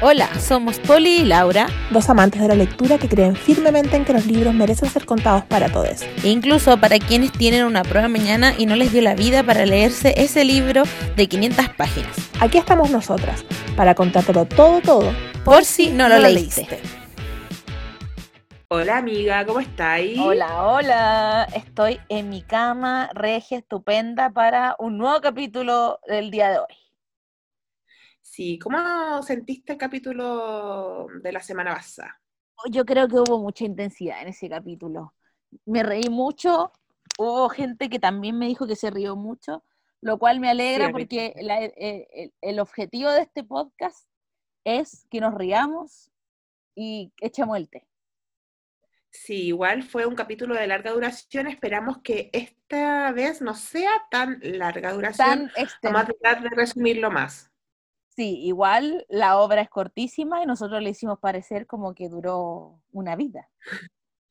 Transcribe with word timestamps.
Hola, 0.00 0.28
somos 0.38 0.78
Poli 0.78 1.22
y 1.22 1.24
Laura, 1.24 1.66
dos 1.90 2.08
amantes 2.08 2.40
de 2.40 2.46
la 2.46 2.54
lectura 2.54 2.98
que 2.98 3.08
creen 3.08 3.34
firmemente 3.34 3.96
en 3.96 4.04
que 4.04 4.12
los 4.12 4.26
libros 4.26 4.54
merecen 4.54 4.88
ser 4.88 5.04
contados 5.04 5.42
para 5.46 5.72
todos. 5.72 6.02
E 6.22 6.28
incluso 6.28 6.78
para 6.78 7.00
quienes 7.00 7.32
tienen 7.32 7.64
una 7.64 7.82
prueba 7.82 8.06
mañana 8.06 8.54
y 8.56 8.66
no 8.66 8.76
les 8.76 8.92
dio 8.92 9.02
la 9.02 9.16
vida 9.16 9.42
para 9.42 9.66
leerse 9.66 10.14
ese 10.16 10.44
libro 10.44 10.84
de 11.16 11.26
500 11.26 11.70
páginas. 11.70 12.16
Aquí 12.38 12.58
estamos 12.58 12.90
nosotras, 12.90 13.44
para 13.76 13.96
contártelo 13.96 14.44
todo, 14.44 14.80
todo, 14.82 15.12
por, 15.44 15.64
si 15.64 15.90
no, 15.90 16.08
lo, 16.08 16.20
leíste. 16.20 16.78
Hola 18.68 18.98
amiga, 18.98 19.44
¿cómo 19.46 19.58
estáis? 19.58 20.16
Hola, 20.20 20.62
hola. 20.62 21.48
Estoy 21.56 21.98
en 22.08 22.28
mi 22.28 22.42
cama, 22.42 23.10
regia, 23.14 23.58
estupenda, 23.58 24.30
para 24.30 24.76
un 24.78 24.96
nuevo 24.96 25.20
capítulo 25.20 25.98
del 26.06 26.30
día 26.30 26.50
de 26.50 26.58
hoy. 26.60 26.87
Sí, 28.38 28.56
¿cómo 28.56 29.20
sentiste 29.24 29.72
el 29.72 29.78
capítulo 29.78 31.08
de 31.24 31.32
la 31.32 31.40
semana 31.40 31.74
pasada? 31.74 32.20
Yo 32.70 32.84
creo 32.84 33.08
que 33.08 33.16
hubo 33.16 33.40
mucha 33.40 33.64
intensidad 33.64 34.22
en 34.22 34.28
ese 34.28 34.48
capítulo. 34.48 35.12
Me 35.66 35.82
reí 35.82 36.08
mucho, 36.08 36.70
hubo 37.18 37.48
gente 37.48 37.90
que 37.90 37.98
también 37.98 38.38
me 38.38 38.46
dijo 38.46 38.68
que 38.68 38.76
se 38.76 38.90
rió 38.90 39.16
mucho, 39.16 39.64
lo 40.00 40.20
cual 40.20 40.38
me 40.38 40.48
alegra 40.48 40.92
porque 40.92 41.34
eh, 41.36 42.30
el, 42.40 42.60
objetivo 42.60 43.10
de 43.10 43.22
este 43.22 43.42
podcast 43.42 44.08
es 44.62 45.04
que 45.10 45.20
nos 45.20 45.34
riamos 45.34 46.12
y 46.76 47.12
echemos 47.20 47.56
el 47.56 47.68
té. 47.68 47.88
Sí, 49.10 49.46
igual 49.46 49.82
fue 49.82 50.06
un 50.06 50.14
capítulo 50.14 50.54
de 50.54 50.68
larga 50.68 50.92
duración. 50.92 51.48
Esperamos 51.48 51.98
que 52.04 52.30
esta 52.32 53.10
vez 53.10 53.42
no 53.42 53.56
sea 53.56 53.90
tan 54.12 54.38
larga 54.42 54.92
duración. 54.92 55.50
Tan 55.56 55.68
Vamos 55.82 56.02
a 56.02 56.06
tratar 56.06 56.42
de 56.44 56.50
resumirlo 56.50 57.10
más. 57.10 57.50
Sí, 58.18 58.40
igual 58.42 59.06
la 59.08 59.38
obra 59.38 59.60
es 59.60 59.68
cortísima 59.68 60.42
y 60.42 60.46
nosotros 60.46 60.82
le 60.82 60.90
hicimos 60.90 61.20
parecer 61.20 61.68
como 61.68 61.94
que 61.94 62.08
duró 62.08 62.82
una 62.90 63.14
vida. 63.14 63.48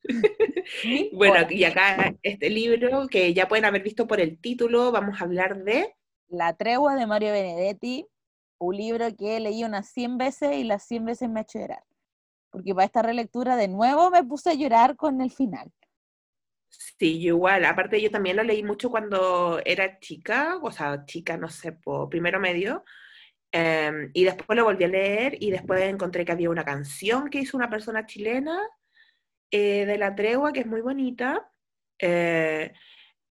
bueno, 1.14 1.46
y 1.48 1.64
acá 1.64 2.14
este 2.20 2.50
libro 2.50 3.08
que 3.08 3.32
ya 3.32 3.48
pueden 3.48 3.64
haber 3.64 3.82
visto 3.82 4.06
por 4.06 4.20
el 4.20 4.38
título, 4.42 4.92
vamos 4.92 5.18
a 5.18 5.24
hablar 5.24 5.64
de... 5.64 5.96
La 6.28 6.54
tregua 6.54 6.96
de 6.96 7.06
Mario 7.06 7.32
Benedetti, 7.32 8.06
un 8.58 8.76
libro 8.76 9.06
que 9.16 9.40
leí 9.40 9.64
unas 9.64 9.88
100 9.88 10.18
veces 10.18 10.56
y 10.56 10.64
las 10.64 10.86
100 10.86 11.06
veces 11.06 11.30
me 11.30 11.40
ha 11.40 11.44
hecho 11.44 11.58
llorar. 11.58 11.84
Porque 12.50 12.74
para 12.74 12.84
esta 12.84 13.00
relectura 13.00 13.56
de 13.56 13.68
nuevo 13.68 14.10
me 14.10 14.22
puse 14.22 14.50
a 14.50 14.54
llorar 14.54 14.96
con 14.96 15.22
el 15.22 15.30
final. 15.30 15.72
Sí, 16.68 17.22
yo 17.22 17.28
igual. 17.28 17.64
Aparte 17.64 18.02
yo 18.02 18.10
también 18.10 18.36
lo 18.36 18.42
leí 18.42 18.62
mucho 18.62 18.90
cuando 18.90 19.62
era 19.64 19.98
chica, 19.98 20.58
o 20.60 20.70
sea, 20.70 21.06
chica, 21.06 21.38
no 21.38 21.48
sé, 21.48 21.72
por 21.72 22.10
primero 22.10 22.38
medio. 22.38 22.84
Em, 23.50 24.10
y 24.12 24.24
después 24.24 24.56
lo 24.56 24.64
volví 24.64 24.84
a 24.84 24.88
leer 24.88 25.36
y 25.40 25.50
después 25.50 25.82
encontré 25.82 26.24
que 26.24 26.32
había 26.32 26.50
una 26.50 26.64
canción 26.64 27.30
que 27.30 27.38
hizo 27.40 27.56
una 27.56 27.70
persona 27.70 28.04
chilena 28.04 28.60
eh, 29.50 29.86
de 29.86 29.98
la 29.98 30.14
tregua, 30.14 30.52
que 30.52 30.60
es 30.60 30.66
muy 30.66 30.82
bonita. 30.82 31.50
Eh, 31.98 32.72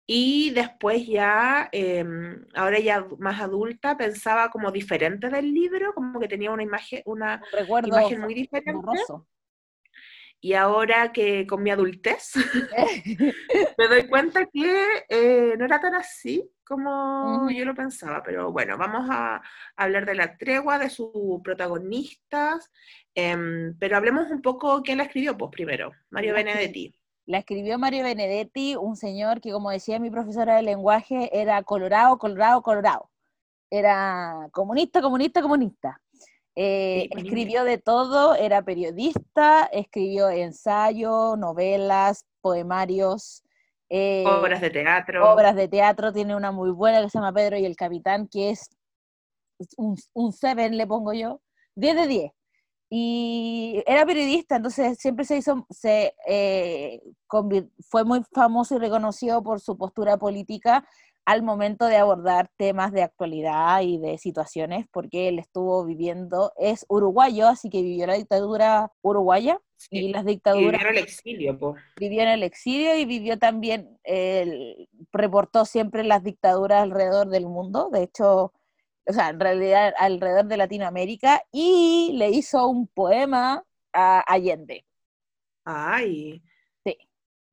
y 0.05 0.51
después 0.51 1.07
ya, 1.07 1.69
em, 1.71 2.45
ahora 2.53 2.79
ya 2.79 3.07
más 3.19 3.41
adulta, 3.41 3.97
pensaba 3.97 4.49
como 4.49 4.71
diferente 4.71 5.29
del 5.29 5.53
libro, 5.53 5.93
como 5.93 6.19
que 6.19 6.27
tenía 6.27 6.51
una 6.51 6.63
imagen, 6.63 7.01
una 7.05 7.41
imagen 7.83 8.21
muy 8.21 8.33
diferente. 8.33 8.99
Y 10.43 10.55
ahora 10.55 11.13
que 11.13 11.47
con 11.47 11.63
mi 11.63 11.69
adultez 11.69 12.33
me 13.77 13.87
doy 13.87 14.07
cuenta 14.09 14.45
que 14.47 15.05
eh, 15.07 15.55
no 15.57 15.63
era 15.63 15.79
tan 15.79 15.95
así 15.95 16.51
como 16.65 17.49
yo 17.49 17.63
lo 17.63 17.73
pensaba. 17.73 18.21
Pero 18.23 18.51
bueno, 18.51 18.77
vamos 18.77 19.07
a 19.09 19.41
hablar 19.77 20.05
de 20.05 20.15
la 20.15 20.37
tregua, 20.37 20.79
de 20.79 20.89
sus 20.89 21.41
protagonistas. 21.45 22.69
Em, 23.15 23.73
pero 23.79 23.95
hablemos 23.95 24.29
un 24.31 24.41
poco 24.41 24.81
quién 24.81 24.97
la 24.97 25.05
escribió, 25.05 25.37
pues 25.37 25.49
primero, 25.49 25.93
Mario 26.09 26.33
Benedetti. 26.33 26.93
La 27.25 27.37
escribió 27.37 27.79
Mario 27.79 28.03
Benedetti, 28.03 28.75
un 28.75 28.97
señor 28.97 29.39
que, 29.39 29.53
como 29.53 29.71
decía 29.71 29.97
mi 29.97 30.11
profesora 30.11 30.57
de 30.57 30.63
lenguaje, 30.63 31.29
era 31.31 31.63
colorado, 31.63 32.17
colorado, 32.17 32.61
colorado. 32.61 33.09
Era 33.69 34.49
comunista, 34.51 35.01
comunista, 35.01 35.41
comunista. 35.41 36.01
Eh, 36.55 37.09
escribió 37.11 37.63
de 37.63 37.79
todo, 37.79 38.35
era 38.35 38.61
periodista, 38.61 39.63
escribió 39.71 40.29
ensayo, 40.29 41.35
novelas, 41.35 42.25
poemarios. 42.41 43.43
Eh, 43.89 44.23
obras 44.27 44.61
de 44.61 44.69
teatro. 44.69 45.33
Obras 45.33 45.55
de 45.55 45.67
teatro, 45.67 46.13
tiene 46.13 46.35
una 46.35 46.51
muy 46.51 46.71
buena 46.71 47.01
que 47.01 47.09
se 47.09 47.17
llama 47.17 47.33
Pedro 47.33 47.57
y 47.57 47.65
el 47.65 47.75
Capitán, 47.75 48.27
que 48.27 48.51
es 48.51 48.69
un, 49.77 49.97
un 50.13 50.31
7, 50.31 50.69
le 50.69 50.87
pongo 50.87 51.13
yo, 51.13 51.41
10 51.75 51.95
de 51.95 52.07
10. 52.07 52.31
Y 52.95 53.83
era 53.87 54.05
periodista, 54.05 54.57
entonces 54.57 54.99
siempre 54.99 55.25
se 55.25 55.37
hizo, 55.37 55.65
se, 55.71 56.13
eh, 56.27 57.01
fue 57.89 58.05
muy 58.05 58.21
famoso 58.31 58.75
y 58.75 58.77
reconocido 58.77 59.41
por 59.41 59.59
su 59.59 59.75
postura 59.75 60.17
política 60.17 60.87
al 61.25 61.41
momento 61.41 61.85
de 61.85 61.97
abordar 61.97 62.49
temas 62.57 62.91
de 62.91 63.01
actualidad 63.01 63.81
y 63.81 63.97
de 63.97 64.17
situaciones, 64.17 64.85
porque 64.91 65.29
él 65.29 65.39
estuvo 65.39 65.85
viviendo, 65.85 66.51
es 66.57 66.85
uruguayo, 66.89 67.47
así 67.47 67.69
que 67.69 67.81
vivió 67.81 68.07
la 68.07 68.15
dictadura 68.15 68.91
uruguaya 69.01 69.59
y 69.89 70.11
las 70.11 70.25
dictaduras... 70.25 70.81
Vivió 70.81 70.89
en 70.89 70.97
el 70.97 71.03
exilio, 71.03 71.59
po. 71.59 71.75
Vivió 71.97 72.21
en 72.23 72.29
el 72.29 72.43
exilio 72.43 72.97
y 72.97 73.05
vivió 73.05 73.39
también, 73.39 73.97
reportó 75.11 75.65
siempre 75.65 76.03
las 76.03 76.23
dictaduras 76.23 76.83
alrededor 76.83 77.29
del 77.29 77.45
mundo, 77.45 77.89
de 77.89 78.03
hecho, 78.03 78.53
o 79.05 79.13
sea, 79.13 79.29
en 79.29 79.39
realidad 79.39 79.93
alrededor 79.97 80.45
de 80.45 80.57
Latinoamérica, 80.57 81.41
y 81.51 82.11
le 82.15 82.31
hizo 82.31 82.67
un 82.67 82.87
poema 82.87 83.63
a 83.93 84.19
Allende. 84.27 84.85
Ay. 85.63 86.41
Sí. 86.83 86.97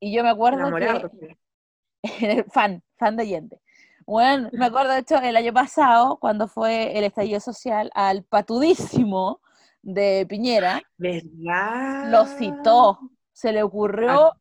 Y 0.01 0.13
yo 0.13 0.25
me 0.25 0.31
acuerdo 0.31 0.75
que... 0.75 1.37
fan, 2.51 2.83
fan 3.00 3.16
de 3.16 3.22
Allende. 3.22 3.61
Bueno, 4.06 4.50
me 4.53 4.66
acuerdo 4.66 4.93
de 4.93 5.00
hecho 5.00 5.16
el 5.16 5.37
año 5.37 5.53
pasado, 5.53 6.19
cuando 6.19 6.47
fue 6.47 6.97
el 6.99 7.05
estallido 7.05 7.41
social, 7.41 7.91
al 7.94 8.22
patudísimo 8.22 9.41
de 9.83 10.27
Piñera, 10.28 10.83
¿verdad? 10.99 12.10
Lo 12.10 12.27
citó, 12.27 12.99
se 13.33 13.53
le 13.53 13.62
ocurrió. 13.62 14.33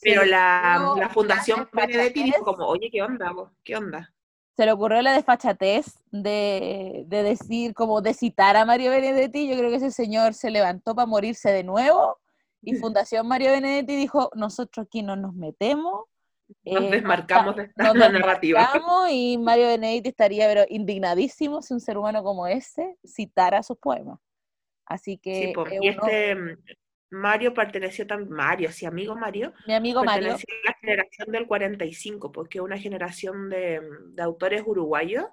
pero 0.00 0.24
la, 0.24 0.94
la, 0.96 1.08
Fundación 1.08 1.68
Benedetti 1.72 2.22
dijo 2.22 2.44
como, 2.44 2.66
oye, 2.66 2.88
¿qué 2.90 3.02
onda? 3.02 3.32
¿Qué 3.64 3.76
onda? 3.76 4.12
Se 4.56 4.64
le 4.66 4.72
ocurrió 4.72 5.02
la 5.02 5.14
desfachatez 5.14 5.86
de, 6.12 7.04
de 7.08 7.22
decir, 7.24 7.74
como 7.74 8.00
de 8.02 8.14
citar 8.14 8.56
a 8.56 8.64
Mario 8.64 8.90
Benedetti. 8.90 9.48
Yo 9.48 9.56
creo 9.56 9.70
que 9.70 9.76
ese 9.76 9.90
señor 9.90 10.34
se 10.34 10.50
levantó 10.50 10.94
para 10.94 11.06
morirse 11.06 11.50
de 11.50 11.64
nuevo. 11.64 12.18
Y 12.62 12.74
Fundación 12.76 13.26
Mario 13.26 13.50
Benedetti 13.50 13.96
dijo, 13.96 14.30
nosotros 14.34 14.86
aquí 14.86 15.02
no 15.02 15.16
nos 15.16 15.34
metemos, 15.34 16.04
nos 16.64 16.84
eh, 16.84 16.90
desmarcamos 16.90 17.56
de 17.56 17.64
esta 17.64 17.94
narrativa. 17.94 18.70
Y 19.10 19.38
Mario 19.38 19.68
Benedetti 19.68 20.08
estaría 20.10 20.46
pero 20.46 20.64
indignadísimo 20.68 21.62
si 21.62 21.74
un 21.74 21.80
ser 21.80 21.98
humano 21.98 22.22
como 22.22 22.46
ese 22.46 22.96
citara 23.06 23.62
sus 23.62 23.78
poemas. 23.78 24.18
Así 24.86 25.18
que. 25.18 25.54
Sí, 25.54 25.76
y 25.80 25.88
este 25.88 26.34
mm, 26.34 26.58
Mario 27.10 27.54
perteneció 27.54 28.06
también, 28.06 28.32
Mario, 28.32 28.72
sí, 28.72 28.86
amigo 28.86 29.14
Mario. 29.14 29.52
Mi 29.66 29.74
amigo 29.74 30.04
Mario. 30.04 30.34
a 30.34 30.38
la 30.66 30.74
generación 30.80 31.32
del 31.32 31.46
45, 31.46 32.32
porque 32.32 32.58
es 32.58 32.64
una 32.64 32.78
generación 32.78 33.48
de, 33.48 33.80
de 34.08 34.22
autores 34.22 34.62
uruguayos, 34.66 35.26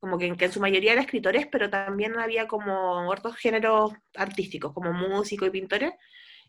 como 0.00 0.18
que, 0.18 0.34
que, 0.36 0.46
en 0.46 0.52
su 0.52 0.60
mayoría 0.60 0.92
eran 0.92 1.04
escritores, 1.04 1.46
pero 1.46 1.68
también 1.68 2.18
había 2.18 2.46
como 2.46 3.08
otros 3.08 3.36
géneros 3.36 3.92
artísticos, 4.14 4.72
como 4.72 4.92
músicos 4.92 5.48
y 5.48 5.52
pintores, 5.52 5.92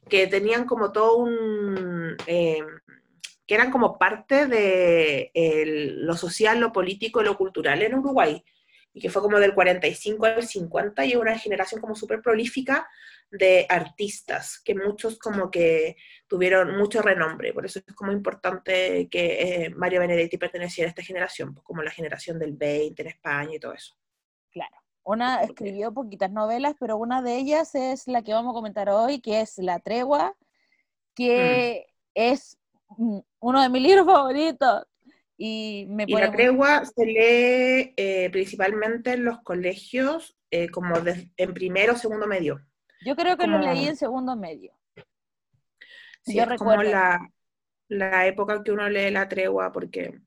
que 0.08 0.28
tenían 0.28 0.66
como 0.66 0.92
todo 0.92 1.18
un. 1.18 2.16
Eh, 2.28 2.64
que 3.50 3.56
eran 3.56 3.72
como 3.72 3.98
parte 3.98 4.46
de 4.46 5.32
lo 5.98 6.16
social, 6.16 6.60
lo 6.60 6.72
político, 6.72 7.24
lo 7.24 7.36
cultural 7.36 7.82
en 7.82 7.96
Uruguay, 7.96 8.46
y 8.94 9.02
que 9.02 9.10
fue 9.10 9.24
como 9.24 9.40
del 9.40 9.56
45 9.56 10.24
al 10.24 10.44
50 10.46 11.04
y 11.06 11.16
una 11.16 11.36
generación 11.36 11.82
como 11.82 11.96
súper 11.96 12.22
prolífica 12.22 12.88
de 13.32 13.66
artistas, 13.68 14.62
que 14.64 14.76
muchos 14.76 15.18
como 15.18 15.50
que 15.50 15.96
tuvieron 16.28 16.78
mucho 16.78 17.02
renombre, 17.02 17.52
por 17.52 17.66
eso 17.66 17.80
es 17.80 17.96
como 17.96 18.12
importante 18.12 19.10
que 19.10 19.42
eh, 19.42 19.70
Mario 19.72 20.02
Benedetti 20.02 20.38
perteneciera 20.38 20.88
a 20.88 20.92
esta 20.92 21.02
generación, 21.02 21.56
pues 21.56 21.64
como 21.64 21.82
la 21.82 21.90
generación 21.90 22.38
del 22.38 22.54
20 22.54 23.02
en 23.02 23.08
España 23.08 23.56
y 23.56 23.60
todo 23.60 23.74
eso. 23.74 23.96
Claro. 24.52 24.78
Una 25.02 25.42
escribió 25.42 25.92
poquitas 25.92 26.30
novelas, 26.30 26.76
pero 26.80 26.98
una 26.98 27.24
de 27.24 27.38
ellas 27.38 27.74
es 27.74 28.08
la 28.08 28.22
que 28.22 28.32
vamos 28.34 28.52
a 28.52 28.54
comentar 28.54 28.90
hoy, 28.90 29.22
que 29.22 29.42
es 29.42 29.58
La 29.58 29.80
Tregua, 29.80 30.36
que 31.16 31.88
mm. 31.88 31.92
es 32.14 32.60
uno 32.98 33.62
de 33.62 33.70
mis 33.70 33.82
libros 33.88 34.06
favoritos. 34.06 34.86
Y, 35.38 35.86
me 35.88 36.06
la 36.06 36.32
tregua 36.32 36.84
se 36.84 37.06
lee 37.06 37.94
eh, 37.96 38.30
principalmente 38.30 39.14
en 39.14 39.24
los 39.24 39.40
colegios, 39.42 40.38
eh, 40.52 40.70
como 40.70 40.96
en 40.98 41.54
primero 41.54 41.94
o 41.94 41.96
segundo 41.98 42.28
medio. 42.28 42.60
Yo 43.06 43.16
creo 43.16 43.38
que 43.38 43.48
lo 43.48 43.58
leí 43.60 43.88
en 43.88 43.96
segundo 43.96 44.36
medio. 44.36 44.74
Sí, 46.24 46.36
Yo 46.36 46.44
es 46.44 46.50
recuerdo. 46.50 46.82
como 46.82 46.84
la, 46.84 47.32
la 47.88 48.28
época 48.28 48.62
que 48.64 48.74
uno 48.74 48.90
lee 48.90 49.12
la 49.12 49.30
tregua, 49.30 49.72
porque, 49.72 50.20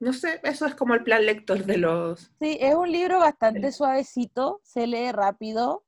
no 0.00 0.14
sé, 0.14 0.40
eso 0.42 0.64
es 0.64 0.74
como 0.74 0.94
el 0.94 1.02
plan 1.04 1.26
lector 1.26 1.62
de 1.64 1.76
los... 1.76 2.32
Sí, 2.40 2.56
es 2.60 2.74
un 2.74 2.90
libro 2.90 3.18
bastante 3.18 3.72
suavecito, 3.72 4.60
se 4.64 4.86
lee 4.86 5.12
rápido, 5.12 5.84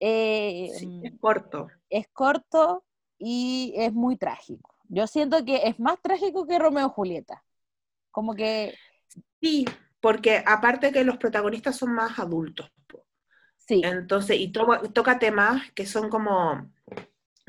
Eh, 0.00 0.70
Sí, 0.74 1.00
es 1.02 1.12
mm, 1.12 1.18
corto. 1.18 1.68
es 1.90 2.06
corto 2.12 2.84
y 3.18 3.74
es 3.76 3.92
muy 3.92 4.16
trágico. 4.16 4.73
Yo 4.88 5.06
siento 5.06 5.44
que 5.44 5.56
es 5.68 5.78
más 5.80 6.00
trágico 6.02 6.46
que 6.46 6.58
Romeo 6.58 6.86
y 6.88 6.90
Julieta. 6.90 7.44
Como 8.12 8.34
que, 8.34 8.80
Sí, 9.40 9.64
porque 10.00 10.42
aparte 10.44 10.90
que 10.92 11.04
los 11.04 11.18
protagonistas 11.18 11.76
son 11.76 11.92
más 11.94 12.18
adultos. 12.18 12.70
sí, 13.58 13.94
Entonces, 13.98 14.38
y 14.40 14.50
to- 14.52 14.80
toca 14.92 15.18
temas 15.18 15.70
que 15.72 15.86
son 15.86 16.08
como 16.08 16.72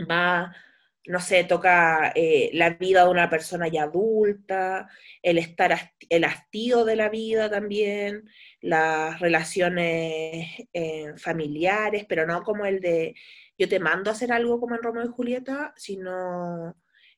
más, 0.08 0.56
no 1.08 1.20
sé, 1.22 1.44
toca 1.46 2.12
eh, 2.16 2.52
la 2.54 2.72
vida 2.72 3.06
de 3.06 3.12
una 3.12 3.30
persona 3.30 3.68
ya 3.70 3.84
adulta, 3.84 4.90
el 5.24 5.38
estar, 5.40 5.94
el 6.10 6.24
hastío 6.26 6.86
de 6.86 6.96
la 6.98 7.10
vida 7.10 7.50
también, 7.52 8.30
las 8.62 9.20
relaciones 9.22 10.50
eh, 10.74 11.14
familiares, 11.18 12.06
pero 12.10 12.28
no 12.28 12.44
como 12.44 12.66
el 12.66 12.82
de 12.82 13.16
yo 13.58 13.70
te 13.70 13.80
mando 13.80 14.10
a 14.12 14.14
hacer 14.14 14.32
algo 14.34 14.60
como 14.60 14.76
en 14.76 14.84
Romeo 14.84 15.06
y 15.06 15.10
Julieta, 15.10 15.74
sino 15.78 16.76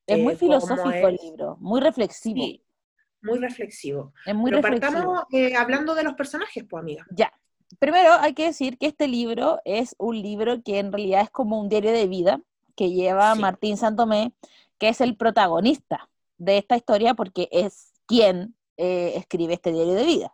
es 0.08 0.20
muy 0.20 0.34
eh, 0.34 0.38
filosófico 0.38 1.08
el 1.08 1.16
libro, 1.22 1.58
muy 1.60 1.82
reflexivo. 1.82 2.36
sí, 2.44 2.64
muy 3.22 3.40
reflexivo. 3.40 4.14
Es 4.26 4.36
muy 4.36 4.52
Pero 4.52 4.62
reflexivo. 4.62 4.94
partamos 4.94 5.24
eh, 5.32 5.56
hablando 5.56 5.96
de 5.96 6.04
los 6.04 6.14
personajes, 6.14 6.64
pues 6.70 6.82
amiga. 6.82 7.06
Ya. 7.12 7.32
Primero 7.80 8.14
hay 8.14 8.34
que 8.34 8.46
decir 8.46 8.78
que 8.78 8.88
este 8.88 9.08
libro 9.08 9.60
es 9.66 9.96
un 10.00 10.22
libro 10.22 10.64
que 10.64 10.80
en 10.80 10.92
realidad 10.92 11.22
es 11.24 11.30
como 11.30 11.60
un 11.60 11.68
diario 11.68 11.92
de 11.92 12.08
vida 12.08 12.42
que 12.76 12.92
lleva 12.92 13.36
Sí. 13.36 13.42
Martín 13.42 13.76
Santomé, 13.78 14.34
que 14.78 14.90
es 14.90 15.02
el 15.02 15.18
protagonista 15.18 16.10
de 16.38 16.58
esta 16.60 16.78
historia 16.78 17.14
porque 17.14 17.50
es 17.52 17.92
quien 18.06 18.56
eh, 18.78 19.14
escribe 19.18 19.56
este 19.56 19.72
diario 19.74 19.96
de 19.96 20.06
vida. 20.06 20.34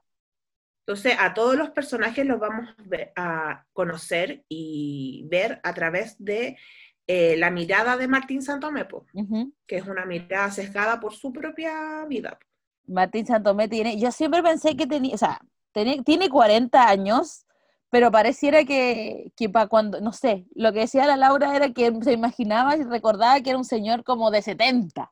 Entonces, 0.85 1.15
a 1.17 1.33
todos 1.33 1.55
los 1.55 1.69
personajes 1.71 2.25
los 2.25 2.39
vamos 2.39 2.67
a 3.15 3.65
conocer 3.71 4.43
y 4.49 5.25
ver 5.29 5.61
a 5.63 5.73
través 5.73 6.15
de 6.19 6.57
eh, 7.07 7.35
la 7.37 7.51
mirada 7.51 7.97
de 7.97 8.07
Martín 8.07 8.41
Santomé, 8.41 8.85
po, 8.85 9.05
Ujú. 9.13 9.53
que 9.67 9.77
es 9.77 9.85
una 9.85 10.05
mirada 10.05 10.51
sesgada 10.51 10.99
por 10.99 11.13
su 11.13 11.31
propia 11.33 12.05
vida. 12.07 12.39
Martín 12.87 13.25
Santomé 13.25 13.67
tiene, 13.67 13.99
yo 13.99 14.11
siempre 14.11 14.41
pensé 14.43 14.75
que 14.75 14.87
tenía, 14.87 15.15
o 15.15 15.17
sea, 15.17 15.39
tiene, 15.73 16.01
tiene 16.03 16.29
40 16.29 16.87
años, 16.87 17.45
pero 17.89 18.11
pareciera 18.11 18.63
que, 18.65 19.31
que 19.35 19.49
para 19.49 19.67
cuando, 19.67 20.01
no 20.01 20.13
sé, 20.13 20.45
lo 20.55 20.73
que 20.73 20.79
decía 20.79 21.05
la 21.05 21.17
Laura 21.17 21.55
era 21.55 21.71
que 21.73 21.91
se 22.01 22.13
imaginaba 22.13 22.75
y 22.75 22.83
recordaba 22.83 23.39
que 23.41 23.51
era 23.51 23.59
un 23.59 23.65
señor 23.65 24.03
como 24.03 24.31
de 24.31 24.41
70, 24.41 25.11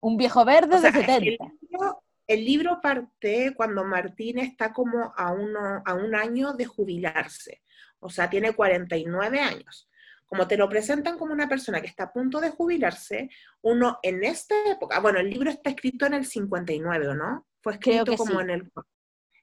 un 0.00 0.16
viejo 0.16 0.44
verde 0.44 0.76
O 0.76 0.80
sea, 0.80 0.90
de 0.92 1.00
es 1.00 1.06
que 1.06 1.12
el 1.16 1.24
70. 1.24 1.44
libro, 1.60 2.02
el 2.26 2.44
libro 2.44 2.80
parte 2.80 3.52
cuando 3.56 3.84
Martín 3.84 4.38
está 4.38 4.72
como 4.72 5.12
a, 5.16 5.32
uno, 5.32 5.82
a 5.84 5.94
un 5.94 6.14
año 6.14 6.52
de 6.52 6.64
jubilarse, 6.66 7.62
o 7.98 8.08
sea, 8.08 8.30
tiene 8.30 8.52
49 8.52 9.40
años. 9.40 9.89
Como 10.30 10.46
te 10.46 10.56
lo 10.56 10.68
presentan 10.68 11.18
como 11.18 11.32
una 11.32 11.48
persona 11.48 11.80
que 11.80 11.88
está 11.88 12.04
a 12.04 12.12
punto 12.12 12.40
de 12.40 12.50
jubilarse, 12.50 13.28
uno 13.62 13.98
en 14.00 14.22
esta 14.22 14.54
época, 14.70 15.00
bueno, 15.00 15.18
el 15.18 15.28
libro 15.28 15.50
está 15.50 15.70
escrito 15.70 16.06
en 16.06 16.14
el 16.14 16.24
59, 16.24 17.08
¿o 17.08 17.14
no? 17.14 17.48
Fue 17.60 17.72
escrito 17.72 18.16
como 18.16 18.36
sí. 18.36 18.42
en 18.42 18.50
el, 18.50 18.70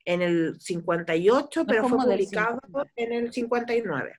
en 0.06 0.22
el 0.22 0.62
58, 0.62 1.60
No 1.60 1.66
pero 1.68 1.90
fue 1.90 1.98
publicado 1.98 2.62
59. 2.64 2.92
en 2.96 3.12
el 3.12 3.34
59. 3.34 4.16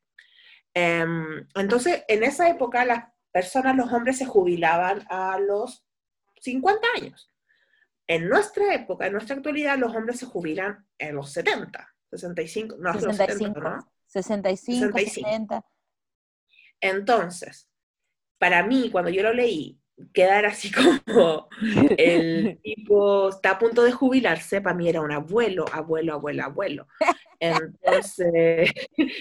Em, 0.74 1.46
entonces, 1.54 2.04
en 2.06 2.22
esa 2.22 2.50
época 2.50 2.84
las 2.84 3.04
personas, 3.32 3.74
los 3.74 3.90
hombres 3.90 4.18
se 4.18 4.26
jubilaban 4.26 5.06
a 5.08 5.38
los 5.40 5.86
50 6.42 6.86
años. 6.96 7.32
En 8.06 8.28
nuestra 8.28 8.74
época, 8.74 9.06
en 9.06 9.14
nuestra 9.14 9.36
actualidad, 9.36 9.78
los 9.78 9.96
hombres 9.96 10.18
se 10.18 10.26
jubilan 10.26 10.86
en 10.98 11.14
los 11.14 11.32
70, 11.32 11.94
65, 12.10 12.76
no, 12.78 12.90
es 12.90 13.02
los 13.02 13.16
70, 13.16 13.32
65, 13.32 13.60
¿no? 13.60 13.92
65, 14.06 14.98
65. 14.98 15.28
70. 15.28 15.64
Entonces, 16.80 17.68
para 18.38 18.62
mí, 18.62 18.90
cuando 18.90 19.10
yo 19.10 19.22
lo 19.22 19.32
leí, 19.32 19.80
quedar 20.12 20.46
así 20.46 20.70
como 21.10 21.48
el 21.96 22.60
tipo 22.62 23.28
está 23.30 23.52
a 23.52 23.58
punto 23.58 23.82
de 23.82 23.92
jubilarse, 23.92 24.60
para 24.60 24.76
mí 24.76 24.88
era 24.88 25.00
un 25.00 25.10
abuelo, 25.12 25.64
abuelo, 25.72 26.14
abuelo, 26.14 26.44
abuelo. 26.44 26.86
Entonces, 27.40 28.70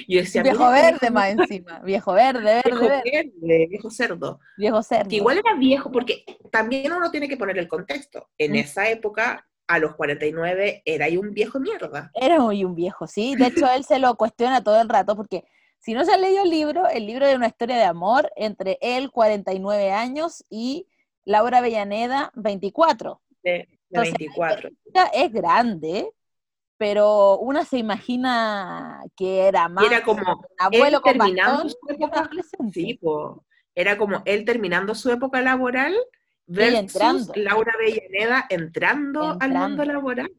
yo 0.08 0.20
decía, 0.20 0.44
viejo 0.44 0.70
verde 0.72 1.10
más 1.12 1.30
encima, 1.30 1.80
viejo 1.80 2.14
verde, 2.14 2.42
verde, 2.44 2.62
viejo 2.66 2.82
verde, 2.88 3.02
verde, 3.42 3.68
viejo 3.70 3.90
cerdo. 3.92 4.40
viejo 4.58 4.84
cerdo. 4.84 5.10
Que 5.10 5.16
igual 5.18 5.38
era 5.40 5.56
viejo, 5.56 5.92
porque 5.92 6.24
también 6.52 6.92
uno 6.92 7.12
tiene 7.12 7.28
que 7.30 7.38
poner 7.38 7.58
el 7.58 7.68
contexto. 7.68 8.30
En 8.38 8.54
Mm. 8.54 8.56
esa 8.56 8.90
época, 8.90 9.48
a 9.68 9.80
los 9.80 9.96
49, 9.96 10.82
era 10.86 11.06
ahí 11.06 11.18
un 11.18 11.34
viejo 11.34 11.60
mierda. 11.60 12.10
Era 12.14 12.40
muy 12.40 12.64
un 12.64 12.74
viejo, 12.74 13.06
sí. 13.06 13.36
De 13.36 13.48
hecho, 13.48 13.70
él 13.72 13.84
se 13.84 14.00
lo 14.00 14.16
cuestiona 14.16 14.64
todo 14.64 14.82
el 14.82 14.88
rato 14.90 15.16
porque 15.16 15.44
si 15.80 15.94
no 15.94 16.04
se 16.04 16.12
ha 16.12 16.18
leído 16.18 16.44
el 16.44 16.50
libro, 16.50 16.88
el 16.88 17.06
libro 17.06 17.26
es 17.26 17.36
una 17.36 17.48
historia 17.48 17.78
de 17.78 17.84
amor 17.84 18.32
entre 18.36 18.78
él, 18.82 19.12
49 19.12 19.92
años, 19.92 20.44
y 20.50 20.88
Laura 21.24 21.60
Avellaneda, 21.60 22.32
24. 22.36 23.22
De, 23.44 23.52
de 23.52 23.68
Entonces, 23.90 24.16
24. 24.20 24.70
Ella 24.86 25.06
Es 25.14 25.32
grande, 25.32 26.12
pero 26.78 27.38
una 27.40 27.66
se 27.66 27.78
imagina 27.78 29.02
que 29.16 29.48
era 29.48 29.68
más 29.68 29.86
era 29.86 30.04
como 30.04 30.22
un 30.22 30.46
abuelo 30.58 31.02
con 31.02 31.18
bastón 31.18 31.70
su 31.70 31.78
época. 31.90 32.22
adolescente. 32.22 32.80
Sí, 32.80 32.94
po. 32.96 33.44
era 33.76 33.98
como 33.98 34.22
él 34.26 34.46
terminando 34.46 34.96
su 34.96 35.12
época 35.12 35.42
laboral 35.42 35.96
versus. 36.46 37.32
Laura 37.36 37.74
Avellaneda 37.74 38.46
entrando, 38.50 39.38
al 39.40 39.52
mundo 39.52 39.86
laboral. 39.86 40.32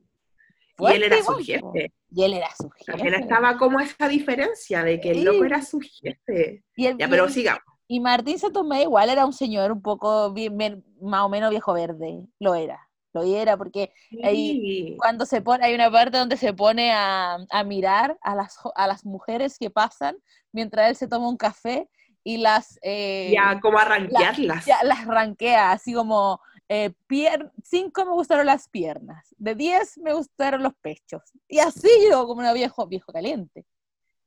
Y 0.79 0.83
Fuerte 0.83 0.97
él 0.99 1.03
era 1.13 1.17
su 1.25 1.41
igual, 1.41 1.45
jefe. 1.45 1.93
Y 2.11 2.23
él 2.25 2.33
era 2.35 2.49
su 2.57 2.71
También 2.87 3.09
jefe. 3.15 3.23
estaba 3.23 3.59
como 3.59 3.81
esa 3.81 4.09
diferencia 4.09 4.83
de 4.85 5.01
que 5.01 5.11
el 5.11 5.25
loco 5.25 5.45
era 5.45 5.61
su 5.63 5.81
jefe. 5.81 6.63
Y 6.77 6.87
el- 6.87 6.97
Ya, 6.99 7.07
y 7.07 7.11
pero 7.11 7.25
el- 7.25 7.33
sigamos. 7.33 7.63
Y 7.89 8.01
Martín 8.01 8.39
Santomé 8.39 8.83
igual 8.83 9.09
era 9.11 9.25
un 9.27 9.33
señor 9.33 9.73
un 9.73 9.81
poco 9.83 10.31
bien- 10.33 10.85
más 11.01 11.23
o 11.23 11.29
menos 11.29 11.51
viejo 11.51 11.73
verde, 11.73 12.21
lo 12.39 12.55
era, 12.55 12.87
lo 13.15 13.23
era, 13.23 13.57
porque 13.57 13.93
ahí 14.23 14.61
Sí. 14.91 14.97
cuando 14.99 15.25
se 15.27 15.41
pone, 15.41 15.65
hay 15.65 15.75
una 15.75 15.91
parte 15.91 16.19
donde 16.19 16.37
se 16.37 16.53
pone 16.53 16.93
a, 16.93 17.39
a 17.51 17.65
mirar 17.65 18.19
a 18.21 18.35
las, 18.35 18.59
a 18.75 18.87
las 18.87 19.05
mujeres 19.07 19.59
que 19.59 19.71
pasan 19.71 20.17
mientras 20.53 20.91
él 20.91 20.97
se 20.97 21.09
toma 21.09 21.29
un 21.29 21.39
café 21.39 21.89
y 22.23 22.37
las, 22.37 22.79
eh, 22.83 23.31
Ya, 23.33 23.59
como 23.61 23.79
arranquearlas. 23.79 24.67
ya 24.67 24.83
las 24.85 25.07
rankea, 25.07 25.73
así 25.73 25.95
como, 25.95 26.41
eh, 26.69 26.93
pier- 27.09 27.51
cinco 27.65 28.05
me 28.05 28.13
gustaron 28.13 28.47
las 28.47 28.69
piernas, 28.69 29.35
de 29.39 29.55
diez 29.55 29.99
me 29.99 30.13
gustaron 30.13 30.63
los 30.63 30.75
pechos, 30.81 31.23
y 31.49 31.59
así 31.61 31.89
yo 32.11 32.27
como 32.27 32.41
una 32.41 32.53
viejo, 32.53 32.87
viejo 32.87 33.13
caliente, 33.13 33.65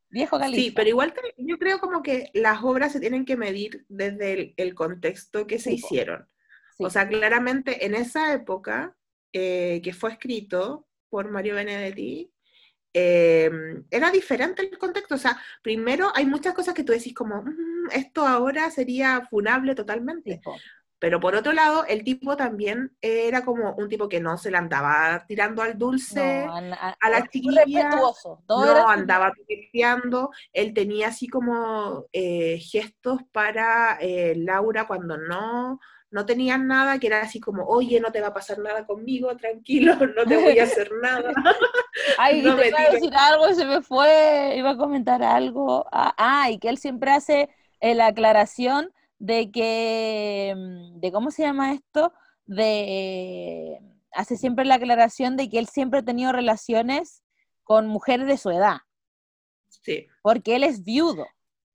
viejo 0.10 0.38
caliente. 0.40 0.62
Sí, 0.70 0.72
pero 0.72 0.90
igual 0.90 1.14
te- 1.14 1.36
yo 1.38 1.58
creo 1.58 1.80
como 1.80 2.02
que 2.02 2.30
las 2.34 2.64
obras 2.64 2.92
se 2.92 3.00
tienen 3.00 3.26
que 3.26 3.38
medir 3.38 3.86
desde 3.90 4.34
el, 4.34 4.54
el 4.58 4.74
contexto 4.76 5.46
que 5.48 5.60
se 5.60 5.70
Sí, 5.72 5.76
hicieron. 5.76 6.28
Sí. 6.78 6.86
O 6.86 6.90
sea, 6.90 7.08
claramente 7.08 7.86
en 7.86 7.96
esa 7.96 8.34
época 8.34 8.96
eh, 9.34 9.80
que 9.84 9.94
fue 9.94 10.12
escrito 10.12 10.88
por 11.10 11.30
Mario 11.30 11.56
Benedetti, 11.56 12.32
eh, 12.94 13.50
era 13.90 14.12
diferente 14.12 14.62
el 14.64 14.78
contexto. 14.78 15.16
O 15.16 15.18
sea, 15.18 15.40
primero 15.62 16.12
hay 16.14 16.26
muchas 16.26 16.54
cosas 16.54 16.74
que 16.74 16.84
tú 16.84 16.92
decís 16.92 17.14
como, 17.14 17.42
"Mm, 17.44 17.90
esto 17.94 18.26
ahora 18.26 18.70
sería 18.72 19.26
funable 19.30 19.76
totalmente. 19.76 20.42
Sí. 20.44 20.50
Pero 21.02 21.20
por 21.20 21.34
otro 21.34 21.52
lado, 21.52 21.84
el 21.88 22.04
tipo 22.04 22.38
también 22.38 22.96
era 23.02 23.44
como 23.44 23.74
un 23.74 23.90
tipo 23.90 24.08
que 24.08 24.20
no 24.20 24.38
se 24.38 24.52
le 24.52 24.58
andaba 24.58 25.26
tirando 25.28 25.64
al 25.64 25.76
dulce. 25.76 26.46
No, 26.46 26.56
a, 26.56 26.96
a 27.00 27.10
la 27.10 27.28
chiquilla, 27.28 27.90
no 28.48 28.88
andaba 28.88 29.32
piqueteando, 29.32 30.30
él 30.54 30.76
tenía 30.76 31.08
así 31.08 31.28
como 31.28 32.06
eh, 32.14 32.60
gestos 32.60 33.22
para 33.32 33.98
eh, 34.00 34.36
Laura 34.38 34.86
cuando 34.86 35.18
no, 35.18 35.80
no 36.12 36.26
tenían 36.28 36.68
nada, 36.68 37.00
que 37.00 37.08
era 37.08 37.22
así 37.22 37.40
como, 37.40 37.66
oye, 37.66 38.00
no 38.00 38.12
te 38.12 38.22
va 38.22 38.28
a 38.28 38.34
pasar 38.36 38.60
nada 38.60 38.86
conmigo, 38.86 39.36
tranquilo, 39.36 39.96
no 40.16 40.24
te 40.24 40.38
voy 40.38 40.60
a 40.60 40.66
hacer 40.66 40.92
nada. 41.02 41.34
Ay, 42.20 42.44
no 42.44 42.56
te 42.56 42.62
me 42.62 42.68
iba 42.68 42.80
a 42.80 42.92
decir 42.92 43.14
algo 43.16 43.50
y 43.50 43.56
se 43.56 43.66
me 43.66 43.82
fue, 43.82 44.54
iba 44.56 44.70
a 44.70 44.78
comentar 44.78 45.24
algo. 45.24 45.84
Ah, 45.92 46.14
ah, 46.16 46.52
y 46.52 46.60
que 46.60 46.70
él 46.70 46.78
siempre 46.78 47.10
hace 47.10 47.50
eh, 47.80 47.96
la 47.96 48.06
aclaración 48.06 48.94
de 49.22 49.52
que, 49.52 50.54
mm, 50.58 51.00
de 51.00 51.12
cómo 51.12 51.30
se 51.30 51.44
llama 51.44 51.74
esto, 51.74 52.12
de, 52.48 53.80
hace 54.14 54.36
siempre 54.36 54.66
la 54.66 54.76
aclaración 54.76 55.38
de 55.38 55.48
que 55.48 55.60
él 55.60 55.68
siempre 55.68 56.00
ha 56.00 56.04
tenido 56.04 56.32
relaciones 56.32 57.24
con 57.64 57.86
mujeres 57.88 58.26
de 58.26 58.38
su 58.38 58.50
edad, 58.50 58.78
Sí. 59.70 60.08
porque 60.24 60.56
él 60.56 60.64
es 60.64 60.84
viudo. 60.84 61.28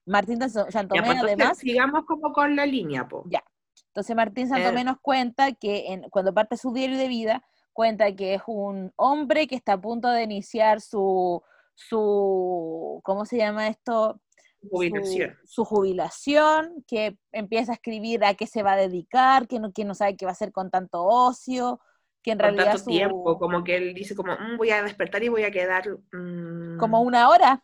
Martín 0.07 0.41
Ya, 0.41 0.49
Santomé, 0.49 1.03
pues, 1.03 1.12
entonces, 1.15 1.23
además, 1.37 1.59
sigamos 1.59 2.05
como 2.05 2.33
con 2.33 2.57
la 2.57 2.67
línea, 2.67 3.07
po. 3.07 3.23
Ya. 3.29 3.43
Entonces 3.88 4.15
Martín 4.17 4.49
Santomé 4.49 4.81
Eh. 4.81 4.85
nos 4.85 4.99
cuenta 5.00 5.53
que 5.53 5.93
en- 5.93 6.11
cuando 6.11 6.35
parte 6.35 6.57
su 6.57 6.73
diario 6.73 6.99
de 6.99 7.09
vida, 7.09 7.45
cuenta 7.73 8.15
que 8.15 8.35
es 8.35 8.43
un 8.47 8.93
hombre 8.97 9.47
que 9.47 9.55
está 9.55 9.75
a 9.75 9.81
punto 9.81 10.09
de 10.11 10.25
iniciar 10.25 10.81
su, 10.81 11.43
su 11.75 13.00
¿cómo 13.05 13.25
se 13.25 13.37
llama 13.38 13.69
esto? 13.69 14.21
Jubilación. 14.70 15.37
Su, 15.44 15.49
su 15.49 15.64
jubilación, 15.64 16.85
que 16.87 17.16
empieza 17.32 17.73
a 17.73 17.75
escribir 17.75 18.25
a 18.25 18.35
qué 18.35 18.46
se 18.46 18.62
va 18.62 18.73
a 18.73 18.76
dedicar, 18.76 19.46
que 19.49 19.58
no, 19.58 19.73
que 19.73 19.85
no 19.85 19.94
sabe 19.94 20.16
qué 20.16 20.25
va 20.25 20.30
a 20.30 20.32
hacer 20.32 20.52
con 20.52 20.70
tanto 20.70 21.04
ocio, 21.04 21.80
que 22.23 22.32
en 22.32 22.38
Con 22.38 22.42
realidad 22.44 22.64
tanto 22.66 22.78
su, 22.78 22.90
tiempo, 22.90 23.38
como 23.38 23.64
que 23.64 23.76
él 23.76 23.94
dice 23.94 24.14
como, 24.14 24.32
"Mm, 24.32 24.56
voy 24.56 24.70
a 24.70 24.82
despertar 24.82 25.23
y 25.23 25.28
voy 25.28 25.44
a 25.44 25.50
quedar... 25.50 25.88
mm, 26.12 26.78
como 26.78 27.00
una 27.02 27.28
hora, 27.28 27.62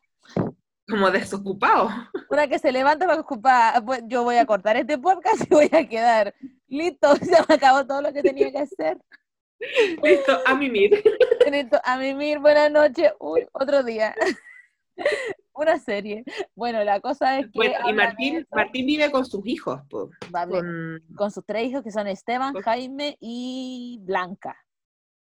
como 0.89 1.11
desocupado. 1.11 1.89
Una 2.31 2.49
que 2.49 2.59
se 2.59 2.73
levanta 2.73 3.07
para 3.07 3.21
ocupar, 3.21 3.83
yo 4.07 4.25
voy 4.25 4.37
a 4.37 4.47
cortar 4.47 4.77
este 4.77 4.99
podcast 4.99 5.43
y 5.51 5.55
voy 5.55 5.71
a 5.73 5.89
quedar 5.89 6.35
listo, 6.69 7.15
se 7.17 7.31
me 7.49 7.55
acabó 7.55 7.87
todo 7.87 8.03
lo 8.03 8.13
que 8.13 8.23
tenía 8.23 8.51
que 8.51 8.59
hacer. 8.59 8.99
Listo, 10.03 10.41
a 10.45 10.57
mimir. 10.57 11.05
Listo, 11.49 11.81
a 11.85 11.97
mimir, 11.97 12.41
buenas 12.41 12.69
noches, 12.73 13.13
uy, 13.21 13.47
otro 13.53 13.85
día. 13.85 14.13
Una 15.55 15.79
serie. 15.79 16.25
Bueno, 16.55 16.83
la 16.85 17.01
cosa 17.01 17.39
es 17.39 17.47
que... 17.47 17.53
Bueno, 17.55 17.75
y 17.89 17.93
Martín. 17.93 18.47
Martín 18.51 18.87
vive 18.87 19.11
con 19.11 19.25
sus 19.27 19.47
hijos, 19.47 19.81
po, 19.91 20.11
Va 20.35 20.47
bien. 20.47 20.61
con- 20.61 21.17
con 21.17 21.31
sus 21.31 21.45
tres 21.45 21.69
hijos 21.69 21.83
que 21.83 21.91
son 21.91 22.07
Esteban, 22.07 22.55
Jaime 22.55 23.17
y 23.21 23.99
Blanca. 24.03 24.57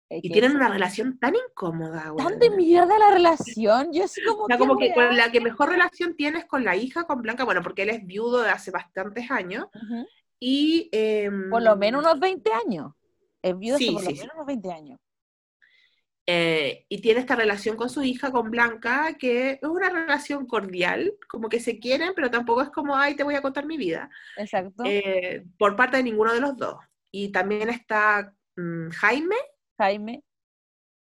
Eh, 0.09 0.19
y 0.23 0.29
tienen 0.29 0.55
una 0.55 0.67
relación 0.69 1.17
tan 1.19 1.33
incómoda, 1.35 2.13
Tan 2.17 2.37
de 2.37 2.49
mierda 2.49 2.99
la 2.99 3.11
relación, 3.11 3.93
yo 3.93 4.03
así 4.03 4.21
como, 4.25 4.43
O 4.43 4.47
sea, 4.47 4.57
¿qué 4.57 4.59
como 4.59 4.77
que 4.77 4.93
con 4.93 5.15
la 5.15 5.31
que 5.31 5.39
mejor 5.39 5.69
relación 5.69 6.15
tienes 6.17 6.45
con 6.45 6.65
la 6.65 6.75
hija, 6.75 7.05
con 7.05 7.21
Blanca, 7.21 7.45
bueno, 7.45 7.61
porque 7.63 7.83
él 7.83 7.89
es 7.91 8.05
viudo 8.05 8.41
de 8.41 8.49
hace 8.49 8.71
bastantes 8.71 9.31
años, 9.31 9.67
y... 10.39 10.89
em, 10.91 11.49
Por 11.49 11.61
lo 11.61 11.75
menos 11.77 12.03
unos 12.03 12.19
20 12.19 12.51
años. 12.53 12.91
Es 13.41 13.57
viudo 13.57 13.75
hace 13.77 13.85
Sí, 13.85 13.91
por 13.93 14.03
lo 14.03 14.09
sí. 14.09 14.17
menos 14.17 14.33
unos 14.35 14.45
20 14.47 14.71
años. 14.73 14.99
Eh, 16.33 16.85
y 16.87 17.01
tiene 17.01 17.19
esta 17.19 17.35
relación 17.35 17.75
con 17.75 17.89
su 17.89 18.03
hija, 18.03 18.31
con 18.31 18.49
Blanca, 18.49 19.17
que 19.19 19.59
es 19.61 19.63
una 19.63 19.89
relación 19.89 20.45
cordial, 20.45 21.13
como 21.27 21.49
que 21.49 21.59
se 21.59 21.77
quieren, 21.77 22.13
pero 22.15 22.31
tampoco 22.31 22.61
es 22.61 22.69
como, 22.69 22.95
ay, 22.95 23.15
te 23.15 23.23
voy 23.23 23.35
a 23.35 23.41
contar 23.41 23.65
mi 23.65 23.75
vida, 23.75 24.09
Exacto. 24.37 24.83
eh, 24.85 25.43
por 25.57 25.75
parte 25.75 25.97
de 25.97 26.03
ninguno 26.03 26.33
de 26.33 26.39
los 26.39 26.55
dos. 26.55 26.77
Y 27.11 27.33
también 27.33 27.67
está 27.67 28.33
mm, 28.55 28.91
Jaime 28.91 29.35
Jaime, 29.77 30.23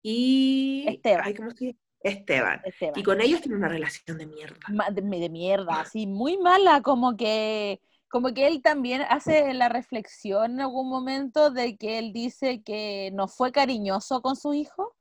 y... 0.01 0.85
Esteban. 0.87 1.21
ay, 1.23 1.33
¿cómo 1.35 1.51
se 1.51 1.65
llama? 1.65 1.79
Esteban. 2.01 2.61
Esteban. 2.63 2.99
Y 2.99 3.03
con 3.03 3.21
ellos 3.21 3.41
tiene 3.41 3.57
una 3.57 3.67
relación 3.67 4.17
de 4.17 4.25
mierda. 4.25 4.57
De, 4.91 5.01
de 5.01 5.29
mierda, 5.29 5.81
así, 5.81 6.07
muy 6.07 6.39
mala, 6.39 6.81
como 6.81 7.15
que, 7.17 7.81
como 8.09 8.33
que 8.33 8.47
él 8.47 8.63
también 8.63 9.03
hace 9.03 9.53
la 9.53 9.69
reflexión 9.69 10.53
en 10.53 10.61
algún 10.61 10.89
momento 10.89 11.51
de 11.51 11.77
que 11.77 11.99
él 11.99 12.13
dice 12.13 12.63
que 12.63 13.11
no 13.13 13.27
fue 13.27 13.51
cariñoso 13.51 14.23
con 14.23 14.35
su 14.35 14.55
hijo. 14.55 14.95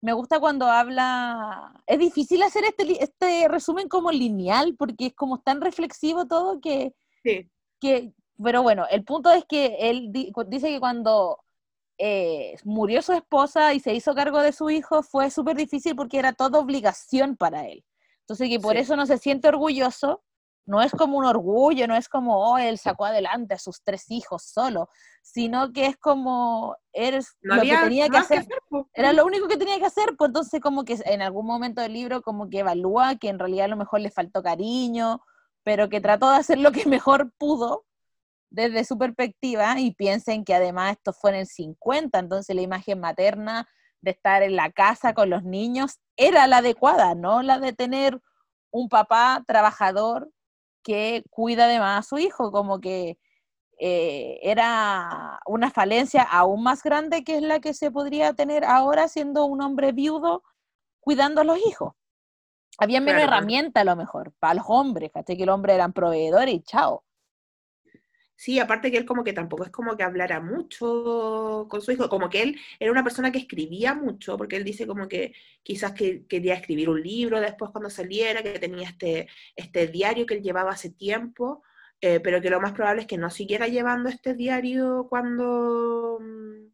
Me 0.00 0.12
gusta 0.12 0.38
cuando 0.38 0.66
habla, 0.66 1.72
es 1.86 1.98
difícil 1.98 2.42
hacer 2.42 2.64
este, 2.64 3.02
este 3.02 3.48
resumen 3.48 3.88
como 3.88 4.12
lineal, 4.12 4.76
porque 4.78 5.06
es 5.06 5.14
como 5.14 5.40
tan 5.40 5.60
reflexivo 5.60 6.26
todo 6.26 6.60
que, 6.60 6.94
Sí. 7.24 7.50
que, 7.80 8.12
pero 8.42 8.62
bueno, 8.62 8.86
el 8.90 9.04
punto 9.04 9.30
es 9.32 9.44
que 9.44 9.76
él 9.90 10.12
di- 10.12 10.32
dice 10.46 10.68
que 10.68 10.78
cuando 10.78 11.40
eh, 11.98 12.54
murió 12.64 13.02
su 13.02 13.12
esposa 13.12 13.74
y 13.74 13.80
se 13.80 13.92
hizo 13.92 14.14
cargo 14.14 14.40
de 14.40 14.52
su 14.52 14.70
hijo 14.70 15.02
fue 15.02 15.30
súper 15.32 15.56
difícil 15.56 15.96
porque 15.96 16.18
era 16.20 16.32
toda 16.32 16.60
obligación 16.60 17.36
para 17.36 17.66
él. 17.66 17.84
Entonces 18.20 18.48
que 18.48 18.60
por 18.60 18.74
Sí. 18.74 18.82
eso 18.82 18.94
no 18.94 19.04
se 19.04 19.18
siente 19.18 19.48
orgulloso, 19.48 20.22
no 20.68 20.82
es 20.82 20.92
como 20.92 21.16
un 21.16 21.24
orgullo, 21.24 21.88
no 21.88 21.96
es 21.96 22.10
como, 22.10 22.36
oh, 22.36 22.58
él 22.58 22.76
sacó 22.76 23.06
adelante 23.06 23.54
a 23.54 23.58
sus 23.58 23.82
tres 23.82 24.10
hijos 24.10 24.42
solo, 24.42 24.90
sino 25.22 25.72
que 25.72 25.86
es 25.86 25.96
como, 25.96 26.76
eres 26.92 27.38
No 27.40 27.56
lo 27.56 27.62
que 27.62 27.74
tenía 27.74 28.10
que 28.10 28.18
hacer. 28.18 28.46
Era 28.92 29.14
lo 29.14 29.24
único 29.24 29.48
que 29.48 29.56
tenía 29.56 29.78
que 29.78 29.86
hacer, 29.86 30.14
pues 30.18 30.28
entonces 30.28 30.60
como 30.60 30.84
que 30.84 30.98
en 31.06 31.22
algún 31.22 31.46
momento 31.46 31.80
del 31.80 31.94
libro 31.94 32.20
como 32.20 32.50
que 32.50 32.58
evalúa 32.58 33.16
que 33.16 33.30
en 33.30 33.38
realidad 33.38 33.64
a 33.64 33.68
lo 33.68 33.78
mejor 33.78 34.00
le 34.00 34.10
faltó 34.10 34.42
cariño, 34.42 35.22
pero 35.62 35.88
que 35.88 36.02
trató 36.02 36.30
de 36.30 36.36
hacer 36.36 36.58
lo 36.58 36.70
que 36.70 36.84
mejor 36.86 37.32
pudo 37.38 37.86
desde 38.50 38.84
su 38.84 38.98
perspectiva 38.98 39.80
y 39.80 39.94
piensen 39.94 40.44
que 40.44 40.54
además 40.54 40.92
esto 40.92 41.14
fue 41.14 41.30
en 41.30 41.36
el 41.38 41.46
50, 41.46 42.18
entonces 42.18 42.54
la 42.54 42.62
imagen 42.62 43.00
materna 43.00 43.66
de 44.02 44.10
estar 44.10 44.42
en 44.42 44.54
la 44.54 44.70
casa 44.70 45.14
con 45.14 45.30
los 45.30 45.44
niños 45.44 45.98
era 46.18 46.46
la 46.46 46.58
adecuada, 46.58 47.14
no 47.14 47.40
la 47.40 47.58
de 47.58 47.72
tener 47.72 48.20
un 48.70 48.90
papá 48.90 49.42
trabajador 49.46 50.30
que 50.82 51.22
cuida 51.30 51.64
además 51.66 52.00
a 52.00 52.08
su 52.08 52.18
hijo, 52.18 52.50
como 52.52 52.80
que 52.80 53.18
eh, 53.78 54.38
era 54.42 55.40
una 55.46 55.70
falencia 55.70 56.22
aún 56.22 56.62
más 56.62 56.82
grande 56.82 57.22
que 57.24 57.36
es 57.36 57.42
la 57.42 57.60
que 57.60 57.74
se 57.74 57.90
podría 57.90 58.32
tener 58.34 58.64
ahora 58.64 59.08
siendo 59.08 59.44
un 59.46 59.62
hombre 59.62 59.92
viudo 59.92 60.42
cuidando 61.00 61.42
a 61.42 61.44
los 61.44 61.58
hijos. 61.66 61.94
Había 62.78 63.00
menos 63.00 63.22
Claro, 63.22 63.36
herramienta 63.36 63.80
a 63.80 63.84
lo 63.84 63.96
mejor 63.96 64.32
para 64.38 64.54
los 64.54 64.64
hombres, 64.68 65.10
¿cachai? 65.12 65.36
Que 65.36 65.46
los 65.46 65.54
hombres 65.54 65.74
eran 65.74 65.92
proveedores 65.92 66.54
y 66.54 66.62
chao. 66.62 67.04
Sí, 68.38 68.60
aparte 68.60 68.92
que 68.92 68.98
él 68.98 69.04
como 69.04 69.24
que 69.24 69.32
tampoco 69.32 69.64
es 69.64 69.70
como 69.70 69.96
que 69.96 70.04
hablara 70.04 70.40
mucho 70.40 71.66
con 71.68 71.82
su 71.82 71.90
hijo, 71.90 72.08
como 72.08 72.30
que 72.30 72.42
él 72.42 72.60
era 72.78 72.92
una 72.92 73.02
persona 73.02 73.32
que 73.32 73.38
escribía 73.40 73.94
mucho, 73.94 74.36
porque 74.38 74.54
él 74.56 74.62
dice 74.62 74.86
como 74.86 75.08
que 75.08 75.34
quizás 75.64 75.92
que 75.92 76.24
quería 76.26 76.54
escribir 76.54 76.88
un 76.88 77.02
libro 77.02 77.40
después 77.40 77.72
cuando 77.72 77.90
saliera, 77.90 78.40
que 78.44 78.60
tenía 78.60 78.88
este, 78.90 79.28
este 79.56 79.88
diario 79.88 80.24
que 80.24 80.34
él 80.34 80.42
llevaba 80.42 80.70
hace 80.70 80.90
tiempo, 80.90 81.64
eh, 82.00 82.20
pero 82.20 82.40
que 82.40 82.48
lo 82.50 82.60
más 82.60 82.72
probable 82.74 83.02
es 83.02 83.08
que 83.08 83.18
no 83.18 83.28
siguiera 83.28 83.66
llevando 83.66 84.08
este 84.08 84.34
diario 84.34 85.08
cuando, 85.10 86.18
mm, 86.20 86.68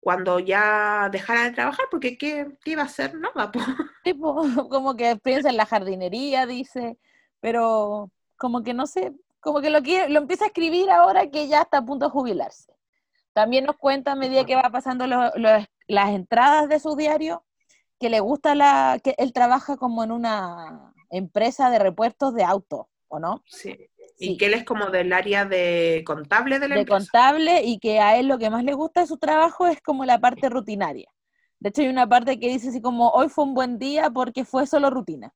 cuando 0.00 0.38
ya 0.38 1.10
dejara 1.12 1.44
de 1.44 1.52
trabajar, 1.52 1.86
porque 1.90 2.16
¿qué, 2.16 2.48
qué 2.64 2.70
iba 2.72 2.82
a 2.82 2.86
hacer? 2.86 3.12
Po. 3.52 3.60
Tipo, 4.04 4.42
como 4.70 4.96
que 4.96 5.16
piensa 5.16 5.50
en 5.50 5.58
la 5.58 5.66
jardinería, 5.66 6.46
dice, 6.46 6.98
pero 7.40 8.10
como 8.38 8.62
que 8.62 8.72
no 8.72 8.86
sé, 8.86 9.12
como 9.40 9.60
que 9.60 9.70
lo, 9.70 9.82
quiere, 9.82 10.08
lo 10.10 10.20
empieza 10.20 10.44
a 10.44 10.48
escribir 10.48 10.90
ahora 10.90 11.30
que 11.30 11.48
ya 11.48 11.62
está 11.62 11.78
a 11.78 11.84
punto 11.84 12.06
de 12.06 12.10
jubilarse. 12.12 12.72
También 13.32 13.64
nos 13.64 13.76
cuenta 13.76 14.12
a 14.12 14.16
medida 14.16 14.44
que 14.44 14.56
va 14.56 14.70
pasando 14.70 15.06
lo- 15.06 15.30
lo- 15.36 15.64
las 15.88 16.10
entradas 16.10 16.68
de 16.68 16.80
su 16.80 16.96
diario, 16.96 17.44
que 17.98 18.10
le 18.10 18.20
gusta 18.20 18.54
la, 18.54 18.98
que 19.02 19.14
él 19.18 19.32
trabaja 19.32 19.76
como 19.76 20.04
en 20.04 20.12
una 20.12 20.92
empresa 21.10 21.70
de 21.70 21.78
repuestos 21.78 22.34
de 22.34 22.44
auto, 22.44 22.88
¿o 23.08 23.18
no? 23.18 23.42
Sí. 23.46 23.76
Sí. 24.16 24.32
Y 24.32 24.36
que 24.36 24.46
él 24.46 24.54
es 24.54 24.64
como 24.64 24.86
del 24.90 25.12
área 25.14 25.46
de 25.46 26.02
contable 26.06 26.58
de 26.58 26.68
la 26.68 26.74
de 26.74 26.80
empresa. 26.82 26.98
contable 26.98 27.62
y 27.64 27.78
que 27.78 28.00
a 28.00 28.18
él 28.18 28.28
lo 28.28 28.38
que 28.38 28.50
más 28.50 28.64
le 28.64 28.74
gusta 28.74 29.00
de 29.00 29.06
su 29.06 29.16
trabajo 29.18 29.66
es 29.66 29.80
como 29.80 30.04
la 30.04 30.18
parte 30.18 30.50
rutinaria. 30.50 31.10
De 31.58 31.70
hecho, 31.70 31.80
hay 31.82 31.88
una 31.88 32.06
parte 32.08 32.38
que 32.38 32.48
dice 32.48 32.68
así 32.68 32.82
como, 32.82 33.08
hoy 33.10 33.28
fue 33.30 33.44
un 33.44 33.54
buen 33.54 33.78
día 33.78 34.10
porque 34.10 34.44
fue 34.44 34.66
solo 34.66 34.90
rutina. 34.90 35.32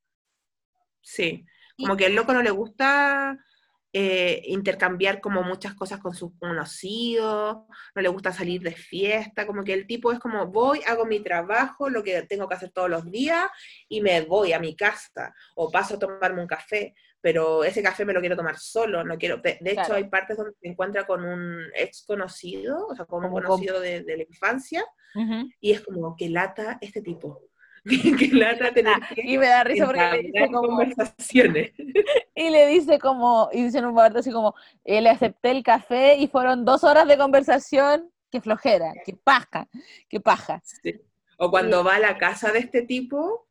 Sí, 1.00 1.44
Y- 1.76 1.84
como 1.84 1.96
que 1.96 2.06
al 2.06 2.14
loco 2.14 2.32
no 2.32 2.42
le 2.42 2.50
gusta 2.50 3.38
eh, 3.96 4.42
intercambiar 4.46 5.20
como 5.20 5.44
muchas 5.44 5.74
cosas 5.74 6.00
con 6.00 6.14
sus 6.14 6.32
conocidos, 6.38 7.58
no 7.94 8.02
le 8.02 8.08
gusta 8.08 8.32
salir 8.32 8.60
de 8.60 8.72
fiesta, 8.72 9.46
como 9.46 9.62
que 9.62 9.72
el 9.72 9.86
tipo 9.86 10.10
es 10.10 10.18
como 10.18 10.48
voy, 10.48 10.80
hago 10.88 11.06
mi 11.06 11.20
trabajo, 11.20 11.88
lo 11.88 12.02
que 12.02 12.22
tengo 12.22 12.48
que 12.48 12.56
hacer 12.56 12.70
todos 12.72 12.90
los 12.90 13.08
días 13.08 13.46
y 13.88 14.00
me 14.00 14.22
voy 14.22 14.52
a 14.52 14.58
mi 14.58 14.74
casa 14.74 15.32
o 15.54 15.70
paso 15.70 15.94
a 15.94 15.98
tomarme 16.00 16.40
un 16.42 16.48
café, 16.48 16.94
pero 17.20 17.62
ese 17.62 17.84
café 17.84 18.04
me 18.04 18.12
lo 18.12 18.18
quiero 18.20 18.36
tomar 18.36 18.58
solo, 18.58 19.04
no 19.04 19.16
quiero, 19.16 19.36
de, 19.38 19.58
de 19.60 19.70
hecho 19.70 19.82
Claro. 19.82 19.94
hay 19.94 20.04
partes 20.08 20.36
donde 20.36 20.54
se 20.60 20.68
encuentra 20.68 21.06
con 21.06 21.24
un 21.24 21.62
ex 21.76 22.04
conocido, 22.04 22.88
o 22.88 22.96
sea, 22.96 23.04
con 23.04 23.24
un 23.24 23.30
Como 23.30 23.42
conocido 23.42 23.78
de, 23.80 24.02
de 24.02 24.16
la 24.16 24.24
infancia 24.24 24.84
y 25.60 25.70
es 25.70 25.80
como 25.82 26.16
que 26.16 26.28
lata 26.28 26.78
este 26.80 27.00
tipo, 27.00 27.42
que 28.18 28.28
lata 28.32 28.72
tener 28.72 28.94
que 29.14 29.22
Y 29.22 29.36
me 29.38 29.46
da 29.46 29.62
risa 29.64 29.86
porque 29.86 30.00
le 30.00 30.22
dice 30.22 30.46
como, 30.46 30.68
conversaciones. 30.68 31.72
y 32.34 32.50
le 32.50 32.66
dice 32.68 32.98
como, 32.98 33.50
y 33.52 33.62
dice 33.64 33.78
en 33.78 33.86
un 33.86 33.94
momento 33.94 34.18
así 34.20 34.30
como, 34.32 34.54
eh, 34.84 35.00
le 35.02 35.10
acepté 35.10 35.50
el 35.50 35.62
café 35.62 36.16
y 36.16 36.28
fueron 36.28 36.64
dos 36.64 36.82
horas 36.84 37.06
de 37.06 37.18
conversación, 37.18 38.10
que 38.30 38.40
flojera, 38.40 38.92
que 39.04 39.14
paja, 39.14 39.68
que 40.08 40.20
paja. 40.20 40.60
Sí. 40.64 41.00
O 41.38 41.50
cuando 41.50 41.84
va 41.84 41.96
a 41.96 42.00
la 42.00 42.16
casa 42.18 42.50
de 42.52 42.60
este 42.60 42.82
tipo 42.82 43.48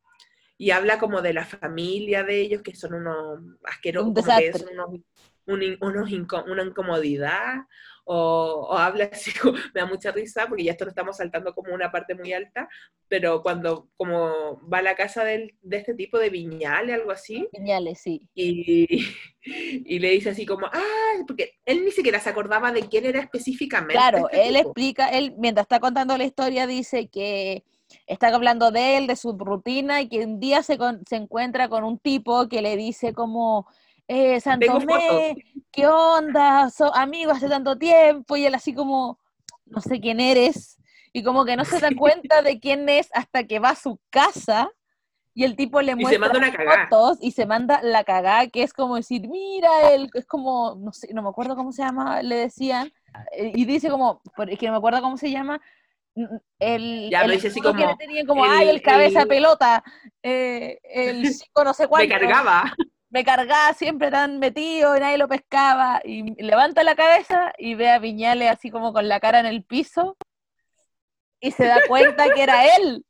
y 0.57 0.71
habla 0.71 0.99
como 0.99 1.21
de 1.21 1.33
la 1.33 1.45
familia 1.45 2.23
de 2.23 2.41
ellos, 2.41 2.61
que 2.61 2.75
son 2.75 2.93
unos 2.93 3.39
asquerosos, 3.65 4.07
Un 4.09 4.13
desastre. 4.13 4.53
son 4.53 4.69
unos, 4.73 4.89
un 5.45 5.77
unos 5.81 6.09
inco- 6.09 6.49
una 6.49 6.63
incomodidad, 6.63 7.65
o, 8.05 8.67
o 8.69 8.77
habla 8.77 9.09
así, 9.11 9.31
me 9.73 9.81
da 9.81 9.85
mucha 9.87 10.11
risa, 10.11 10.45
porque 10.47 10.63
ya 10.63 10.71
esto 10.73 10.85
lo 10.85 10.89
estamos 10.89 11.17
saltando 11.17 11.53
como 11.53 11.73
una 11.73 11.91
parte 11.91 12.15
muy 12.15 12.33
alta, 12.33 12.67
pero 13.07 13.41
cuando 13.41 13.89
como 13.97 14.59
va 14.69 14.79
a 14.79 14.81
la 14.81 14.95
casa 14.95 15.23
del- 15.23 15.55
de 15.61 15.77
este 15.77 15.93
tipo 15.93 16.17
de 16.19 16.29
Viñales, 16.29 16.95
algo 16.95 17.11
así, 17.11 17.47
Geniales, 17.51 17.99
sí. 18.01 18.27
y, 18.33 19.05
y 19.45 19.99
le 19.99 20.09
dice 20.11 20.31
así 20.31 20.45
como, 20.45 20.65
ah, 20.67 21.13
porque 21.27 21.53
él 21.65 21.85
ni 21.85 21.91
siquiera 21.91 22.19
se 22.19 22.29
acordaba 22.29 22.71
de 22.71 22.81
quién 22.89 23.05
era 23.05 23.19
específicamente. 23.21 23.93
Claro, 23.93 24.29
este 24.29 24.49
él 24.49 24.55
tipo. 24.55 24.69
explica, 24.69 25.09
él 25.09 25.35
mientras 25.37 25.65
está 25.65 25.79
contando 25.79 26.17
la 26.17 26.23
historia 26.25 26.67
dice 26.67 27.07
que 27.07 27.63
está 28.07 28.29
hablando 28.33 28.71
de 28.71 28.97
él, 28.97 29.07
de 29.07 29.15
su 29.15 29.33
rutina 29.37 30.01
y 30.01 30.09
que 30.09 30.25
un 30.25 30.39
día 30.39 30.63
se, 30.63 30.77
con- 30.77 31.03
se 31.07 31.15
encuentra 31.17 31.69
con 31.69 31.83
un 31.83 31.99
tipo 31.99 32.47
que 32.49 32.61
le 32.61 32.75
dice 32.75 33.13
como, 33.13 33.67
eh. 34.07 34.39
Santomé, 34.41 35.35
¿qué 35.73 35.87
onda? 35.87 36.69
So, 36.69 36.93
amigos 36.95 37.37
hace 37.37 37.49
tanto 37.49 37.77
tiempo 37.77 38.35
y 38.37 38.45
él 38.45 38.55
así 38.55 38.73
como, 38.73 39.19
no 39.65 39.81
sé 39.81 39.99
quién 39.99 40.19
eres 40.19 40.77
y 41.11 41.23
como 41.23 41.45
que 41.45 41.57
no 41.57 41.65
se 41.65 41.79
da 41.79 41.89
cuenta 41.97 42.41
de 42.41 42.59
quién 42.59 42.87
es 42.89 43.09
hasta 43.13 43.43
que 43.45 43.59
va 43.59 43.69
a 43.69 43.75
su 43.75 43.99
casa 44.09 44.69
y 45.33 45.43
el 45.45 45.55
tipo 45.55 45.81
le 45.81 45.93
Y 45.93 45.95
se 45.95 46.19
muestra 46.19 46.29
manda 46.29 46.51
fotos 46.89 47.17
y 47.21 47.31
se 47.31 47.45
manda 47.47 47.81
la 47.81 48.03
cagá, 48.03 48.47
que 48.47 48.61
es 48.63 48.71
como 48.73 48.95
decir, 48.97 49.27
mira, 49.27 49.91
él 49.91 50.09
es 50.13 50.25
como, 50.27 50.75
no 50.79 50.93
sé, 50.93 51.11
no 51.13 51.23
me 51.23 51.29
acuerdo 51.29 51.55
cómo 51.55 51.71
se 51.71 51.81
llama, 51.81 52.21
le 52.21 52.35
decían, 52.35 52.91
eh, 53.31 53.51
y 53.55 53.65
dice 53.65 53.89
como, 53.89 54.21
es 54.47 54.59
que 54.59 54.67
no 54.67 54.73
me 54.73 54.77
acuerdo 54.77 55.01
cómo 55.01 55.17
se 55.17 55.31
llama, 55.31 55.59
el, 56.59 57.09
Ya, 57.11 57.23
el 57.23 57.27
lo 57.29 57.33
dice 57.33 57.47
así 57.47 57.59
escudo 57.59 57.73
que 57.75 57.79
como 57.81 57.91
le 57.91 57.97
tenían 57.97 58.27
como, 58.27 58.45
el- 58.45 58.51
ay, 58.51 58.69
el 58.69 58.81
cabeza 58.83 59.21
el- 59.23 59.27
pelota, 59.27 59.83
eh, 60.21 60.79
el 60.83 61.23
chico 61.23 61.63
no 61.63 61.73
sé 61.73 61.83
Me 61.89 61.89
cuánto. 61.89 62.09
cargaba. 62.09 62.75
Me 63.13 63.23
cargaba 63.23 63.73
siempre 63.75 64.09
tan 64.09 64.39
metido 64.39 64.97
y 64.97 64.99
nadie 64.99 65.19
lo 65.19 65.27
pescaba. 65.27 66.01
Y 66.03 66.33
levanta 66.41 66.83
la 66.83 66.95
cabeza 66.95 67.53
y 67.59 67.75
ve 67.75 67.89
a 67.91 67.99
Viñales 67.99 68.49
así 68.49 68.71
como 68.71 68.91
con 68.91 69.07
la 69.07 69.19
cara 69.19 69.39
en 69.39 69.45
el 69.45 69.63
piso 69.63 70.17
y 71.39 71.51
se 71.51 71.65
da 71.65 71.81
cuenta 71.87 72.33
que 72.33 72.41
era 72.41 72.75
él, 72.75 73.05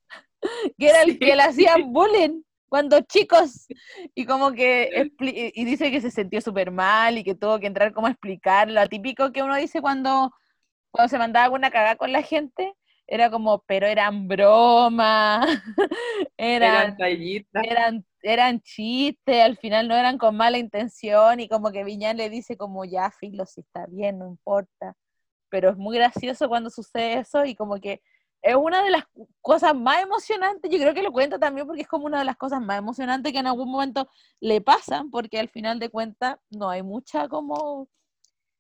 que 0.78 0.90
era 0.90 1.04
el 1.04 1.18
que 1.20 1.38
le 1.38 1.44
hacían 1.44 1.94
bullying 1.94 2.42
cuando 2.68 3.00
chicos. 3.00 3.66
Y 4.14 4.26
como 4.26 4.52
que 4.52 5.10
y 5.22 5.64
dice 5.64 5.90
que 5.90 6.02
se 6.02 6.12
sintió 6.12 6.42
súper 6.42 6.70
mal 6.70 7.18
y 7.18 7.24
que 7.24 7.36
tuvo 7.36 7.58
que 7.62 7.68
entrar 7.68 7.94
como 7.94 8.08
a 8.08 8.12
explicar. 8.12 8.70
Lo 8.70 8.86
típico 8.90 9.32
que 9.32 9.42
uno 9.42 9.56
dice 9.56 9.80
cuando, 9.82 10.34
cuando 10.92 11.08
se 11.10 11.18
mandaba 11.18 11.46
alguna 11.46 11.72
cagada 11.72 11.96
con 11.96 12.12
la 12.12 12.24
gente. 12.24 12.74
Era 13.08 13.30
como, 13.30 13.64
pero 13.68 13.88
eran 13.88 14.28
bromas, 14.28 15.46
eran 16.38 16.74
Eran 16.74 16.98
tallitas. 16.98 17.64
eran, 17.66 18.06
eran 18.24 18.62
chistes, 18.62 19.42
al 19.44 19.58
final 19.58 19.88
no 19.88 19.96
eran 19.96 20.18
con 20.18 20.36
mala 20.36 20.58
intención 20.58 21.40
y 21.40 21.50
como 21.50 21.72
que 21.72 21.84
Viñán 21.84 22.18
le 22.18 22.30
dice 22.30 22.58
como 22.58 22.86
ya, 22.86 23.12
filo, 23.12 23.46
si 23.46 23.62
está 23.62 23.86
bien, 23.88 24.20
no 24.20 24.28
importa. 24.28 24.96
Pero 25.50 25.70
es 25.70 25.78
muy 25.78 25.98
gracioso 25.98 26.48
cuando 26.50 26.70
sucede 26.70 27.20
eso 27.20 27.46
y 27.46 27.56
como 27.56 27.80
que 27.80 28.02
es 28.42 28.56
una 28.56 28.84
de 28.84 28.92
las 28.92 29.06
cosas 29.42 29.76
más 29.76 30.02
emocionantes, 30.02 30.70
yo 30.70 30.78
creo 30.80 30.94
que 30.94 31.02
lo 31.04 31.14
cuenta 31.14 31.40
también 31.40 31.66
porque 31.68 31.84
es 31.84 31.88
como 31.88 32.06
una 32.06 32.20
de 32.20 32.26
las 32.26 32.38
cosas 32.38 32.62
más 32.62 32.78
emocionantes 32.78 33.32
que 33.32 33.40
en 33.40 33.48
algún 33.48 33.72
momento 33.72 34.10
le 34.42 34.62
pasan, 34.62 35.10
porque 35.12 35.40
al 35.40 35.50
final 35.50 35.80
de 35.80 35.90
cuentas 35.90 36.38
no 36.50 36.70
hay 36.70 36.84
mucha 36.84 37.28
como... 37.30 37.88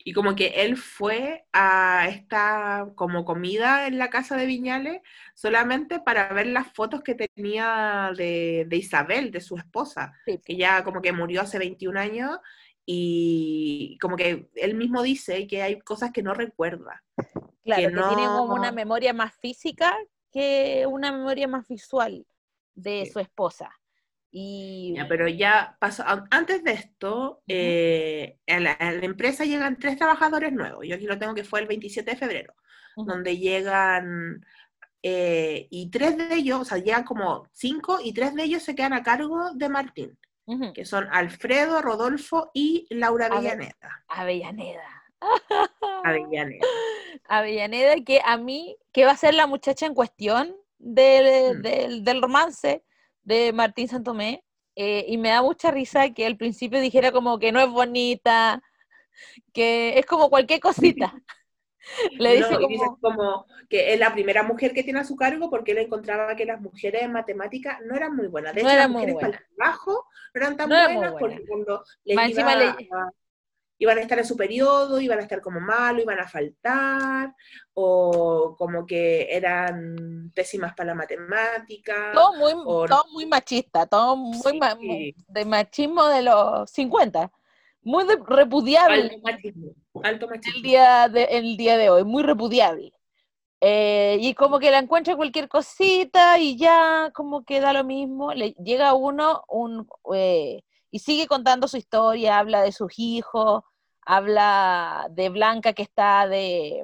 Y 0.04 0.14
como 0.14 0.36
que 0.36 0.48
él 0.64 0.76
fue 0.78 1.46
a 1.54 2.08
esta 2.10 2.88
como 2.96 3.24
comida 3.26 3.88
en 3.88 3.98
la 3.98 4.10
casa 4.10 4.36
de 4.36 4.46
Viñales 4.46 5.02
solamente 5.34 6.00
para 6.00 6.28
ver 6.34 6.48
las 6.48 6.68
fotos 6.74 7.02
que 7.04 7.16
tenía 7.16 8.12
de, 8.18 8.66
de 8.68 8.78
Isabel, 8.78 9.32
de 9.32 9.40
su 9.42 9.56
esposa, 9.58 10.14
que 10.44 10.56
ya 10.58 10.84
como 10.84 11.02
que 11.02 11.14
murió 11.14 11.42
hace 11.42 11.58
21 11.58 11.98
años 11.98 12.38
y 12.86 13.98
como 14.02 14.18
que 14.18 14.50
él 14.56 14.76
mismo 14.76 15.02
dice 15.04 15.48
que 15.48 15.62
hay 15.62 15.80
cosas 15.80 16.12
que 16.12 16.22
no 16.24 16.34
recuerda. 16.34 17.04
Claro, 17.64 17.82
que, 17.90 17.96
que 17.96 18.02
tiene 18.16 18.26
como 18.26 18.54
una 18.56 18.72
no- 18.72 18.76
memoria 18.76 19.14
más 19.14 19.34
física 19.38 19.96
que 20.34 20.86
una 20.88 21.12
memoria 21.12 21.48
más 21.48 21.68
visual 21.68 22.26
de 22.76 23.06
Sí. 23.06 23.12
su 23.14 23.20
esposa. 23.20 23.70
Y 24.36 24.96
Ya, 24.98 25.08
pero 25.08 25.28
ya 25.28 25.78
pasó, 25.80 26.04
an- 26.08 26.25
antes 26.32 26.63
de 26.63 26.72
esto, 26.72 27.44
eh, 27.48 28.40
a, 28.48 28.60
la, 28.60 28.72
a 28.72 28.92
la 28.92 29.06
empresa 29.06 29.46
llegan 29.46 29.78
tres 29.78 29.96
trabajadores 29.96 30.52
nuevos. 30.52 30.88
Yo 30.88 30.96
aquí 30.96 31.06
lo 31.06 31.20
tengo 31.20 31.36
que 31.36 31.44
fue 31.44 31.60
el 31.60 31.68
27 31.68 32.10
de 32.12 32.18
febrero, 32.18 32.56
Ujú. 32.96 33.08
donde 33.12 33.38
llegan, 33.38 34.44
eh, 35.04 35.68
y 35.70 35.92
tres 35.92 36.18
de 36.18 36.34
ellos, 36.34 36.62
o 36.62 36.66
sea, 36.66 36.80
llegan 36.80 37.04
como 37.04 37.48
cinco, 37.54 38.00
y 38.04 38.12
tres 38.12 38.34
de 38.34 38.44
ellos 38.44 38.63
se 38.63 38.74
quedan 38.74 38.94
a 38.94 39.04
cargo 39.04 39.54
de 39.54 39.70
Martín, 39.70 40.18
Ujú. 40.46 40.74
que 40.74 40.84
son 40.84 41.08
Alfredo, 41.12 41.80
Rodolfo 41.84 42.50
y 42.56 42.88
Laura. 42.90 43.28
Avellaneda. 43.28 44.04
Avellaneda. 44.08 45.04
Avellaneda. 46.04 46.66
Avellaneda, 47.30 47.96
que 48.04 48.20
a 48.25 48.38
mí, 48.38 48.78
que 48.92 49.06
va 49.06 49.12
a 49.12 49.18
ser 49.18 49.36
la 49.36 49.46
muchacha 49.48 49.86
en 49.86 49.94
cuestión 49.94 50.56
del, 50.80 51.60
Mm. 51.60 51.62
del, 51.62 52.04
del 52.04 52.22
romance 52.22 52.84
de 53.24 53.53
Martín 53.53 53.88
Santomé, 53.88 54.44
eh, 54.75 55.06
y 55.08 55.18
me 55.18 55.30
da 55.30 55.42
mucha 55.42 55.72
risa 55.72 56.10
que 56.13 56.25
al 56.25 56.38
principio 56.38 56.80
dijera 56.82 57.12
como 57.12 57.39
que 57.39 57.51
no 57.51 57.60
es 57.60 57.70
bonita, 57.70 58.62
que 59.53 59.98
es 60.00 60.06
como 60.06 60.30
cualquier 60.30 60.60
cosita. 60.60 61.13
Le 62.20 62.36
dice 62.36 62.58
No, 62.58 62.98
como, 63.01 63.46
que 63.70 63.94
es 63.94 64.00
la 64.00 64.13
primera 64.13 64.44
mujer 64.44 64.74
que 64.74 64.84
tiene 64.84 65.00
a 65.01 65.03
su 65.03 65.15
cargo 65.15 65.50
porque 65.50 65.72
él 65.74 65.80
encontraba 65.80 66.36
que 66.36 66.46
las 66.46 66.62
mujeres 66.62 67.03
en 67.03 67.12
matemáticas 67.12 67.80
no 67.86 67.96
eran 67.96 68.15
muy 68.15 68.27
buenas. 68.27 68.56
De 68.56 68.62
No 68.62 68.68
hecho, 68.68 68.74
eran 68.75 68.92
las 68.92 69.01
muy 69.01 69.01
mujeres 69.01 69.15
para 69.15 69.38
el 69.38 69.56
trabajo 69.58 70.06
no 70.34 70.42
eran 70.42 70.58
tan 70.58 70.70
No 70.70 70.75
buenas 70.75 71.12
buenas. 71.12 71.19
porque 71.19 71.48
cuando 71.48 71.84
les 72.06 72.17
Más 72.17 72.30
iba 72.32 72.56
le- 72.56 72.65
a- 72.65 73.12
iban 73.78 73.98
a 73.98 74.02
estar 74.02 74.18
en 74.20 74.26
su 74.26 74.38
periodo, 74.38 75.00
iban 75.02 75.20
a 75.20 75.24
estar 75.24 75.42
como 75.42 75.60
malo, 75.60 76.02
iban 76.02 76.20
a 76.20 76.28
faltar, 76.28 77.34
o 77.74 78.56
como 78.58 78.86
que 78.86 79.28
eran 79.36 80.32
pésimas 80.36 80.74
para 80.74 80.88
la 80.88 80.96
matemática. 80.96 82.12
todo 82.14 82.34
muy, 82.38 82.54
o- 82.54 82.86
todo 82.86 83.06
muy 83.12 83.26
machista, 83.26 83.86
todo 83.86 84.16
muy 84.16 84.60
ma- 84.60 84.76
de 85.28 85.46
machismo 85.46 86.06
de 86.06 86.22
los 86.22 86.70
50, 86.72 87.32
muy 87.82 88.06
repudiable. 88.28 89.02
Alto 89.04 89.18
machismo. 89.24 89.72
Alto 90.04 90.28
machismo. 90.28 90.58
el 90.58 90.64
día 90.64 91.10
de, 91.10 91.24
el 91.26 91.58
día 91.58 91.78
de 91.78 91.90
hoy, 91.90 92.04
muy 92.04 92.24
repudiable. 92.24 92.94
Eh, 93.66 94.18
y 94.20 94.34
como 94.34 94.60
que 94.60 94.72
la 94.72 94.80
encuentra 94.80 95.16
cualquier 95.16 95.48
cosita 95.48 96.38
y 96.38 96.58
ya 96.58 97.12
como 97.14 97.46
que 97.46 97.62
da 97.62 97.72
lo 97.72 97.86
mismo. 97.86 98.34
Le 98.34 98.52
llega 98.54 98.94
uno 98.94 99.44
un, 99.48 99.88
eh, 100.14 100.64
y 100.93 100.99
sigue 100.99 101.25
contando 101.27 101.67
su 101.67 101.77
historia, 101.77 102.38
habla 102.38 102.62
de 102.62 102.71
sus 102.71 102.93
hijos, 102.99 103.63
habla 104.06 105.08
de 105.10 105.29
Blanca 105.29 105.73
que 105.73 105.82
está 105.82 106.27
de, 106.27 106.84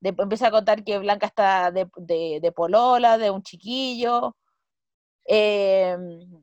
de 0.00 0.14
empieza 0.18 0.48
a 0.48 0.50
contar 0.50 0.82
que 0.84 0.98
Blanca 0.98 1.26
está 1.26 1.70
de, 1.70 1.86
de, 1.96 2.40
de 2.42 2.52
polola, 2.52 3.18
de 3.18 3.30
un 3.30 3.42
chiquillo. 3.42 4.36
eh, 5.26 5.96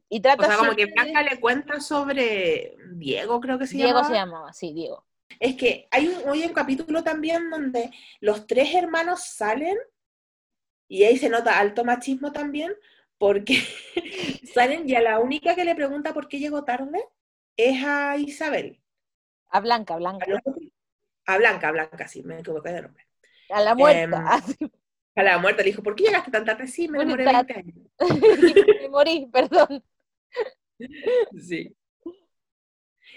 y 0.09 0.19
O 0.19 0.21
trata 0.21 0.47
sea, 0.47 0.57
como 0.57 0.75
que 0.75 0.85
Blanca 0.85 1.23
le 1.23 1.39
cuenta 1.41 1.79
sobre 1.81 2.75
Diego, 2.95 3.39
creo 3.41 3.59
que 3.59 3.67
se 3.67 3.75
Diego 3.75 3.99
llamaba. 3.99 4.07
se 4.07 4.13
lllama, 4.13 4.53
sí, 4.53 4.73
Diego. 4.73 5.05
Es 5.39 5.55
que 5.57 5.87
hay 5.91 6.07
un, 6.07 6.29
hoy 6.29 6.43
un 6.45 6.53
capítulo 6.53 7.03
también 7.03 7.49
donde 7.49 7.91
los 8.21 8.47
tres 8.47 8.73
hermanos 8.75 9.23
salen 9.25 9.77
y 10.87 11.03
ahí 11.03 11.17
se 11.17 11.29
nota 11.29 11.59
alto 11.59 11.83
machismo 11.83 12.31
también 12.31 12.73
porque 13.23 13.55
salen 14.53 14.83
y 14.89 14.95
a 14.95 15.01
la 15.01 15.19
única 15.19 15.55
que 15.55 15.63
le 15.63 15.75
pregunta 15.75 16.13
por 16.13 16.27
qué 16.27 16.39
llegó 16.39 16.65
tarde 16.65 17.01
es 17.55 17.81
a 17.81 18.17
Isabel. 18.17 18.81
A 19.49 19.61
Blanca, 19.61 19.95
Blanca. 19.95 20.25
A, 21.25 21.37
Blanca, 21.37 21.69
a 21.69 21.71
Blanca, 21.71 22.05
sí, 22.09 22.21
me 22.21 22.39
equivoqué 22.39 22.73
de 22.73 22.81
nombre. 22.81 23.07
A 23.49 23.61
la 23.61 23.75
muerta. 23.75 24.43
Em. 24.59 24.69
A 25.15 25.21
la 25.21 25.37
muerta 25.37 25.61
le 25.61 25.69
dijo, 25.69 25.83
¿por 25.83 25.95
qué 25.95 26.05
llegaste 26.05 26.31
tan 26.31 26.43
tarde? 26.43 26.67
Sí, 26.67 26.89
me 26.89 26.97
demoré 26.97 27.23
tarde. 27.23 27.53
20 27.53 27.59
años. 27.59 27.91
me 28.81 28.89
morí, 28.89 29.29
perdón. 29.31 29.83
Sí. 31.39 31.73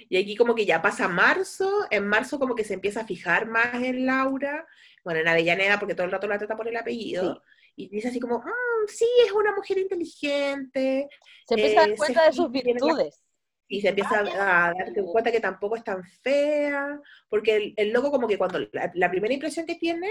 Y 0.09 0.19
aquí 0.19 0.37
como 0.37 0.55
que 0.55 0.67
ya 0.67 0.83
pasa 0.83 1.09
marzo, 1.09 1.87
en 1.91 2.07
marzo 2.07 2.39
como 2.39 2.55
que 2.55 2.65
se 2.65 2.75
empieza 2.75 3.01
a 3.01 3.07
fijar 3.07 3.49
más 3.49 3.83
en 3.83 4.05
Laura, 4.07 4.67
bueno, 5.03 5.21
en 5.21 5.27
Avellaneda 5.27 5.81
porque 5.81 5.95
todo 5.95 6.05
el 6.05 6.13
rato 6.13 6.29
la 6.29 6.39
trata 6.39 6.55
por 6.55 6.69
el 6.69 6.77
apellido, 6.77 7.43
y 7.75 7.89
dice 7.89 8.09
así 8.09 8.21
como, 8.21 8.41
"Mm, 8.41 8.76
sí, 8.89 9.07
es 9.25 9.33
una 9.33 9.55
mujer 9.55 9.79
inteligente, 9.79 11.09
Se 11.45 11.55
empieza 11.55 11.81
a 11.83 11.85
Eh, 11.85 11.89
dar 11.89 11.97
se 11.97 11.97
cuenta 11.97 12.25
de 12.27 12.33
sus 12.33 12.51
virtudes. 12.51 13.23
y 13.69 13.81
se 13.81 13.89
empieza 13.89 14.21
a 14.21 14.73
darte 14.75 15.03
cuenta 15.05 15.33
que 15.33 15.41
tampoco 15.41 15.77
es 15.77 15.85
tan 15.85 16.05
fea, 16.23 17.01
porque 17.29 17.57
el, 17.57 17.75
el 17.77 17.91
loco 17.93 18.11
como 18.11 18.29
que 18.29 18.39
cuando 18.39 18.61
la, 18.73 18.93
la 18.95 19.11
primera 19.11 19.35
impresión 19.35 19.67
que 19.67 19.75
tiene 19.77 20.09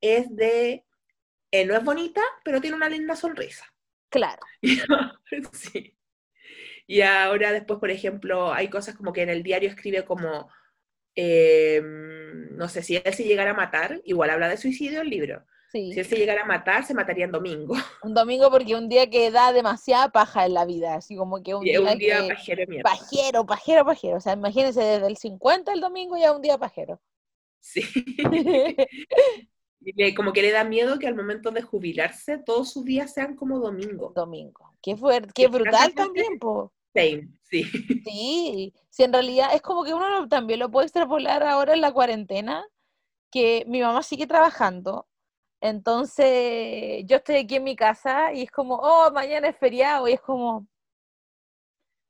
es 0.00 0.34
de, 0.34 0.84
eh, 1.52 1.66
no 1.66 1.76
es 1.76 1.84
bonita, 1.84 2.22
pero 2.44 2.60
tiene 2.60 2.76
una 2.76 2.88
linda 2.90 3.16
sonrisa. 3.16 3.66
Claro. 4.10 4.42
Sí. 5.52 5.94
Y 6.86 7.02
ahora 7.02 7.52
después, 7.52 7.80
por 7.80 7.90
ejemplo, 7.90 8.52
hay 8.52 8.68
cosas 8.70 8.96
como 8.96 9.12
que 9.12 9.22
en 9.22 9.30
el 9.30 9.42
diario 9.42 9.68
escribe 9.70 10.04
como, 10.04 10.50
eh, 11.16 11.82
no 11.84 12.68
sé, 12.68 12.82
si 12.82 12.96
él 12.96 13.14
se 13.14 13.24
llegara 13.24 13.52
a 13.52 13.54
matar, 13.54 14.00
igual 14.04 14.30
habla 14.30 14.48
de 14.48 14.56
suicidio 14.58 15.02
el 15.02 15.10
libro. 15.10 15.44
Sí. 15.70 15.92
Si 15.92 16.00
él 16.00 16.06
se 16.06 16.16
llegara 16.16 16.42
a 16.42 16.46
matar, 16.46 16.84
se 16.84 16.94
mataría 16.94 17.26
en 17.26 17.32
domingo. 17.32 17.74
Un 18.02 18.14
domingo 18.14 18.50
porque 18.50 18.74
un 18.74 18.88
día 18.88 19.08
que 19.10 19.30
da 19.30 19.52
demasiada 19.52 20.08
paja 20.10 20.46
en 20.46 20.54
la 20.54 20.64
vida, 20.64 20.94
así 20.94 21.14
como 21.14 21.42
que 21.42 21.54
un 21.54 21.66
Y 21.66 21.70
es 21.70 21.80
día, 21.80 21.92
un 21.92 21.98
día 21.98 22.20
que- 22.22 22.28
pajero 22.28 22.62
mierda. 22.68 22.90
pajero, 22.90 23.46
pajero, 23.46 23.84
pajero. 23.84 24.16
O 24.16 24.20
sea, 24.20 24.32
imagínense 24.32 24.80
desde 24.82 25.06
el 25.06 25.16
50 25.18 25.72
el 25.72 25.80
domingo 25.80 26.16
ya 26.16 26.32
un 26.32 26.40
día 26.42 26.56
pajero. 26.56 27.00
Sí. 27.60 27.82
Como 30.16 30.32
que 30.32 30.42
le 30.42 30.52
da 30.52 30.64
miedo 30.64 30.98
que 30.98 31.06
al 31.06 31.14
momento 31.14 31.50
de 31.50 31.62
jubilarse 31.62 32.38
todos 32.38 32.72
sus 32.72 32.84
días 32.84 33.12
sean 33.12 33.36
como 33.36 33.58
domingo. 33.58 34.12
domingo. 34.14 34.72
Qué 34.82 34.96
fuerte, 34.96 35.32
qué 35.34 35.48
brutal 35.48 35.92
también, 35.94 36.38
po. 36.38 36.72
Same, 36.94 37.28
sí. 37.44 37.64
Sí, 38.04 38.74
sí, 38.90 39.02
en 39.04 39.12
realidad 39.12 39.54
es 39.54 39.62
como 39.62 39.84
que 39.84 39.92
uno 39.94 40.28
también 40.28 40.58
lo 40.60 40.70
puede 40.70 40.86
extrapolar 40.86 41.42
ahora 41.42 41.74
en 41.74 41.80
la 41.80 41.92
cuarentena, 41.92 42.64
que 43.30 43.64
mi 43.66 43.80
mamá 43.80 44.02
sigue 44.02 44.26
trabajando, 44.26 45.06
entonces 45.60 47.04
yo 47.06 47.16
estoy 47.16 47.36
aquí 47.36 47.56
en 47.56 47.64
mi 47.64 47.76
casa 47.76 48.32
y 48.32 48.42
es 48.42 48.50
como, 48.50 48.76
oh, 48.76 49.10
mañana 49.12 49.48
es 49.48 49.56
feriado, 49.56 50.08
y 50.08 50.12
es 50.14 50.20
como, 50.20 50.66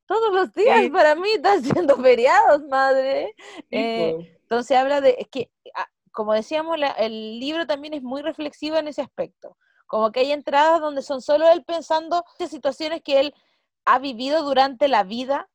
todos 0.06 0.32
los 0.32 0.52
días 0.54 0.80
Sí. 0.84 0.90
para 0.90 1.14
mí 1.14 1.28
están 1.30 1.62
siendo 1.86 1.96
feriados, 1.96 2.62
madre. 2.68 3.34
Eh, 3.70 4.14
po. 4.16 4.24
entonces 4.42 4.76
habla 4.76 5.00
de, 5.00 5.16
es 5.18 5.28
que, 5.28 5.50
ah, 5.74 5.86
como 6.12 6.32
decíamos, 6.32 6.78
la- 6.78 6.92
el 6.92 7.38
libro 7.38 7.66
también 7.66 7.94
es 7.94 8.02
muy 8.02 8.22
reflexivo 8.22 8.76
en 8.76 8.88
ese 8.88 9.02
aspecto. 9.02 9.56
Como 9.86 10.10
que 10.12 10.20
hay 10.20 10.32
entradas 10.32 10.80
donde 10.80 11.02
son 11.02 11.20
solo 11.22 11.48
él 11.50 11.64
pensando 11.64 12.24
en 12.38 12.48
situaciones 12.48 13.02
que 13.02 13.20
él 13.20 13.34
ha 13.86 13.98
vivido 13.98 14.42
durante 14.42 14.88
la 14.88 15.02
vida, 15.02 15.48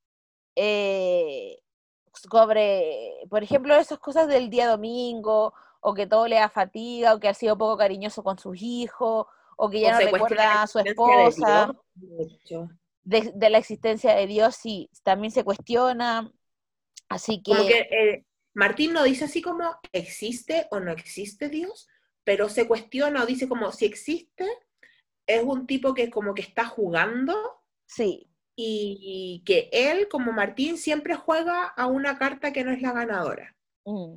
eh, 0.56 1.58
sobre, 2.13 3.12
por 3.29 3.43
ejemplo, 3.43 3.75
esas 3.75 3.99
cosas 3.99 4.27
del 4.27 4.49
día 4.49 4.67
domingo, 4.67 5.53
o 5.84 5.93
que 5.93 6.08
todo 6.08 6.28
le 6.28 6.38
da 6.38 6.50
fatiga, 6.50 7.13
o 7.13 7.19
que 7.19 7.28
ha 7.28 7.34
sido 7.34 7.58
poco 7.58 7.78
cariñoso 7.78 8.24
con 8.24 8.39
sus 8.39 8.58
hijos, 8.62 9.28
o 9.58 9.69
que 9.69 9.82
ya 9.82 9.89
O 9.89 9.91
no 9.91 9.98
se 10.00 10.12
recuerda 10.12 10.63
a 10.63 10.67
su 10.67 10.80
de 10.80 10.89
esposa, 10.89 11.76
Dios 11.96 12.69
de, 13.04 13.32
de 13.36 13.50
la 13.50 13.58
existencia 13.58 14.15
de 14.15 14.28
Dios, 14.28 14.56
sí, 14.56 14.89
también 15.04 15.32
se 15.32 15.43
cuestiona. 15.43 16.32
Así 17.10 17.41
que, 17.41 17.52
Como 17.52 17.67
que 17.67 17.80
eh, 17.80 18.26
Martín 18.54 18.93
no 18.93 19.04
dice 19.04 19.26
así 19.26 19.41
como 19.41 19.76
existe 19.91 20.67
o 20.72 20.80
no 20.80 20.91
existe 20.91 21.50
Dios, 21.50 21.88
pero 22.24 22.50
se 22.50 22.67
cuestiona 22.67 23.24
o 23.24 23.26
dice 23.26 23.48
como 23.48 23.72
si 23.72 23.86
existe, 23.86 24.48
es 25.28 25.43
un 25.43 25.67
tipo 25.67 25.93
que 25.93 26.10
como 26.10 26.34
que 26.34 26.41
está 26.41 26.65
jugando 26.65 27.36
sí, 27.86 28.30
y 28.56 29.43
que 29.46 29.69
él, 29.72 30.08
como 30.10 30.32
Martín, 30.32 30.78
siempre 30.78 31.15
juega 31.15 31.65
a 31.65 31.88
una 31.88 32.17
carta 32.17 32.54
que 32.54 32.63
no 32.63 32.72
es 32.72 32.82
la 32.82 32.93
ganadora. 32.93 33.56
mm, 33.86 34.15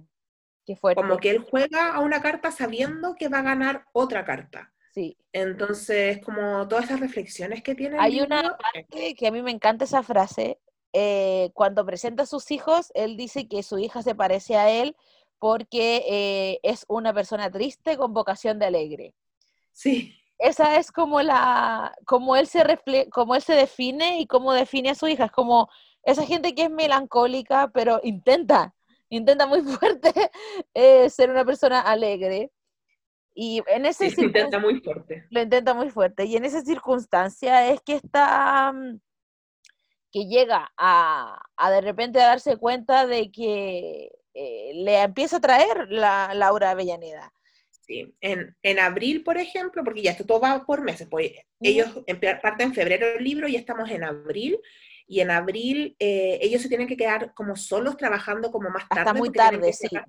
qué 0.67 0.77
fuerte. 0.77 1.01
Como 1.03 1.17
que 1.19 1.31
él 1.31 1.39
juega 1.51 1.95
a 1.95 2.01
una 2.01 2.21
carta 2.21 2.51
sabiendo 2.51 3.15
que 3.15 3.29
va 3.29 3.39
a 3.39 3.43
ganar 3.43 3.85
otra 3.93 4.25
carta. 4.25 4.73
Sí. 4.93 5.17
Entonces, 5.33 6.21
como 6.25 6.67
todas 6.69 6.87
esas 6.87 7.01
reflexiones 7.01 7.63
que 7.63 7.75
tiene 7.75 7.99
Hay 8.01 8.21
una 8.21 8.43
libro, 8.43 8.57
parte 8.59 9.15
que 9.15 9.27
a 9.27 9.31
mí 9.31 9.43
me 9.43 9.51
encanta 9.51 9.85
esa 9.85 10.03
frase. 10.03 10.59
eh, 10.99 11.51
cuando 11.55 11.85
presenta 11.85 12.23
a 12.23 12.27
sus 12.27 12.51
hijos, 12.51 12.91
él 12.95 13.17
dice 13.19 13.49
que 13.49 13.63
su 13.63 13.79
hija 13.79 14.03
se 14.03 14.15
parece 14.15 14.57
a 14.57 14.71
él 14.71 14.97
porque 15.39 16.03
eh, 16.09 16.61
es 16.63 16.87
una 16.89 17.13
persona 17.13 17.51
triste 17.51 17.99
con 17.99 18.15
vocación 18.15 18.59
de 18.59 18.67
alegre. 18.67 19.15
sí, 19.73 20.15
Esa 20.39 20.77
es 20.79 20.93
como 20.93 21.23
la, 21.23 21.95
como 22.07 22.37
él 22.37 22.47
se 22.47 22.63
refle- 22.65 23.09
como 23.11 23.35
él 23.35 23.43
se 23.43 23.55
define 23.55 24.21
y 24.21 24.27
cómo 24.27 24.53
define 24.53 24.91
a 24.91 24.95
su 24.95 25.09
hija. 25.09 25.27
Es 25.27 25.33
como 25.33 25.71
esa 26.05 26.27
gente 26.27 26.55
que 26.55 26.65
es 26.65 26.71
melancólica, 26.71 27.71
pero 27.73 28.01
intenta, 28.05 28.75
intenta 29.09 29.47
muy 29.47 29.61
fuerte 29.63 30.13
eh, 30.75 31.09
ser 31.11 31.31
una 31.31 31.45
persona 31.45 31.81
alegre. 31.81 32.51
Y 33.35 33.63
en 33.67 33.85
ese 33.85 34.09
sí, 34.09 34.17
se 34.17 34.23
intenta 34.23 34.59
muy 34.59 34.81
fuerte. 34.81 35.27
lo 35.31 35.43
intenta 35.43 35.75
muy 35.75 35.91
fuerte. 35.91 36.25
Y 36.25 36.37
en 36.37 36.47
esa 36.47 36.63
circunstancia 36.63 37.71
es 37.71 37.81
que 37.83 37.95
está, 37.95 38.73
mm, 38.73 38.99
que 40.11 40.27
llega 40.27 40.73
a, 40.77 41.39
a 41.57 41.71
de 41.71 41.81
repente 41.83 42.21
a 42.21 42.29
darse 42.29 42.57
cuenta 42.57 43.07
de 43.07 43.31
que 43.31 44.11
eh, 44.39 44.73
le 44.75 45.03
empieza 45.03 45.39
a 45.39 45.41
traer 45.41 45.89
la 45.89 46.33
Laura 46.35 46.71
Avellaneda. 46.71 47.33
Sí, 47.71 48.15
en, 48.21 48.55
en 48.63 48.79
abril, 48.79 49.23
por 49.23 49.39
ejemplo, 49.39 49.83
porque 49.83 50.03
ya 50.03 50.11
esto 50.11 50.27
todo 50.27 50.41
va 50.41 50.67
por 50.67 50.83
meses, 50.83 51.07
pues 51.09 51.33
ellos 51.61 51.89
parten 52.43 52.69
en 52.69 52.75
febrero 52.75 53.07
el 53.17 53.25
libro 53.25 53.49
y 53.49 53.53
ya 53.53 53.61
estamos 53.61 53.89
en 53.91 54.05
abril, 54.05 54.59
y 55.07 55.21
en 55.21 55.31
abril 55.31 55.97
eh, 55.99 56.39
ellos 56.43 56.63
se 56.63 56.69
tienen 56.69 56.89
que 56.89 56.97
quedar 56.97 57.33
como 57.35 57.57
solos 57.57 57.97
trabajando 57.97 58.51
como 58.51 58.71
más 58.71 58.85
Hasta 58.85 59.05
tarde. 59.05 59.19
muy 59.19 59.29
porque 59.29 59.41
tienen 59.41 59.61
tarde, 59.61 59.71
que 59.71 59.77
sí. 59.77 59.87
sacar- 59.89 60.09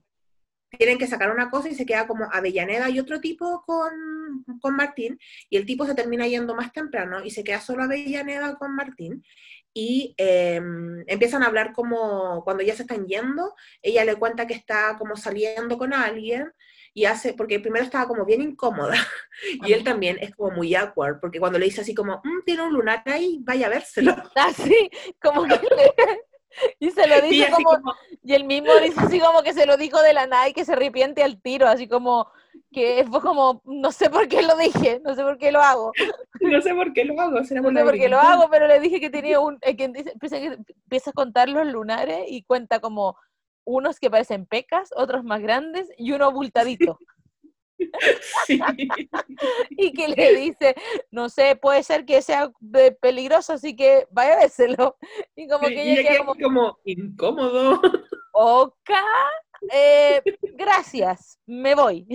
Tienen 0.77 0.97
que 0.97 1.07
sacar 1.07 1.31
una 1.31 1.49
cosa 1.49 1.69
y 1.69 1.75
se 1.75 1.86
queda 1.86 2.07
como 2.07 2.25
Avellaneda 2.31 2.89
y 2.89 2.99
otro 2.99 3.21
tipo 3.21 3.63
con, 3.65 4.43
con 4.60 4.75
Martín, 4.75 5.17
y 5.49 5.55
el 5.57 5.65
tipo 5.65 5.86
se 5.86 5.95
termina 5.95 6.27
yendo 6.27 6.55
más 6.55 6.73
temprano 6.73 7.23
y 7.23 7.31
se 7.31 7.43
queda 7.43 7.62
solo 7.62 7.83
Avellaneda 7.83 8.55
con 8.55 8.75
Martín, 8.75 9.23
y 9.73 10.13
eh, 10.17 10.60
empiezan 11.07 11.43
a 11.43 11.47
hablar 11.47 11.71
como 11.71 12.43
cuando 12.43 12.63
ya 12.63 12.75
se 12.75 12.81
están 12.81 13.05
yendo, 13.05 13.53
ella 13.81 14.03
le 14.03 14.15
cuenta 14.15 14.45
que 14.47 14.55
está 14.55 14.97
como 14.97 15.15
saliendo 15.15 15.77
con 15.77 15.93
alguien, 15.93 16.51
y 16.97 17.05
hace, 17.05 17.33
porque 17.36 17.60
primero 17.60 17.86
estaba 17.86 18.07
como 18.07 18.25
bien 18.25 18.41
incómoda, 18.41 18.95
y 19.69 19.71
él 19.73 19.83
también 19.83 20.17
es 20.19 20.36
como 20.36 20.49
muy 20.49 20.73
awkward, 20.73 21.19
porque 21.19 21.39
cuando 21.39 21.60
le 21.60 21.65
dice 21.65 21.81
así 21.81 21.93
como, 21.93 22.21
"Mm, 22.23 22.43
tiene 22.43 22.63
un 22.63 22.73
lunar 22.73 23.03
ahí, 23.05 23.38
vaya 23.43 23.67
a 23.67 23.69
vérselo. 23.69 24.15
Así, 24.36 24.89
como 25.21 25.43
que 25.43 25.60
le- 25.60 25.93
y 26.79 26.89
se 26.89 27.05
lo 27.07 27.19
Y 27.19 27.29
dice 27.29 27.45
así 27.45 27.63
como, 27.63 27.77
como, 27.77 27.93
y 28.23 28.33
el 28.33 28.45
mismo 28.45 28.73
dice 28.77 28.99
así 28.99 29.19
como 29.19 29.43
que 29.43 29.53
se 29.53 29.67
lo 29.67 29.77
dijo 29.77 30.01
de 30.01 30.13
la 30.13 30.25
nada 30.25 30.49
y 30.49 30.53
que 30.53 30.65
se 30.65 30.73
arrepiente 30.73 31.21
al 31.21 31.39
tiro, 31.39 31.67
así 31.67 31.88
como 31.88 32.31
que 32.71 33.05
fue 33.07 33.21
como, 33.21 33.62
no 33.65 33.91
sé 33.91 34.10
por 34.10 34.27
qué 34.27 34.41
lo 34.41 34.57
dije, 34.57 34.99
no 35.05 35.13
sé 35.13 35.21
por 35.21 35.38
qué 35.38 35.51
lo 35.51 35.62
hago, 35.62 35.91
no 36.41 36.62
sé 36.62 36.73
por 36.73 36.93
qué 36.93 37.05
lo 37.05 37.21
hago, 37.21 37.43
será 37.43 37.62
no 37.62 37.69
sé 37.69 37.83
por 37.83 37.93
qué 37.93 38.10
lo 38.10 38.17
virginidad". 38.17 38.31
hago, 38.41 38.49
pero 38.49 38.65
le 38.67 38.79
dije 38.79 38.99
que 38.99 39.12
tenía 39.12 39.39
un, 39.39 39.60
eh, 39.62 39.75
que 39.77 39.88
dice- 39.89 40.13
empieza, 40.13 40.38
empieza 40.38 41.12
a 41.12 41.13
contar 41.13 41.47
los 41.47 41.67
lunares 41.67 42.25
y 42.27 42.41
cuenta 42.41 42.79
como 42.79 43.15
unos 43.67 43.99
que 43.99 44.10
parecen 44.10 44.45
pecas, 44.45 44.89
otros 44.95 45.23
más 45.25 45.41
grandes 45.41 45.89
y 45.97 46.13
uno 46.13 46.25
abultadito. 46.25 46.97
Sí. 48.45 48.60
Y 49.69 49.93
que 49.93 50.08
le 50.08 50.36
dice, 50.36 50.73
no 51.12 51.30
sé, 51.30 51.56
puede 51.56 51.84
ser 51.84 52.06
que 52.06 52.21
sea 52.23 52.51
eh, 52.73 52.97
peligroso, 52.99 53.53
así 53.53 53.75
que 53.75 54.08
vaya 54.10 54.34
a 54.34 54.39
vérselo. 54.39 54.97
Y 55.36 55.47
como 55.47 55.67
Sí, 55.67 55.75
que 55.75 55.82
ella 55.93 56.10
queda 56.10 56.17
como, 56.19 56.34
como 56.41 56.80
incómodo. 56.86 57.80
ok, 58.34 58.89
eh, 59.71 60.23
gracias, 60.56 61.39
me 61.45 61.75
voy. 61.75 62.08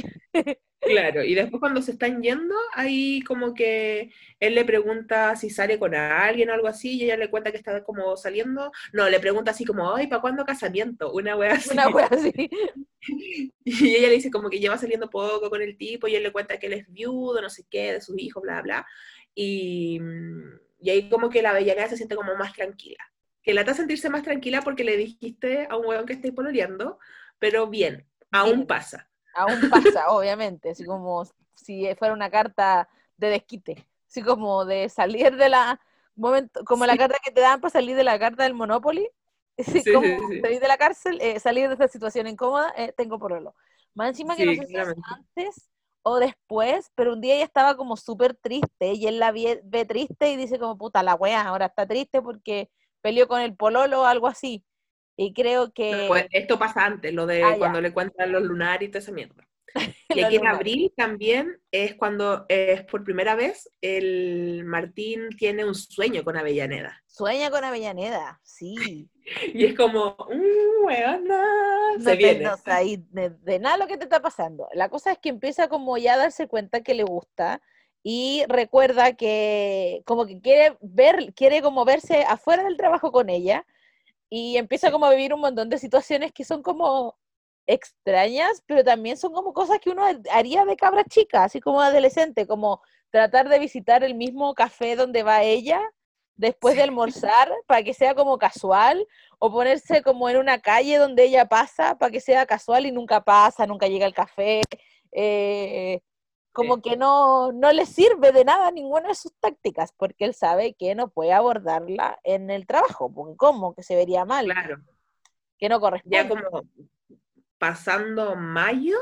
Claro, 0.84 1.22
y 1.22 1.34
después 1.36 1.60
cuando 1.60 1.80
se 1.80 1.92
están 1.92 2.20
yendo, 2.22 2.56
ahí 2.74 3.22
como 3.22 3.54
que 3.54 4.10
él 4.40 4.54
le 4.56 4.64
pregunta 4.64 5.36
si 5.36 5.48
sale 5.48 5.78
con 5.78 5.94
alguien 5.94 6.50
o 6.50 6.54
algo 6.54 6.66
así, 6.66 6.96
y 6.98 7.04
ella 7.04 7.16
le 7.16 7.30
cuenta 7.30 7.52
que 7.52 7.56
está 7.56 7.84
como 7.84 8.16
saliendo. 8.16 8.72
No, 8.92 9.08
le 9.08 9.20
pregunta 9.20 9.52
así 9.52 9.64
como, 9.64 9.94
ay, 9.94 10.08
¿para 10.08 10.20
cuándo 10.20 10.44
casamiento? 10.44 11.12
Una 11.12 11.36
wea 11.36 11.52
así. 11.52 11.70
Una 11.72 11.88
wea 11.88 12.08
así. 12.10 12.32
Y 13.64 13.96
ella 13.96 14.08
le 14.08 14.14
dice 14.14 14.30
como 14.30 14.48
que 14.48 14.60
lleva 14.60 14.78
saliendo 14.78 15.10
poco 15.10 15.50
con 15.50 15.62
el 15.62 15.76
tipo, 15.76 16.08
y 16.08 16.16
él 16.16 16.22
le 16.24 16.32
cuenta 16.32 16.58
que 16.58 16.66
él 16.66 16.74
es 16.74 16.92
viudo, 16.92 17.40
no 17.40 17.50
sé 17.50 17.64
qué, 17.70 17.94
de 17.94 18.00
sus 18.00 18.16
hijos, 18.18 18.42
bla, 18.42 18.62
bla. 18.62 18.86
Y, 19.34 20.00
y 20.80 20.90
ahí 20.90 21.08
como 21.08 21.30
que 21.30 21.42
la 21.42 21.50
Avellaneda 21.50 21.88
se 21.88 21.96
siente 21.96 22.16
como 22.16 22.36
más 22.36 22.52
tranquila. 22.52 22.98
Que 23.42 23.54
la 23.54 23.60
está 23.62 23.72
a 23.72 23.76
sentirse 23.76 24.10
más 24.10 24.22
tranquila 24.22 24.62
porque 24.62 24.84
le 24.84 24.96
dijiste 24.96 25.66
a 25.70 25.76
un 25.76 25.86
weón 25.86 26.06
que 26.06 26.12
estáis 26.12 26.34
pololeando, 26.34 26.98
pero 27.38 27.68
bien, 27.68 28.06
aún 28.30 28.66
pasa. 28.66 29.08
Aún 29.34 29.66
pasa, 29.66 30.10
obviamente, 30.10 30.70
así 30.70 30.84
como 30.84 31.24
si 31.54 31.94
fuera 31.96 32.14
una 32.14 32.30
carta 32.30 32.88
de 33.16 33.28
desquite, 33.30 33.86
así 34.08 34.22
como 34.22 34.64
de 34.64 34.88
salir 34.88 35.36
de 35.36 35.48
la 35.48 35.80
momento, 36.16 36.64
como 36.64 36.84
la 36.86 36.96
carta 36.98 37.18
que 37.24 37.30
te 37.32 37.40
dan 37.40 37.60
para 37.60 37.70
salir 37.72 37.96
de 37.96 38.04
la 38.04 38.18
carta 38.18 38.42
del 38.44 38.54
Monopoly, 38.54 39.08
así 39.58 39.84
Sí, 39.84 39.90
como 39.90 40.18
sí, 40.28 40.42
salir 40.42 40.60
de 40.60 40.68
la 40.68 40.76
cárcel, 40.78 41.18
eh, 41.20 41.40
salir 41.40 41.68
de 41.68 41.74
esta 41.74 41.88
situación 41.88 42.26
incómoda, 42.26 42.72
eh, 42.76 42.92
tengo 42.96 43.18
pololo. 43.18 43.54
Más 43.94 44.08
encima 44.10 44.36
que 44.36 44.46
no 44.46 44.54
sé 44.54 44.66
si 44.66 44.78
es 44.80 44.94
antes 45.02 45.70
o 46.02 46.18
después, 46.18 46.90
pero 46.94 47.12
un 47.12 47.20
día 47.20 47.34
ella 47.36 47.44
estaba 47.44 47.76
como 47.76 47.96
súper 47.96 48.34
triste 48.36 48.92
y 48.94 49.06
él 49.06 49.18
la 49.18 49.32
vie- 49.32 49.60
ve, 49.64 49.84
triste 49.84 50.30
y 50.32 50.36
dice 50.36 50.58
como, 50.58 50.76
puta, 50.78 51.02
la 51.02 51.14
wea, 51.14 51.42
ahora 51.42 51.66
está 51.66 51.86
triste 51.86 52.20
porque 52.22 52.70
peleó 53.00 53.28
con 53.28 53.40
el 53.40 53.54
pololo 53.56 54.02
o 54.02 54.04
algo 54.04 54.26
así. 54.26 54.64
Y 55.16 55.32
creo 55.34 55.72
que... 55.72 56.06
Pues 56.08 56.26
esto 56.30 56.58
pasa 56.58 56.84
antes, 56.84 57.12
lo 57.12 57.26
de 57.26 57.42
Ah, 57.42 57.52
ya. 57.52 57.58
cuando 57.58 57.80
le 57.80 57.92
cuentan 57.92 58.32
los 58.32 58.42
lunares 58.42 58.88
y 58.88 58.90
toda 58.90 59.00
esa 59.00 59.12
mierda. 59.12 59.46
Y 60.14 60.20
aquí 60.22 60.36
en 60.36 60.46
abril 60.46 60.92
también 60.94 61.58
es 61.70 61.94
cuando 61.94 62.44
es 62.50 62.82
por 62.84 63.02
primera 63.02 63.34
vez 63.34 63.70
el 63.80 64.62
Martín 64.66 65.30
tiene 65.38 65.64
un 65.64 65.74
sueño 65.74 66.22
con 66.24 66.36
Avellaneda. 66.36 67.02
Sueña 67.06 67.50
con 67.50 67.64
Avellaneda, 67.64 68.38
sí. 68.42 69.08
Y 69.54 69.64
es 69.64 69.74
como, 69.74 70.16
mmm, 70.28 70.84
weona, 70.84 71.44
No, 71.96 72.04
se 72.04 72.10
te- 72.10 72.16
viene. 72.16 72.44
no 72.44 72.56
sabes 72.58 72.98
de, 73.12 73.30
de 73.30 73.58
nada 73.60 73.76
lo 73.78 73.86
que 73.86 73.96
te 73.96 74.04
está 74.04 74.20
pasando. 74.20 74.68
La 74.74 74.88
cosa 74.90 75.12
es 75.12 75.18
que 75.18 75.28
empieza 75.30 75.68
como 75.68 75.96
ya 75.96 76.14
a 76.14 76.18
darse 76.18 76.48
cuenta 76.48 76.82
que 76.82 76.92
le 76.94 77.04
gusta 77.04 77.62
y 78.02 78.42
recuerda 78.48 79.14
que 79.14 80.02
como 80.04 80.26
que 80.26 80.40
quiere 80.40 80.76
ver, 80.80 81.32
quiere 81.34 81.62
como 81.62 81.84
verse 81.86 82.24
afuera 82.24 82.64
del 82.64 82.76
trabajo 82.76 83.12
con 83.12 83.30
ella 83.30 83.64
y 84.34 84.56
empieza 84.56 84.90
como 84.90 85.04
a 85.04 85.10
vivir 85.10 85.34
un 85.34 85.40
montón 85.40 85.68
de 85.68 85.76
situaciones 85.76 86.32
que 86.32 86.42
son 86.42 86.62
como 86.62 87.18
extrañas, 87.66 88.62
pero 88.66 88.82
también 88.82 89.18
son 89.18 89.34
como 89.34 89.52
cosas 89.52 89.78
que 89.78 89.90
uno 89.90 90.06
haría 90.30 90.64
de 90.64 90.74
cabra 90.76 91.04
chica, 91.04 91.44
así 91.44 91.60
como 91.60 91.82
adolescente, 91.82 92.46
como 92.46 92.80
tratar 93.10 93.50
de 93.50 93.58
visitar 93.58 94.02
el 94.02 94.14
mismo 94.14 94.54
café 94.54 94.96
donde 94.96 95.22
va 95.22 95.42
ella 95.42 95.82
después 96.34 96.76
de 96.76 96.82
almorzar 96.82 97.52
para 97.66 97.82
que 97.82 97.92
sea 97.92 98.14
como 98.14 98.38
casual 98.38 99.06
o 99.38 99.52
ponerse 99.52 100.00
como 100.02 100.30
en 100.30 100.38
una 100.38 100.60
calle 100.60 100.96
donde 100.96 101.24
ella 101.24 101.44
pasa 101.44 101.98
para 101.98 102.10
que 102.10 102.20
sea 102.22 102.46
casual 102.46 102.86
y 102.86 102.92
nunca 102.92 103.22
pasa, 103.22 103.66
nunca 103.66 103.86
llega 103.86 104.06
el 104.06 104.14
café. 104.14 104.62
eh, 105.12 106.00
como 106.52 106.82
que 106.82 106.96
no, 106.96 107.52
no 107.52 107.72
le 107.72 107.86
sirve 107.86 108.32
de 108.32 108.44
nada 108.44 108.70
ninguna 108.70 109.08
de 109.08 109.14
sus 109.14 109.32
tácticas, 109.40 109.92
porque 109.96 110.24
él 110.24 110.34
sabe 110.34 110.74
que 110.74 110.94
no 110.94 111.08
puede 111.08 111.32
abordarla 111.32 112.18
en 112.24 112.50
el 112.50 112.66
trabajo, 112.66 113.12
porque 113.12 113.36
como 113.36 113.74
que 113.74 113.82
se 113.82 113.96
vería 113.96 114.24
mal, 114.24 114.44
Claro, 114.46 114.80
que 115.58 115.68
no 115.68 115.80
corresponde. 115.80 116.16
ya 116.18 116.28
como 116.28 116.62
pasando 117.58 118.34
mayo, 118.36 118.96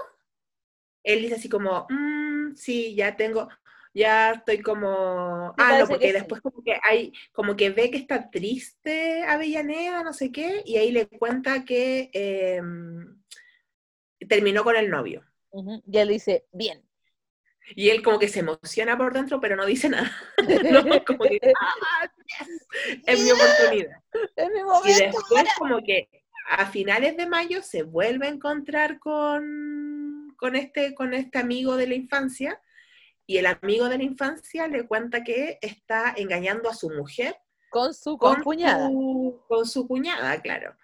él 1.03 1.23
dice 1.23 1.37
así 1.37 1.49
como, 1.49 1.87
"Mm, 1.89 2.55
sí, 2.57 2.95
ya 2.95 3.17
tengo, 3.17 3.49
ya 3.95 4.33
estoy 4.33 4.61
como, 4.63 5.55
Me 5.57 5.65
ah, 5.65 5.79
no, 5.81 5.87
porque 5.89 6.09
sí. 6.09 6.13
después 6.13 6.41
como 6.43 6.63
que 6.63 6.79
hay, 6.83 7.13
como 7.33 7.57
que 7.57 7.71
ve 7.71 7.91
que 7.91 7.97
está 7.99 8.31
triste 8.31 9.23
Avellaneda, 9.25 10.03
no 10.03 10.13
sé 10.13 10.31
qué, 10.31 10.63
y 10.65 10.77
ahí 10.77 10.93
le 10.93 11.09
cuenta 11.09 11.65
que 11.65 12.11
em, 12.13 13.21
terminó 14.29 14.63
con 14.63 14.77
el 14.77 14.91
novio. 14.91 15.25
Y 15.87 15.99
él 15.99 16.09
dice, 16.09 16.47
bien. 16.53 16.83
Y 17.77 17.91
él 17.91 18.03
como 18.03 18.19
que 18.19 18.29
se 18.29 18.41
emociona 18.41 18.97
por 18.99 19.13
dentro, 19.13 19.41
pero 19.41 19.57
no 19.57 19.65
dice 19.67 19.89
nada. 19.89 20.11
¿no? 20.71 21.05
Como 21.05 21.25
que, 21.25 21.41
"Ah, 21.61 22.11
yes, 22.27 23.03
es 23.07 23.21
mi 23.23 23.31
oportunidad. 23.31 24.03
Es 24.37 24.49
mi 24.49 24.91
Y 24.91 24.95
después 24.95 25.45
como 25.59 25.83
que 25.83 26.09
a 26.51 26.67
finales 26.67 27.17
de 27.17 27.27
mayo 27.27 27.63
se 27.63 27.83
vuelve 27.83 28.27
a 28.27 28.31
encontrar 28.31 28.99
con, 28.99 30.35
con, 30.37 30.57
este, 30.57 30.95
con 30.95 31.15
este 31.15 31.39
amigo 31.39 31.77
de 31.77 31.87
la 31.87 31.95
infancia 31.95 32.61
y 33.27 33.39
el 33.39 33.47
amigo 33.47 33.89
de 33.89 33.99
la 33.99 34.03
infancia 34.05 34.67
le 34.67 34.87
cuenta 34.87 35.23
que 35.23 35.59
está 35.63 36.13
engañando 36.17 36.69
a 36.69 36.75
su 36.75 36.91
mujer. 36.91 37.37
Con 37.71 37.95
su 37.95 38.19
cuñada. 38.19 38.91
con 39.47 39.65
su 39.65 39.87
cuñada, 39.87 40.41
claro. 40.43 40.77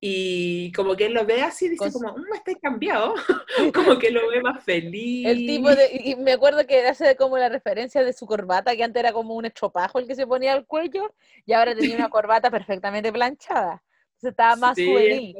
Y 0.00 0.70
como 0.72 0.94
que 0.94 1.06
él 1.06 1.12
lo 1.12 1.26
ve 1.26 1.42
así, 1.42 1.68
dice 1.68 1.92
como, 1.92 2.16
mmm, 2.16 2.34
está 2.34 2.52
cambiado, 2.60 3.14
como 3.74 3.98
que 3.98 4.12
lo 4.12 4.28
ve 4.28 4.40
más 4.40 4.62
feliz. 4.62 5.26
El 5.26 5.38
tipo 5.38 5.74
de, 5.74 5.90
y 5.92 6.14
me 6.14 6.32
acuerdo 6.32 6.64
que 6.66 6.86
hace 6.86 7.16
como 7.16 7.36
la 7.36 7.48
referencia 7.48 8.04
de 8.04 8.12
su 8.12 8.24
corbata, 8.26 8.76
que 8.76 8.84
antes 8.84 9.00
era 9.00 9.12
como 9.12 9.34
un 9.34 9.46
estropajo 9.46 9.98
el 9.98 10.06
que 10.06 10.14
se 10.14 10.26
ponía 10.26 10.52
al 10.52 10.66
cuello, 10.66 11.12
y 11.44 11.52
ahora 11.52 11.74
tenía 11.74 11.96
una 11.96 12.10
corbata 12.10 12.48
perfectamente 12.50 13.12
planchada. 13.12 13.82
Entonces 14.18 14.30
estaba 14.30 14.56
más 14.56 14.76
juvenil. 14.76 15.36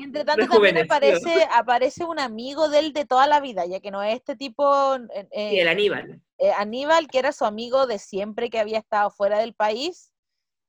Y 0.00 0.04
entre 0.04 0.24
tanto 0.24 0.46
también 0.46 0.78
aparece, 0.78 1.48
aparece 1.52 2.04
un 2.04 2.18
amigo 2.18 2.68
de 2.68 2.80
él 2.80 2.92
de 2.92 3.04
toda 3.04 3.26
la 3.26 3.40
vida, 3.40 3.66
ya 3.66 3.80
que 3.80 3.90
no 3.92 4.02
es 4.02 4.16
este 4.16 4.36
tipo... 4.36 4.96
Eh, 5.30 5.60
el 5.60 5.68
Aníbal. 5.68 6.20
Eh, 6.38 6.50
Aníbal, 6.52 7.06
que 7.08 7.20
era 7.20 7.32
su 7.32 7.44
amigo 7.44 7.86
de 7.86 7.98
siempre 7.98 8.50
que 8.50 8.58
había 8.58 8.78
estado 8.78 9.10
fuera 9.10 9.38
del 9.38 9.54
país, 9.54 10.12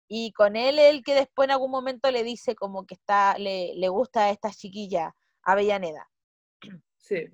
y 0.08 0.32
con 0.32 0.56
él, 0.56 0.80
el 0.80 1.04
que 1.04 1.16
después 1.16 1.48
en 1.48 1.52
algún 1.52 1.72
momento 1.72 2.10
le 2.12 2.24
dice 2.24 2.56
como 2.56 2.86
que 2.86 2.96
está, 2.96 3.38
le, 3.38 3.74
le 3.76 3.90
gusta 3.90 4.26
a 4.26 4.30
esta 4.30 4.50
chiquilla, 4.52 5.16
Avellaneda. 5.44 6.10
Sí. 6.98 7.28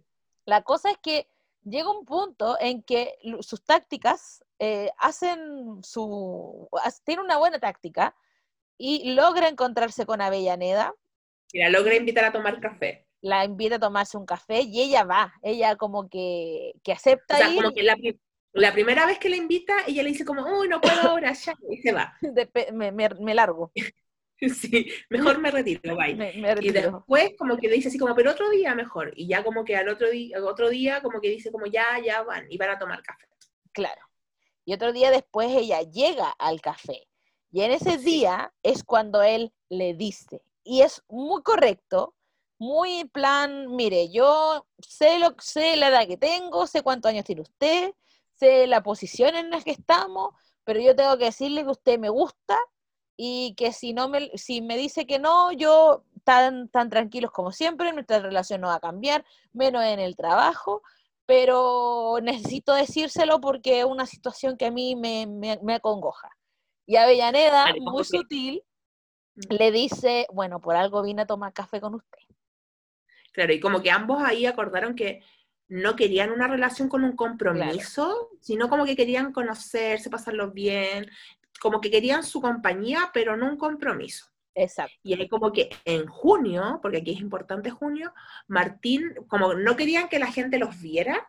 La 0.45 0.61
cosa 0.63 0.91
es 0.91 0.97
que 0.97 1.27
llega 1.63 1.89
un 1.89 2.05
punto 2.05 2.57
en 2.59 2.83
que 2.83 3.15
sus 3.41 3.63
tácticas 3.63 4.43
eh, 4.59 4.91
hacen 4.97 5.83
su. 5.83 6.69
tiene 7.03 7.21
una 7.21 7.37
buena 7.37 7.59
táctica 7.59 8.15
y 8.77 9.13
logra 9.13 9.47
encontrarse 9.47 10.05
con 10.05 10.21
Avellaneda. 10.21 10.93
Y 11.51 11.59
la 11.59 11.69
logra 11.69 11.95
invitar 11.95 12.25
a 12.25 12.31
tomar 12.31 12.59
café. 12.59 13.07
La 13.21 13.45
invita 13.45 13.75
a 13.75 13.79
tomarse 13.79 14.17
un 14.17 14.25
café 14.25 14.61
y 14.61 14.81
ella 14.81 15.03
va, 15.03 15.33
ella 15.41 15.75
como 15.77 16.09
que, 16.09 16.73
que 16.83 16.91
acepta. 16.91 17.35
O 17.35 17.37
sea, 17.37 17.55
como 17.55 17.71
que 17.71 17.83
la, 17.83 17.95
la 18.53 18.71
primera 18.71 19.05
vez 19.05 19.17
que 19.17 19.29
la 19.29 19.35
invita, 19.35 19.73
ella 19.87 20.03
le 20.03 20.09
dice 20.09 20.25
como, 20.25 20.45
uy, 20.59 20.67
no 20.67 20.79
puedo 20.79 21.01
ahora, 21.01 21.33
ya, 21.33 21.55
y 21.69 21.77
se 21.77 21.91
va. 21.91 22.15
me, 23.19 23.33
largo. 23.33 23.71
Sí, 24.41 24.91
mejor 25.09 25.39
me 25.39 25.51
retiro, 25.51 25.95
bye. 25.95 26.33
y 26.59 26.71
después 26.71 27.31
como 27.37 27.55
que 27.55 27.69
le 27.69 27.75
dice 27.75 27.87
así 27.87 27.97
como, 27.97 28.13
pero 28.13 28.31
otro 28.31 28.49
día 28.49 28.75
mejor. 28.75 29.13
Y 29.15 29.25
ya 29.25 29.41
como 29.41 29.63
que 29.63 29.77
al 29.77 29.87
otro 29.87 30.09
día, 30.09 30.43
otro 30.43 30.69
día 30.69 31.01
como 31.01 31.21
que 31.21 31.29
dice 31.29 31.49
como, 31.49 31.65
ya, 31.65 31.97
ya 32.03 32.23
van, 32.23 32.45
y 32.49 32.57
van 32.57 32.71
a 32.71 32.77
tomar 32.77 33.01
café. 33.03 33.25
Claro. 33.71 34.01
Y 34.65 34.73
otro 34.73 34.91
día 34.91 35.11
después 35.11 35.49
ella 35.49 35.81
llega 35.83 36.29
al 36.29 36.59
café. 36.59 37.07
Y 37.51 37.61
en 37.61 37.71
ese 37.71 37.97
día 37.97 38.53
es 38.63 38.83
cuando 38.83 39.21
él 39.21 39.53
le 39.69 39.93
dice. 39.93 40.41
Y 40.65 40.81
es 40.81 41.01
muy 41.07 41.41
correcto, 41.41 42.13
muy 42.57 43.05
plan, 43.05 43.73
mire, 43.73 44.09
yo 44.11 44.67
sé, 44.79 45.19
lo, 45.19 45.35
sé 45.39 45.77
la 45.77 45.87
edad 45.87 46.07
que 46.07 46.17
tengo, 46.17 46.67
sé 46.67 46.81
cuántos 46.81 47.09
años 47.09 47.23
tiene 47.23 47.43
usted, 47.43 47.93
sé 48.43 48.67
la 48.67 48.83
posición 48.83 49.35
en 49.35 49.49
la 49.49 49.61
que 49.61 49.71
estamos, 49.71 50.35
pero 50.63 50.79
yo 50.79 50.95
tengo 50.95 51.17
que 51.17 51.25
decirle 51.25 51.63
que 51.63 51.69
usted 51.69 51.99
me 51.99 52.09
gusta 52.09 52.57
y 53.15 53.53
que 53.55 53.71
si 53.71 53.93
no 53.93 54.09
me, 54.09 54.31
si 54.35 54.61
me 54.61 54.77
dice 54.77 55.05
que 55.05 55.19
no, 55.19 55.51
yo 55.51 56.03
tan, 56.23 56.69
tan 56.69 56.89
tranquilos 56.89 57.31
como 57.31 57.51
siempre, 57.51 57.93
nuestra 57.93 58.19
relación 58.19 58.61
no 58.61 58.67
va 58.67 58.75
a 58.75 58.79
cambiar, 58.79 59.25
menos 59.53 59.83
en 59.83 59.99
el 59.99 60.15
trabajo, 60.15 60.81
pero 61.25 62.17
necesito 62.21 62.73
decírselo 62.73 63.39
porque 63.39 63.79
es 63.79 63.85
una 63.85 64.05
situación 64.05 64.57
que 64.57 64.65
a 64.65 64.71
mí 64.71 64.95
me, 64.95 65.25
me, 65.27 65.73
acongoja. 65.73 66.29
Y 66.85 66.97
Avellaneda, 66.97 67.73
muy 67.79 68.03
sutil, 68.03 68.63
le 69.49 69.71
dice, 69.71 70.27
bueno, 70.33 70.59
por 70.59 70.75
algo 70.75 71.01
vine 71.01 71.21
a 71.21 71.27
tomar 71.27 71.53
café 71.53 71.79
con 71.79 71.95
usted. 71.95 72.19
Claro, 73.31 73.53
y 73.53 73.59
como 73.59 73.81
que 73.81 73.89
ambos 73.89 74.21
ahí 74.21 74.45
acordaron 74.45 74.95
que 74.95 75.21
no 75.67 75.95
querían 75.95 76.31
una 76.31 76.47
relación 76.47 76.89
con 76.89 77.03
un 77.03 77.15
compromiso, 77.15 78.29
sino 78.41 78.69
como 78.69 78.85
que 78.85 78.95
querían 78.95 79.31
conocerse, 79.31 80.09
pasarlo 80.09 80.51
bien, 80.51 81.09
como 81.59 81.81
que 81.81 81.89
querían 81.89 82.23
su 82.23 82.41
compañía, 82.41 83.09
pero 83.13 83.37
no 83.37 83.47
un 83.47 83.57
compromiso. 83.57 84.27
Exacto. 84.55 84.93
Y 85.01 85.13
ahí 85.13 85.27
como 85.27 85.51
que 85.51 85.69
en 85.85 86.05
junio, 86.05 86.79
porque 86.81 86.97
aquí 86.97 87.13
es 87.13 87.21
importante 87.21 87.71
junio, 87.71 88.13
Martín, 88.47 89.13
como 89.27 89.53
no 89.53 89.75
querían 89.75 90.09
que 90.09 90.19
la 90.19 90.31
gente 90.31 90.59
los 90.59 90.79
viera, 90.79 91.27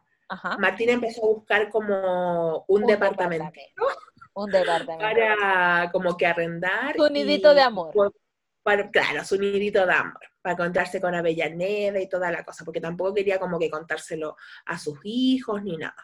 Martín 0.59 0.91
empezó 0.91 1.25
a 1.25 1.35
buscar 1.35 1.71
como 1.71 2.65
un, 2.67 2.87
departamento. 2.87 3.53
Un 4.35 4.51
departamento. 4.51 4.99
Para 5.05 5.91
como 5.93 6.17
que 6.17 6.27
arrendar. 6.27 6.97
Un 6.99 7.13
nidito 7.13 7.55
de 7.55 7.63
amor. 7.63 8.13
claro, 8.93 9.25
su 9.25 9.39
nidito 9.39 9.87
de 9.87 9.93
amor 9.93 10.34
para 10.45 10.59
contarse 10.59 11.01
con 11.01 11.15
Avellaneda 11.15 11.99
y 11.99 12.07
toda 12.07 12.31
la 12.31 12.45
cosa, 12.45 12.67
porque 12.67 12.79
tampoco 12.79 13.15
quería 13.15 13.41
como 13.41 13.59
que 13.59 13.71
contárselo 13.71 14.37
a 14.67 14.79
sus 14.79 14.99
hijos 15.03 15.63
ni 15.63 15.79
nada. 15.79 15.97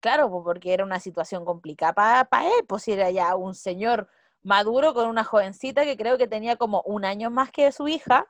Claro, 0.00 0.28
porque 0.42 0.74
era 0.74 0.82
una 0.82 0.98
situación 0.98 1.44
complicada 1.44 2.24
para 2.24 2.48
él, 2.48 2.64
pues 2.66 2.88
era 2.88 3.12
ya 3.12 3.36
un 3.36 3.54
señor 3.54 4.08
maduro 4.42 4.94
con 4.94 5.08
una 5.08 5.22
jovencita 5.22 5.84
que 5.84 5.96
creo 5.96 6.18
que 6.18 6.26
tenía 6.26 6.56
como 6.56 6.82
un 6.84 7.04
año 7.04 7.30
más 7.30 7.52
que 7.52 7.70
su 7.70 7.86
hija, 7.86 8.26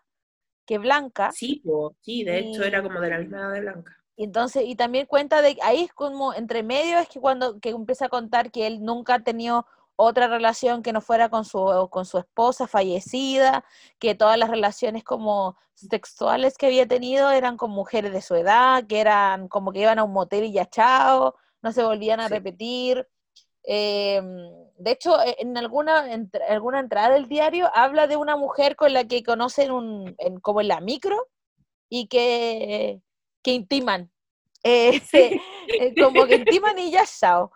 que 0.66 0.76
Blanca. 0.76 1.32
Sí, 1.32 1.62
pues, 1.64 1.96
sí, 2.02 2.24
de 2.24 2.40
hecho 2.40 2.62
era 2.62 2.82
como 2.82 3.00
de 3.00 3.08
la 3.08 3.18
misma 3.20 3.38
edad 3.38 3.52
de 3.52 3.60
Blanca. 3.62 3.96
Entonces, 4.18 4.64
y 4.66 4.76
también 4.76 5.06
cuenta 5.06 5.40
de, 5.40 5.56
ahí 5.62 5.84
es 5.84 5.94
como 5.94 6.34
entre 6.34 6.62
medio 6.62 6.98
es 6.98 7.08
que 7.08 7.20
cuando 7.20 7.58
que 7.58 7.70
empieza 7.70 8.04
a 8.04 8.10
contar 8.10 8.50
que 8.50 8.66
él 8.66 8.84
nunca 8.84 9.14
ha 9.14 9.20
tenido 9.20 9.66
otra 9.96 10.26
relación 10.26 10.82
que 10.82 10.92
no 10.92 11.00
fuera 11.00 11.28
con 11.28 11.44
su, 11.44 11.88
con 11.90 12.04
su 12.04 12.18
esposa 12.18 12.66
fallecida, 12.66 13.64
que 13.98 14.14
todas 14.14 14.38
las 14.38 14.50
relaciones 14.50 15.04
como 15.04 15.56
sexuales 15.74 16.56
que 16.56 16.66
había 16.66 16.86
tenido 16.86 17.30
eran 17.30 17.56
con 17.56 17.70
mujeres 17.70 18.12
de 18.12 18.22
su 18.22 18.34
edad, 18.34 18.86
que 18.86 19.00
eran 19.00 19.48
como 19.48 19.72
que 19.72 19.80
iban 19.80 19.98
a 19.98 20.04
un 20.04 20.12
motel 20.12 20.44
y 20.44 20.52
ya 20.52 20.66
chao, 20.66 21.34
no 21.62 21.72
se 21.72 21.84
volvían 21.84 22.20
a 22.20 22.28
repetir. 22.28 23.06
Em, 23.62 24.26
de 24.76 24.90
hecho, 24.90 25.20
e, 25.22 25.36
en 25.38 25.56
alguna, 25.56 26.12
en 26.12 26.30
alguna 26.48 26.80
entrada 26.80 27.14
del 27.14 27.28
diario 27.28 27.70
habla 27.74 28.06
de 28.06 28.16
una 28.16 28.36
mujer 28.36 28.76
con 28.76 28.92
la 28.92 29.04
que 29.04 29.22
conocen 29.22 29.70
un, 29.70 30.16
como 30.42 30.60
en 30.60 30.68
la 30.68 30.80
micro 30.80 31.28
y 31.88 32.06
que, 32.08 33.00
que 33.42 33.52
intiman. 33.52 34.10
Eh, 34.62 35.00
eh, 35.12 35.94
como 36.00 36.26
que 36.26 36.36
intiman 36.36 36.78
y 36.78 36.90
ya 36.90 37.04
chao. 37.06 37.52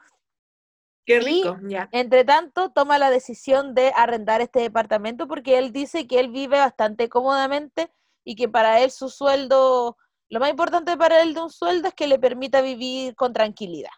Qué 1.09 1.21
rico, 1.21 1.57
ya. 1.63 1.89
Entre 1.93 2.23
tanto, 2.23 2.69
toma 2.69 2.99
la 2.99 3.09
decisión 3.09 3.75
de 3.75 3.95
arrendar 3.97 4.43
este 4.43 4.61
departamento 4.61 5.27
porque 5.27 5.57
él 5.57 5.73
dice 5.73 6.07
que 6.07 6.21
él 6.21 6.29
vive 6.29 6.59
bastante 6.59 7.09
cómodamente 7.09 7.91
y 8.25 8.35
que 8.35 8.47
para 8.47 8.83
él 8.83 8.91
su 8.91 9.09
sueldo, 9.09 9.97
lo 10.29 10.39
más 10.39 10.51
importante 10.51 10.99
para 10.99 11.23
él 11.23 11.33
de 11.33 11.41
un 11.41 11.49
sueldo 11.49 11.89
es 11.89 11.95
que 11.95 12.09
le 12.09 12.19
permita 12.19 12.61
vivir 12.61 13.15
con 13.15 13.33
tranquilidad. 13.33 13.89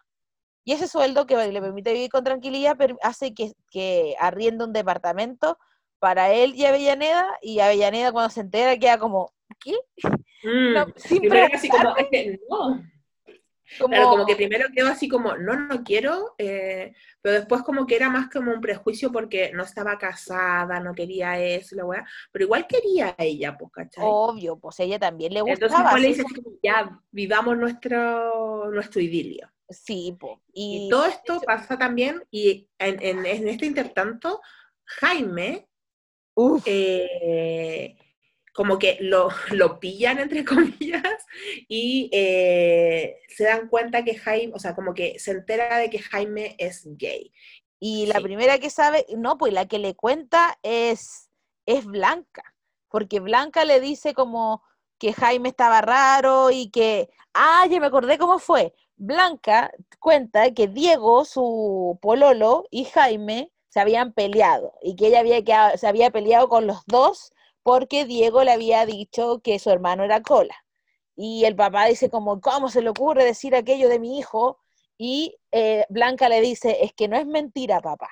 Y 0.63 0.71
ese 0.71 0.87
sueldo 0.87 1.25
que 1.25 1.35
le 1.35 1.61
permite 1.61 1.91
vivir 1.91 2.09
con 2.09 2.23
tranquilidad 2.23 2.77
hace 3.01 3.33
que, 3.33 3.51
que 3.69 4.15
arriende 4.17 4.63
un 4.63 4.71
departamento 4.71 5.59
para 5.99 6.31
él 6.31 6.55
y 6.55 6.63
Avellaneda, 6.63 7.27
y 7.41 7.59
Avellaneda 7.59 8.13
cuando 8.13 8.29
se 8.29 8.39
entera 8.39 8.77
queda 8.77 8.97
como, 8.97 9.33
¿qué? 9.59 9.75
Mm, 10.43 10.73
no, 10.75 10.85
así 11.53 11.67
como, 11.67 11.93
no. 12.49 12.81
Como... 13.79 14.09
como 14.09 14.25
que 14.25 14.35
primero 14.35 14.69
quedó 14.73 14.89
así 14.89 15.07
como, 15.07 15.35
no, 15.37 15.55
no 15.55 15.83
quiero, 15.83 16.35
eh, 16.37 16.93
pero 17.21 17.35
después 17.35 17.61
como 17.63 17.85
que 17.85 17.95
era 17.95 18.09
más 18.09 18.29
como 18.29 18.51
un 18.51 18.61
prejuicio 18.61 19.11
porque 19.11 19.51
no 19.53 19.63
estaba 19.63 19.97
casada, 19.97 20.79
no 20.79 20.93
quería 20.93 21.39
eso, 21.39 21.75
la 21.75 21.85
weá, 21.85 22.05
pero 22.31 22.45
igual 22.45 22.67
quería 22.67 23.15
ella, 23.17 23.57
pues, 23.57 23.71
¿cachai? 23.71 24.03
Obvio, 24.05 24.57
pues 24.57 24.79
ella 24.79 24.99
también 24.99 25.33
le 25.33 25.41
gustaba. 25.41 25.67
Entonces 25.67 25.91
pues, 25.91 26.01
le 26.01 26.07
dice 26.07 26.23
ya, 26.63 26.99
vivamos 27.11 27.57
nuestro, 27.57 28.71
nuestro 28.71 29.01
idilio. 29.01 29.51
Sí, 29.69 30.17
pues. 30.19 30.37
Y, 30.53 30.89
todo 30.89 31.05
esto 31.05 31.39
pasa 31.45 31.77
también, 31.77 32.23
y 32.29 32.67
en, 32.77 33.01
en, 33.01 33.25
en 33.25 33.47
este 33.47 33.65
intertanto, 33.65 34.41
Jaime, 34.83 35.69
eh, 36.65 37.95
como 38.53 38.79
que 38.79 38.97
lo, 39.01 39.29
lo 39.51 39.79
pillan, 39.79 40.19
entre 40.19 40.43
comillas, 40.45 41.25
y 41.67 42.09
eh, 42.11 43.17
se 43.29 43.45
dan 43.45 43.67
cuenta 43.67 44.03
que 44.03 44.17
Jaime, 44.17 44.53
o 44.55 44.59
sea, 44.59 44.75
como 44.75 44.93
que 44.93 45.19
se 45.19 45.31
entera 45.31 45.77
de 45.77 45.89
que 45.89 45.99
Jaime 45.99 46.55
es 46.57 46.83
gay. 46.97 47.31
Y 47.79 48.05
la 48.05 48.21
primera 48.21 48.59
que 48.59 48.69
sabe, 48.69 49.05
no, 49.17 49.37
pues 49.37 49.53
la 49.53 49.67
que 49.67 49.79
le 49.79 49.95
cuenta 49.95 50.59
es, 50.61 51.29
es 51.65 51.85
Blanca, 51.85 52.55
porque 52.89 53.19
Blanca 53.19 53.65
le 53.65 53.79
dice 53.79 54.13
como 54.13 54.63
que 54.99 55.13
Jaime 55.13 55.49
estaba 55.49 55.81
raro 55.81 56.51
y 56.51 56.69
que, 56.69 57.09
ah, 57.33 57.65
ya 57.67 57.79
me 57.79 57.87
acordé 57.87 58.19
cómo 58.19 58.37
fue. 58.37 58.75
Blanca 58.97 59.71
cuenta 59.99 60.51
que 60.53 60.67
Diego, 60.67 61.25
su 61.25 61.97
pololo, 62.03 62.67
y 62.69 62.85
Jaime 62.85 63.51
se 63.69 63.79
habían 63.79 64.13
peleado 64.13 64.73
y 64.83 64.95
que 64.95 65.07
ella 65.07 65.21
había 65.21 65.77
se 65.77 65.87
había 65.87 66.11
peleado 66.11 66.49
con 66.49 66.67
los 66.67 66.85
dos 66.85 67.31
porque 67.63 68.05
Diego 68.05 68.43
le 68.43 68.51
había 68.51 68.85
dicho 68.85 69.41
que 69.43 69.59
su 69.59 69.69
hermano 69.69 70.03
era 70.03 70.21
cola. 70.21 70.55
Y 71.15 71.45
el 71.45 71.55
papá 71.55 71.85
dice 71.85 72.09
como, 72.09 72.41
¿cómo 72.41 72.69
se 72.69 72.81
le 72.81 72.89
ocurre 72.89 73.23
decir 73.23 73.55
aquello 73.55 73.89
de 73.89 73.99
mi 73.99 74.17
hijo? 74.17 74.59
Y 74.97 75.37
eh, 75.51 75.85
Blanca 75.89 76.29
le 76.29 76.41
dice, 76.41 76.83
es 76.83 76.93
que 76.93 77.07
no 77.07 77.17
es 77.17 77.25
mentira, 77.25 77.79
papá. 77.81 78.09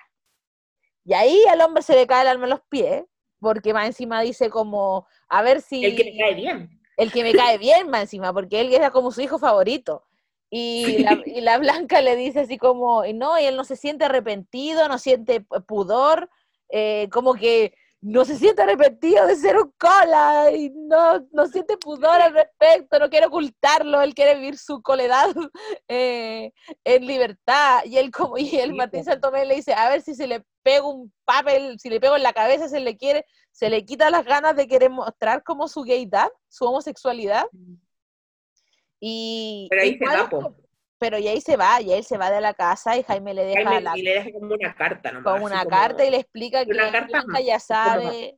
Y 1.06 1.14
ahí 1.14 1.44
al 1.50 1.62
hombre 1.62 1.82
se 1.82 1.96
le 1.96 2.06
cae 2.06 2.22
el 2.22 2.28
alma 2.28 2.46
a 2.46 2.50
los 2.50 2.62
pies, 2.70 3.04
porque 3.40 3.74
más 3.74 3.88
encima 3.88 4.22
dice 4.22 4.50
como, 4.50 5.08
a 5.28 5.42
ver 5.42 5.62
si... 5.62 5.84
El 5.84 5.96
que 5.96 6.04
le 6.04 6.18
cae 6.18 6.36
bien. 6.36 6.82
el 6.98 7.12
que 7.12 7.24
me 7.24 7.34
cae 7.34 7.58
bien 7.58 7.90
más 7.90 8.02
encima, 8.02 8.34
porque 8.34 8.62
él 8.62 8.74
era 8.74 8.92
como 8.92 9.12
su 9.12 9.22
hijo 9.22 9.40
favorito. 9.40 10.04
Y, 10.52 11.00
la, 11.04 11.22
y 11.26 11.42
la 11.42 11.58
Blanca 11.58 12.02
le 12.02 12.16
dice 12.16 12.42
así 12.42 12.58
como, 12.58 13.06
y 13.06 13.14
no, 13.14 13.40
y 13.40 13.46
él 13.46 13.56
no 13.56 13.64
se 13.64 13.76
siente 13.76 14.06
arrepentido, 14.06 14.88
no 14.88 14.98
siente 14.98 15.42
pudor, 15.42 16.30
eh, 16.70 17.08
como 17.12 17.36
que 17.36 17.74
no 18.02 18.24
se 18.24 18.38
siente 18.38 18.62
arrepentido 18.62 19.28
de 19.28 19.36
ser 19.36 19.58
un 19.58 19.74
cola 19.78 20.52
y 20.54 20.70
no, 20.70 21.28
no 21.32 21.48
siente 21.48 21.78
pudor 21.78 22.22
al 22.22 22.34
respecto, 22.34 22.98
no 22.98 23.10
quiere 23.10 23.26
ocultarlo, 23.26 24.02
él 24.02 24.14
quiere 24.14 24.36
vivir 24.36 24.58
su 24.58 24.82
coledad 24.82 25.28
eh, 25.88 26.54
en 26.86 27.06
libertad. 27.06 27.82
Y 27.86 27.98
él 27.98 28.12
como 28.12 28.38
y 28.38 28.56
el 28.56 28.74
Martín 28.74 29.04
Santomé 29.04 29.46
le 29.46 29.56
dice, 29.56 29.74
a 29.74 29.90
ver 29.90 30.02
si 30.02 30.16
se 30.16 30.28
le 30.28 30.46
pega 30.64 30.88
un 30.88 31.12
papel, 31.26 31.78
si 31.80 31.90
le 31.90 32.00
pego 32.00 32.16
en 32.16 32.24
la 32.24 32.34
cabeza, 32.34 32.70
se 32.70 32.80
le 32.80 32.96
quiere, 32.96 33.26
se 33.52 33.70
le 33.70 33.84
quita 33.84 34.10
las 34.10 34.26
ganas 34.26 34.56
de 34.56 34.68
querer 34.68 34.90
mostrar 34.90 35.44
como 35.44 35.68
su 35.68 35.82
gaydad, 35.82 36.30
su 36.48 36.66
homosexualidad. 36.66 37.46
Y 39.02 39.68
pero 39.70 39.82
ahí 39.82 39.98
se 39.98 40.06
pero 41.00 41.18
y 41.18 41.28
ahí 41.28 41.42
se 41.42 41.58
va, 41.58 41.82
y 41.82 41.94
él 41.94 42.04
se 42.04 42.18
va 42.18 42.30
de 42.30 42.42
la 42.42 42.54
casa 42.54 42.98
y 42.98 43.04
Jaime 43.04 43.34
le 43.34 43.46
deja 43.46 43.96
y 43.96 44.02
le 44.02 44.12
deja 44.12 44.32
como 44.32 44.54
una 44.54 44.76
carta 44.76 45.12
nomás, 45.12 45.34
como 45.34 45.46
una 45.46 45.66
carta 45.66 46.06
y 46.06 46.12
le 46.12 46.18
explica 46.18 46.66
que 46.66 46.74
Blanca 46.74 47.40
ya 47.44 47.60
sabe 47.60 48.38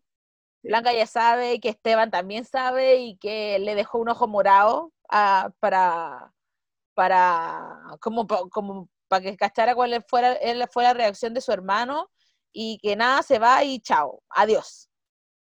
Blanca 0.64 0.94
ya 0.94 1.08
sabe 1.08 1.60
que 1.60 1.70
Esteban 1.70 2.12
también 2.12 2.46
sabe 2.46 2.98
y 2.98 3.18
que 3.18 3.58
le 3.60 3.74
dejó 3.74 3.98
un 3.98 4.10
ojo 4.10 4.28
morado 4.28 4.94
ah, 5.10 5.52
para 5.60 6.32
para 6.94 7.98
como, 8.00 8.28
como 8.28 8.90
para 9.08 9.24
que 9.24 9.38
cachara 9.38 9.76
cuál 9.76 10.04
fuera, 10.08 10.38
fue 10.72 10.84
la 10.84 10.94
reacción 10.94 11.34
de 11.34 11.42
su 11.42 11.52
hermano 11.52 12.10
y 12.54 12.80
que 12.82 12.96
nada, 12.96 13.24
se 13.24 13.40
va 13.40 13.64
y 13.64 13.80
chao, 13.80 14.24
adiós. 14.30 14.90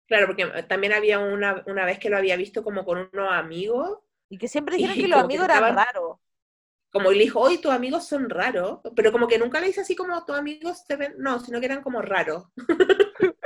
Claro, 0.06 0.26
porque 0.26 0.46
también 0.64 0.92
había 0.92 1.18
una, 1.18 1.62
una 1.66 1.84
vez 1.84 1.98
que 1.98 2.10
lo 2.10 2.16
había 2.16 2.36
visto 2.36 2.62
como 2.62 2.84
con 2.84 3.10
unos 3.12 3.32
amigos 3.32 3.98
y 4.28 4.38
que 4.38 4.48
siempre 4.48 4.76
dijeron 4.76 4.96
que 4.96 5.08
los 5.08 5.20
amigos 5.20 5.44
eran 5.46 5.76
raros. 5.76 6.18
Como 6.90 7.10
le 7.10 7.24
dijo, 7.24 7.40
hoy 7.40 7.58
tus 7.58 7.70
amigos 7.70 8.06
son 8.06 8.30
raros, 8.30 8.80
pero 8.96 9.12
como 9.12 9.28
que 9.28 9.38
nunca 9.38 9.60
le 9.60 9.66
dice 9.66 9.82
así 9.82 9.94
como 9.94 10.24
tus 10.24 10.36
amigos 10.36 10.84
se 10.86 10.96
ven, 10.96 11.14
no, 11.18 11.38
sino 11.38 11.60
que 11.60 11.66
eran 11.66 11.82
como 11.82 12.00
raros. 12.00 12.44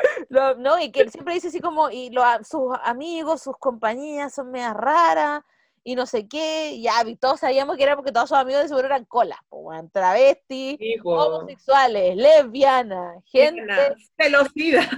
no, 0.58 0.78
y 0.80 0.92
que 0.92 1.10
siempre 1.10 1.34
dice 1.34 1.48
así 1.48 1.60
como, 1.60 1.90
y 1.90 2.14
sus 2.44 2.72
amigos, 2.84 3.42
sus 3.42 3.56
compañías 3.58 4.34
son 4.34 4.50
medias 4.50 4.74
raras, 4.74 5.42
y 5.84 5.96
no 5.96 6.06
sé 6.06 6.28
qué, 6.28 6.80
ya, 6.80 7.02
y 7.04 7.16
todos 7.16 7.40
sabíamos 7.40 7.76
que 7.76 7.82
era 7.82 7.96
porque 7.96 8.12
todos 8.12 8.28
sus 8.28 8.38
amigos 8.38 8.62
de 8.62 8.68
seguro 8.68 8.86
eran 8.86 9.04
colas, 9.04 9.38
pues, 9.48 9.82
travestis, 9.92 10.78
homosexuales, 11.02 12.16
lesbianas, 12.16 13.22
gente... 13.26 13.96
Velocidad. 14.16 14.88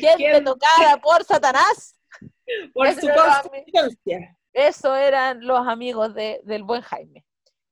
gente 0.00 0.40
tocada 0.40 0.96
por 1.02 1.22
Satanás. 1.24 2.00
Por 2.72 2.90
su 2.94 3.08
consistencia. 3.08 4.36
Eso 4.54 4.96
eran 4.96 5.46
los 5.46 5.66
amigos 5.68 6.14
de, 6.14 6.40
del 6.44 6.62
buen 6.62 6.80
Jaime. 6.80 7.25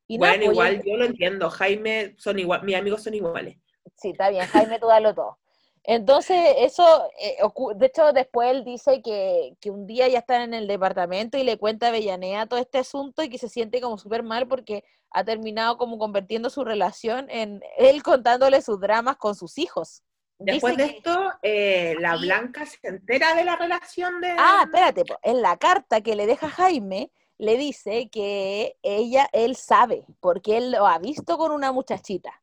Bueno, 0.08 0.44
pues, 0.44 0.50
igual, 0.52 0.82
yo 0.84 0.96
lo 0.96 1.04
entiendo. 1.04 1.50
Jaime 1.50 2.14
son 2.18 2.38
igual, 2.38 2.62
mis 2.62 2.76
amigos 2.76 3.02
son 3.02 3.14
iguales. 3.14 3.56
Sí, 3.96 4.10
está 4.10 4.30
bien, 4.30 4.46
Jaime, 4.46 4.78
tú 4.78 4.86
dalo 4.86 5.14
todo. 5.14 5.38
Entonces, 5.86 6.38
eso, 6.58 7.10
eh, 7.20 7.36
de 7.76 7.86
hecho, 7.86 8.12
después 8.14 8.50
él 8.50 8.64
dice 8.64 9.02
que, 9.02 9.54
que, 9.60 9.70
un 9.70 9.86
día 9.86 10.08
ya 10.08 10.20
están 10.20 10.40
en 10.40 10.54
el 10.54 10.66
departamento 10.66 11.36
y 11.36 11.42
le 11.42 11.58
cuenta 11.58 11.86
a 11.86 11.88
Avellaneda 11.90 12.46
todo 12.46 12.58
este 12.58 12.78
asunto 12.78 13.22
y 13.22 13.28
que 13.28 13.36
se 13.36 13.50
siente 13.50 13.82
como 13.82 13.98
súper 13.98 14.22
mal 14.22 14.48
porque 14.48 14.82
ha 15.10 15.24
terminado 15.24 15.76
como 15.76 15.98
convirtiendo 15.98 16.48
su 16.48 16.64
relación 16.64 17.28
en 17.28 17.62
él 17.76 18.02
contándole 18.02 18.62
sus 18.62 18.80
dramas 18.80 19.16
con 19.16 19.34
sus 19.34 19.58
hijos. 19.58 20.02
Después 20.38 20.76
de 20.76 20.84
esto, 20.86 21.32
eh, 21.42 21.94
la 22.00 22.16
Blanca 22.16 22.66
se 22.66 22.78
entera 22.82 23.34
de 23.34 23.44
la 23.44 23.56
relación 23.56 24.20
de... 24.20 24.34
Ah, 24.38 24.62
espérate, 24.64 25.04
en 25.22 25.42
la 25.42 25.56
carta 25.58 26.00
que 26.00 26.16
le 26.16 26.26
deja 26.26 26.48
Jaime, 26.48 27.10
le 27.38 27.56
dice 27.56 28.08
que 28.10 28.76
ella, 28.82 29.28
él 29.32 29.56
sabe, 29.56 30.04
porque 30.20 30.56
él 30.56 30.72
lo 30.72 30.86
ha 30.86 30.98
visto 30.98 31.36
con 31.36 31.52
una 31.52 31.72
muchachita. 31.72 32.42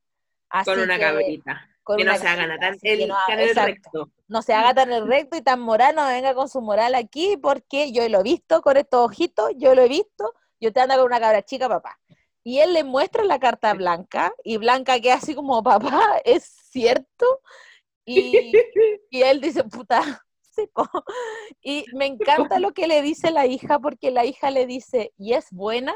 con 0.65 0.80
una 0.80 0.99
cabrita. 0.99 1.67
que 1.97 2.04
no 2.04 2.17
se 2.17 2.27
haga 2.27 2.60
tan 2.60 2.77
el, 2.82 3.08
no, 3.08 3.15
el 3.30 3.56
recto. 3.56 4.12
No 4.27 4.41
se 4.41 4.54
haga 4.54 4.73
tan 4.73 4.91
el 4.91 5.08
recto 5.08 5.38
y 5.38 5.41
tan 5.41 5.60
moral, 5.60 5.95
no 5.95 6.08
venga 6.08 6.34
con 6.34 6.49
su 6.49 6.62
moral 6.62 6.95
aquí, 6.95 7.38
porque 7.38 7.91
yo 7.91 8.08
lo 8.10 8.19
he 8.19 8.23
visto 8.23 8.62
con 8.62 8.77
estos 8.77 9.06
ojitos, 9.06 9.51
yo 9.58 9.75
lo 9.75 9.82
he 9.82 9.89
visto, 9.89 10.34
yo 10.60 10.71
te 10.71 10.80
ando 10.80 10.95
con 10.95 11.06
una 11.06 11.19
cabra 11.19 11.41
chica, 11.41 11.67
papá. 11.67 11.99
Y 12.43 12.60
él 12.60 12.73
le 12.73 12.84
muestra 12.84 13.23
la 13.23 13.39
carta 13.39 13.73
Blanca, 13.73 14.34
y 14.43 14.58
Blanca 14.58 14.99
queda 14.99 15.15
así 15.15 15.36
como, 15.36 15.62
papá, 15.63 16.21
¿es 16.25 16.43
cierto? 16.71 17.41
Y, 18.04 19.21
él 19.21 19.39
dice, 19.41 19.63
puta, 19.63 20.25
Y 21.63 21.85
me 21.93 22.05
encanta 22.49 22.59
lo 22.59 22.73
que 22.73 22.87
le 22.87 23.01
dice 23.01 23.31
la 23.31 23.45
hija, 23.45 23.79
porque 23.79 24.11
la 24.11 24.25
hija 24.25 24.51
le 24.51 24.65
dice, 24.65 25.13
¿y 25.17 25.33
es 25.33 25.51
buena? 25.51 25.93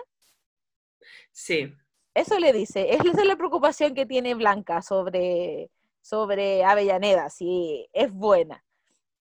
Sí. 1.32 1.74
Eso 2.14 2.40
le 2.40 2.54
dice, 2.54 2.94
esa 2.94 3.22
es 3.22 3.28
la 3.28 3.36
preocupación 3.36 3.94
que 3.94 4.06
tiene 4.06 4.36
Blanca 4.36 4.82
sobre, 4.82 5.70
sobre 6.02 6.64
Avellaneda, 6.64 7.30
si 7.30 7.90
es 7.92 8.12
buena. 8.12 8.64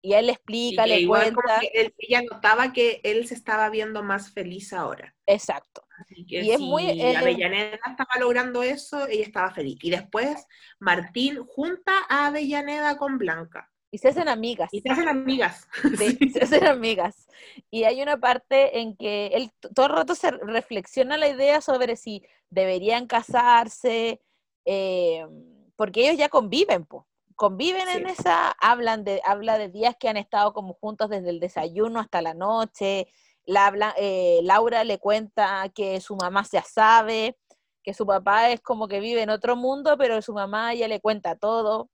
Y 0.06 0.16
él 0.16 0.26
le 0.26 0.34
explica, 0.34 0.86
le 0.86 1.08
cuenta. 1.08 1.62
ella 1.98 2.22
notaba 2.30 2.74
que 2.74 3.00
él 3.06 3.26
se 3.26 3.36
estaba 3.36 3.70
viendo 3.70 4.04
más 4.04 4.34
feliz 4.34 4.74
ahora. 4.74 5.16
Exacto. 5.26 5.88
y 6.10 6.52
es 6.52 6.60
muy. 6.60 7.02
Avellaneda 7.16 7.80
estaba 7.90 8.20
logrando 8.20 8.64
eso, 8.64 9.08
ella 9.08 9.24
estaba 9.24 9.52
feliz. 9.52 9.78
Y 9.82 9.92
después 9.92 10.46
Martín 10.78 11.46
junta 11.46 11.94
a 12.10 12.28
Avellaneda 12.28 12.98
con 12.98 13.18
Blanca. 13.18 13.72
Y 13.94 14.00
se 14.00 14.08
hacen 14.08 14.28
amigas. 14.28 14.74
Y 14.74 14.82
se 14.82 14.90
hacen 14.90 15.08
amigas. 15.08 15.68
Se 16.34 16.44
hacen 16.44 16.66
amigas. 16.66 17.28
Y 17.70 17.84
hay 17.84 18.02
una 18.02 18.18
parte 18.18 18.80
en 18.80 18.98
que 18.98 19.28
él 19.28 19.52
todo 19.76 19.86
el 19.86 19.92
rato 19.92 20.16
se 20.16 20.32
reflexiona 20.32 21.16
la 21.16 21.28
idea 21.28 21.62
sobre 21.62 21.96
si 21.96 22.24
deberían 22.50 23.06
casarse, 23.06 24.20
eh, 24.66 25.28
porque 25.76 26.02
ellos 26.02 26.18
ya 26.18 26.30
conviven, 26.30 26.86
pues 26.86 27.04
conviven 27.36 27.88
en 27.88 28.08
esa, 28.08 28.50
hablan 28.60 29.04
de, 29.04 29.22
habla 29.26 29.60
de 29.60 29.70
días 29.70 29.96
que 30.00 30.10
han 30.10 30.18
estado 30.18 30.54
como 30.54 30.74
juntos 30.74 31.12
desde 31.12 31.30
el 31.30 31.40
desayuno 31.40 32.00
hasta 32.00 32.24
la 32.24 32.34
noche. 32.34 33.08
La, 33.46 33.94
eh, 33.98 34.40
Laura 34.42 34.84
le 34.84 34.98
cuenta 34.98 35.70
que 35.76 36.02
su 36.02 36.16
mamá 36.16 36.44
ya 36.52 36.64
sabe, 36.64 37.38
que 37.84 37.94
su 37.94 38.08
papá 38.08 38.50
es 38.50 38.60
como 38.60 38.88
que 38.88 39.00
vive 39.00 39.22
en 39.22 39.30
otro 39.30 39.56
mundo, 39.56 40.00
pero 40.00 40.20
su 40.24 40.34
mamá 40.34 40.74
ya 40.74 40.88
le 40.88 41.00
cuenta 41.00 41.36
todo. 41.36 41.92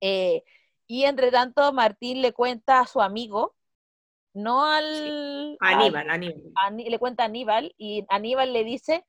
Eh, 0.00 0.44
y 0.90 1.04
entre 1.04 1.30
tanto, 1.30 1.72
Martín 1.72 2.20
le 2.20 2.32
cuenta 2.32 2.80
a 2.80 2.86
su 2.86 3.00
amigo, 3.00 3.54
no 4.34 4.64
al... 4.64 5.56
Aníbal, 5.60 6.10
Aníbal. 6.10 6.52
le 6.78 6.98
cuenta 6.98 7.22
a 7.22 7.26
Aníbal 7.26 7.72
y 7.78 8.04
Aníbal 8.08 8.52
le 8.52 8.64
dice, 8.64 9.06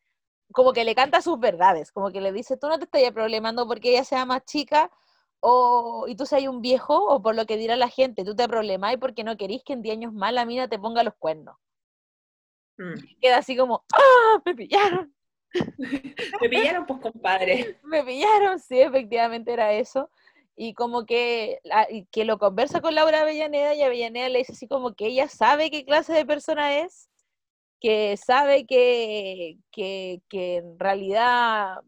como 0.51 0.73
que 0.73 0.83
le 0.83 0.93
canta 0.93 1.23
sus 1.23 1.39
verdades, 1.39 1.91
como 1.91 2.11
que 2.11 2.21
le 2.21 2.31
dice, 2.31 2.55
tú 2.55 2.67
no 2.67 2.77
te 2.77 2.85
estás 2.85 3.01
problemando 3.13 3.67
porque 3.67 3.89
ella 3.89 4.03
sea 4.03 4.27
más 4.27 4.45
chica 4.45 4.91
o, 5.39 6.05
y 6.07 6.15
tú 6.15 6.27
seas 6.27 6.47
un 6.47 6.61
viejo, 6.61 7.03
o 7.03 7.19
por 7.19 7.35
lo 7.35 7.47
que 7.47 7.57
dirá 7.57 7.75
la 7.75 7.89
gente, 7.89 8.23
tú 8.23 8.35
te 8.35 8.47
problemáis 8.47 8.99
porque 8.99 9.23
no 9.23 9.35
querís 9.35 9.63
que 9.63 9.73
en 9.73 9.81
10 9.81 9.97
años 9.97 10.13
más 10.13 10.33
la 10.33 10.45
mina 10.45 10.67
te 10.67 10.77
ponga 10.77 11.01
los 11.01 11.15
cuernos. 11.15 11.57
Mm. 12.77 12.93
Queda 13.19 13.37
así 13.37 13.57
como, 13.57 13.83
¡ah! 13.91 14.39
Me 14.45 14.53
pillaron. 14.53 15.15
me 16.41 16.47
pillaron, 16.47 16.85
pues 16.85 16.99
compadre. 17.01 17.79
me 17.83 18.03
pillaron, 18.03 18.59
sí, 18.59 18.79
efectivamente 18.79 19.51
era 19.51 19.73
eso. 19.73 20.11
Y 20.55 20.73
como 20.73 21.05
que, 21.05 21.59
que 22.11 22.25
lo 22.25 22.37
conversa 22.37 22.81
con 22.81 22.95
Laura 22.95 23.21
Avellaneda 23.21 23.73
y 23.73 23.81
Avellaneda 23.83 24.29
le 24.29 24.39
dice 24.39 24.53
así 24.53 24.67
como 24.67 24.93
que 24.93 25.07
ella 25.07 25.27
sabe 25.27 25.71
qué 25.71 25.85
clase 25.85 26.13
de 26.13 26.25
persona 26.25 26.79
es, 26.79 27.09
que 27.79 28.15
sabe 28.17 28.65
que, 28.65 29.57
que, 29.71 30.21
que 30.29 30.57
en 30.57 30.77
realidad 30.79 31.79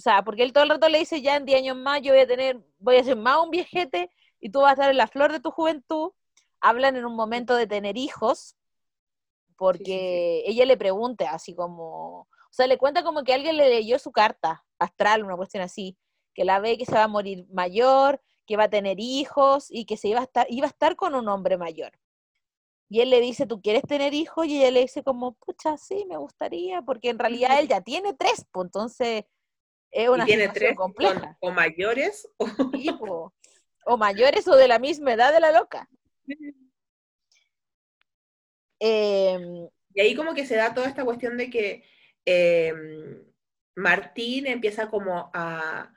o 0.00 0.02
sea, 0.02 0.24
porque 0.24 0.42
él 0.42 0.54
todo 0.54 0.64
el 0.64 0.70
rato 0.70 0.88
le 0.88 1.00
dice, 1.00 1.20
ya 1.20 1.36
en 1.36 1.44
10 1.44 1.58
años 1.58 1.76
más 1.76 2.00
yo 2.00 2.14
voy 2.14 2.22
a 2.22 2.26
tener, 2.26 2.58
voy 2.78 2.96
a 2.96 3.04
ser 3.04 3.16
más 3.16 3.36
un 3.44 3.50
viejete 3.50 4.10
y 4.40 4.48
tú 4.48 4.60
vas 4.60 4.70
a 4.70 4.72
estar 4.72 4.90
en 4.90 4.96
la 4.96 5.06
flor 5.08 5.30
de 5.30 5.40
tu 5.40 5.50
juventud. 5.50 6.12
Hablan 6.58 6.96
en 6.96 7.04
un 7.04 7.14
momento 7.14 7.54
de 7.54 7.66
tener 7.66 7.98
hijos, 7.98 8.56
porque 9.58 10.42
ella 10.46 10.64
le 10.64 10.78
pregunta 10.78 11.32
así 11.32 11.54
como, 11.54 12.20
o 12.20 12.28
sea, 12.48 12.66
le 12.66 12.78
cuenta 12.78 13.02
como 13.02 13.24
que 13.24 13.34
alguien 13.34 13.58
le 13.58 13.68
leyó 13.68 13.98
su 13.98 14.10
carta 14.10 14.64
astral, 14.78 15.22
una 15.22 15.36
cuestión 15.36 15.62
así, 15.62 15.98
que 16.34 16.44
la 16.44 16.60
ve 16.60 16.78
que 16.78 16.86
se 16.86 16.94
va 16.94 17.04
a 17.04 17.08
morir 17.08 17.46
mayor, 17.50 18.20
que 18.46 18.56
va 18.56 18.64
a 18.64 18.70
tener 18.70 18.98
hijos 18.98 19.66
y 19.70 19.84
que 19.84 19.96
se 19.96 20.08
iba 20.08 20.20
a 20.20 20.24
estar, 20.24 20.46
iba 20.50 20.66
a 20.66 20.70
estar 20.70 20.96
con 20.96 21.14
un 21.14 21.28
hombre 21.28 21.56
mayor. 21.56 21.92
Y 22.88 23.00
él 23.00 23.10
le 23.10 23.20
dice, 23.20 23.46
¿tú 23.46 23.62
quieres 23.62 23.82
tener 23.82 24.14
hijos? 24.14 24.46
Y 24.46 24.58
ella 24.58 24.72
le 24.72 24.80
dice 24.80 25.04
como, 25.04 25.34
pucha, 25.34 25.76
sí, 25.76 26.04
me 26.08 26.16
gustaría, 26.16 26.82
porque 26.82 27.10
en 27.10 27.20
realidad 27.20 27.60
él 27.60 27.68
ya 27.68 27.80
tiene 27.80 28.14
tres, 28.14 28.44
pues 28.50 28.66
entonces 28.66 29.24
es 29.92 30.08
una 30.08 30.24
tiene 30.24 30.48
tres 30.48 30.74
compleja. 30.76 31.36
o 31.40 31.52
mayores 31.52 32.28
o... 33.86 33.96
mayores 33.96 34.46
o 34.48 34.56
de 34.56 34.68
la 34.68 34.78
misma 34.78 35.12
edad 35.12 35.32
de 35.32 35.40
la 35.40 35.52
loca. 35.52 35.88
Em, 38.80 39.68
y 39.94 40.00
ahí 40.00 40.14
como 40.16 40.34
que 40.34 40.46
se 40.46 40.56
da 40.56 40.74
toda 40.74 40.88
esta 40.88 41.04
cuestión 41.04 41.36
de 41.36 41.50
que 41.50 41.84
em, 42.24 43.24
Martín 43.76 44.46
empieza 44.46 44.90
como 44.90 45.30
a, 45.34 45.92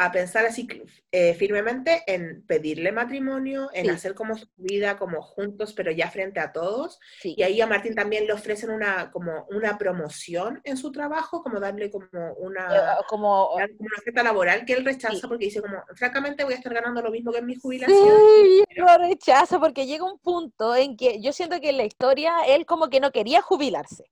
a 0.00 0.12
pensar 0.12 0.46
así 0.46 0.68
eh, 1.10 1.34
firmemente 1.34 2.04
en 2.06 2.46
pedirle 2.46 2.92
matrimonio, 2.92 3.68
en 3.72 3.86
Sí. 3.86 3.90
hacer 3.90 4.14
como 4.14 4.36
su 4.38 4.46
vida 4.56 4.96
como 4.96 5.20
juntos, 5.22 5.72
pero 5.74 5.90
ya 5.90 6.08
frente 6.08 6.38
a 6.38 6.52
todos. 6.52 7.00
Sí. 7.20 7.34
Y 7.36 7.42
ahí 7.42 7.60
a 7.60 7.66
Martín 7.66 7.96
también 7.96 8.26
le 8.26 8.32
ofrecen 8.32 8.70
una, 8.70 9.10
como 9.10 9.44
una 9.50 9.76
promoción 9.76 10.60
en 10.62 10.76
su 10.76 10.92
trabajo, 10.92 11.42
como 11.42 11.58
darle 11.58 11.90
como 11.90 12.08
una, 12.34 12.68
Eh, 12.76 13.02
como 13.08 13.54
una 13.56 13.66
oferta 13.98 14.22
laboral 14.22 14.64
que 14.64 14.74
él 14.74 14.84
rechaza 14.84 15.16
Sí. 15.16 15.26
porque 15.26 15.46
dice 15.46 15.60
como, 15.60 15.82
francamente 15.96 16.44
voy 16.44 16.52
a 16.54 16.56
estar 16.56 16.72
ganando 16.72 17.02
lo 17.02 17.10
mismo 17.10 17.32
que 17.32 17.38
en 17.38 17.46
mi 17.46 17.56
jubilación. 17.56 17.98
Sí, 17.98 18.64
lo 18.76 18.98
rechaza 18.98 19.58
porque 19.58 19.86
llega 19.86 20.04
un 20.04 20.18
punto 20.20 20.76
en 20.76 20.96
que 20.96 21.20
yo 21.20 21.32
siento 21.32 21.60
que 21.60 21.70
en 21.70 21.76
la 21.76 21.84
historia 21.84 22.34
él 22.46 22.66
como 22.66 22.88
que 22.88 23.00
no 23.00 23.10
quería 23.10 23.42
jubilarse. 23.42 24.04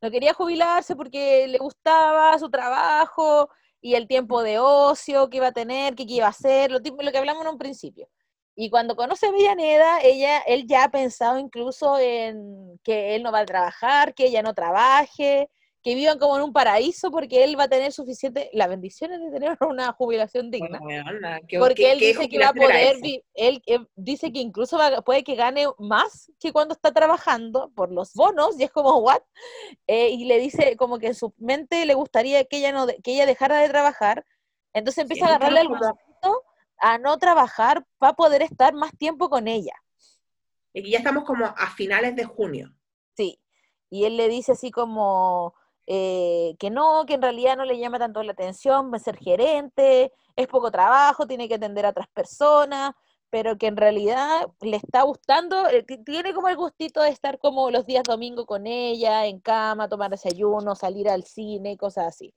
No 0.00 0.10
quería 0.10 0.32
jubilarse 0.32 0.96
porque 0.96 1.46
le 1.48 1.58
gustaba 1.58 2.38
su 2.38 2.48
trabajo 2.50 3.50
y 3.84 3.96
el 3.96 4.08
tiempo 4.08 4.42
de 4.42 4.58
ocio 4.58 5.28
que 5.28 5.36
iba 5.36 5.48
a 5.48 5.52
tener, 5.52 5.94
que 5.94 6.06
qué 6.06 6.14
iba 6.14 6.26
a 6.26 6.30
hacer, 6.30 6.70
lo, 6.70 6.78
lo 6.78 7.12
que 7.12 7.18
hablamos 7.18 7.44
en 7.44 7.50
un 7.50 7.58
principio. 7.58 8.08
Y 8.56 8.70
cuando 8.70 8.96
conoce 8.96 9.26
a 9.26 9.28
Avellaneda, 9.28 10.00
ella, 10.00 10.38
él 10.46 10.66
ya 10.66 10.84
ha 10.84 10.90
pensado 10.90 11.38
incluso 11.38 11.98
en 11.98 12.80
que 12.82 13.14
él 13.14 13.22
no 13.22 13.30
va 13.30 13.40
a 13.40 13.44
trabajar, 13.44 14.14
que 14.14 14.24
ella 14.24 14.40
no 14.40 14.54
trabaje, 14.54 15.50
que 15.84 15.94
vivan 15.94 16.18
como 16.18 16.36
en 16.36 16.42
un 16.42 16.52
paraíso 16.52 17.10
porque 17.10 17.44
él 17.44 17.58
va 17.60 17.64
a 17.64 17.68
tener 17.68 17.92
suficiente, 17.92 18.48
las 18.54 18.68
bendiciones 18.70 19.20
de 19.20 19.30
tener 19.30 19.56
una 19.68 19.92
jubilación 19.92 20.50
digna. 20.50 20.80
Weona, 20.80 21.40
¿qué- 21.46 21.58
Porque 21.58 21.92
él 21.92 21.98
dice 22.00 22.28
que 22.28 22.38
va 22.38 22.48
a 22.48 22.54
poder, 22.54 22.96
vi- 23.02 23.22
él 23.34 23.62
eh, 23.66 23.78
dice 23.94 24.32
que 24.32 24.40
incluso 24.40 24.78
va- 24.78 25.02
puede 25.02 25.22
que 25.22 25.34
gane 25.34 25.66
más 25.78 26.32
que 26.40 26.52
cuando 26.52 26.72
está 26.74 26.90
trabajando 26.92 27.70
por 27.76 27.92
los 27.92 28.14
bonos, 28.14 28.58
y 28.58 28.64
es 28.64 28.72
como, 28.72 28.96
¿what? 28.98 29.20
Eh, 29.86 30.08
y 30.08 30.24
le 30.24 30.38
dice 30.38 30.74
como 30.76 30.98
que 30.98 31.08
en 31.08 31.14
su 31.14 31.34
mente 31.36 31.84
le 31.84 31.92
gustaría 31.94 32.44
que 32.46 32.56
ella, 32.56 32.72
no, 32.72 32.86
que 32.86 33.12
ella 33.12 33.26
dejara 33.26 33.58
de 33.58 33.68
trabajar, 33.68 34.24
entonces 34.72 35.02
empieza 35.02 35.26
a 35.26 35.28
agarrarle 35.36 35.60
el 35.60 35.68
gustito 35.68 36.42
a 36.78 36.96
no 36.98 37.18
trabajar 37.18 37.86
para 37.98 38.14
poder 38.14 38.40
estar 38.40 38.72
más 38.74 38.96
tiempo 38.96 39.28
con 39.28 39.48
ella. 39.48 39.74
Y 40.72 40.90
ya 40.90 40.98
estamos 40.98 41.24
como 41.24 41.44
a 41.44 41.70
finales 41.76 42.16
de 42.16 42.24
junio. 42.24 42.74
Sí, 43.16 43.38
y 43.90 44.06
él 44.06 44.16
le 44.16 44.28
dice 44.28 44.52
así 44.52 44.70
como 44.70 45.54
eh, 45.86 46.54
que 46.58 46.70
no, 46.70 47.04
que 47.06 47.14
en 47.14 47.22
realidad 47.22 47.56
no 47.56 47.64
le 47.64 47.78
llama 47.78 47.98
tanto 47.98 48.22
la 48.22 48.32
atención 48.32 48.92
va 48.92 48.96
a 48.96 49.00
ser 49.00 49.16
gerente, 49.18 50.12
es 50.36 50.46
poco 50.48 50.70
trabajo, 50.70 51.26
tiene 51.26 51.48
que 51.48 51.54
atender 51.56 51.86
a 51.86 51.90
otras 51.90 52.08
personas, 52.08 52.92
pero 53.30 53.58
que 53.58 53.66
en 53.66 53.76
realidad 53.76 54.46
le 54.60 54.76
está 54.76 55.02
gustando, 55.02 55.68
eh, 55.68 55.82
ti- 55.82 56.02
tiene 56.04 56.32
como 56.34 56.48
el 56.48 56.56
gustito 56.56 57.02
de 57.02 57.10
estar 57.10 57.38
como 57.38 57.70
los 57.70 57.84
días 57.86 58.04
domingo 58.04 58.46
con 58.46 58.66
ella, 58.66 59.26
en 59.26 59.40
cama, 59.40 59.88
tomar 59.88 60.10
desayuno, 60.10 60.74
salir 60.74 61.08
al 61.08 61.24
cine, 61.24 61.76
cosas 61.76 62.06
así. 62.06 62.32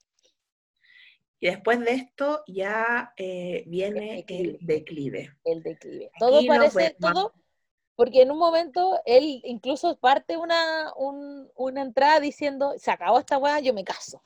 Y 1.40 1.48
después 1.48 1.80
de 1.82 1.92
esto 1.92 2.44
ya 2.48 3.14
eh, 3.16 3.64
viene 3.68 4.26
declive. 4.26 4.58
el 4.60 4.66
declive. 4.68 5.38
El 5.44 5.62
declive. 5.64 6.12
Todo 6.20 6.38
Aquí 6.38 6.48
parece, 6.48 6.98
todo, 7.00 7.34
porque 7.98 8.24
en 8.24 8.32
un 8.32 8.40
momento 8.40 9.02
él 9.06 9.42
incluso 9.46 9.98
parte 10.00 10.38
una, 10.38 10.94
un- 10.98 11.52
una 11.58 11.84
entrada 11.84 12.22
diciendo, 12.22 12.76
se 12.80 12.92
acabó 12.92 13.20
esta 13.20 13.40
weá, 13.40 13.60
yo 13.62 13.74
me 13.76 13.86
caso. 13.86 14.24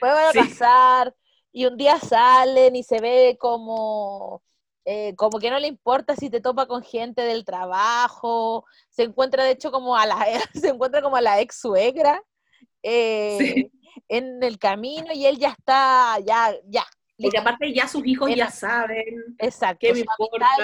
Me 0.00 0.10
voy 0.12 0.22
a 0.24 0.32
Sí. 0.32 0.40
casar, 0.40 1.14
y 1.52 1.66
un 1.66 1.76
día 1.76 1.98
salen 2.00 2.76
y 2.76 2.82
se 2.82 3.00
ve 3.00 3.36
como, 3.40 4.42
eh, 4.84 5.14
como 5.16 5.38
que 5.40 5.50
no 5.50 5.58
le 5.58 5.68
importa 5.68 6.14
si 6.16 6.30
te 6.30 6.40
topa 6.40 6.66
con 6.66 6.82
gente 6.82 7.22
del 7.22 7.44
trabajo, 7.44 8.66
se 8.90 9.04
encuentra 9.04 9.44
de 9.44 9.52
hecho 9.52 9.70
como 9.72 9.96
a 9.96 10.06
la, 10.06 10.18
se 10.54 10.68
encuentra 10.68 11.02
como 11.02 11.16
a 11.16 11.22
la 11.22 11.40
ex 11.40 11.56
suegra 11.60 12.22
eh, 12.82 13.38
Sí. 13.38 13.72
en 14.08 14.42
el 14.42 14.58
camino 14.58 15.12
y 15.12 15.26
él 15.26 15.38
ya 15.38 15.50
está, 15.50 16.18
ya, 16.20 16.54
ya. 16.66 16.84
Porque 17.20 17.38
aparte 17.38 17.72
ya 17.72 17.88
sus 17.88 18.06
hijos 18.06 18.30
ya 18.34 18.50
saben. 18.50 19.36
Exacto, 19.38 19.78
¿Qué 19.80 19.92
me 19.94 20.04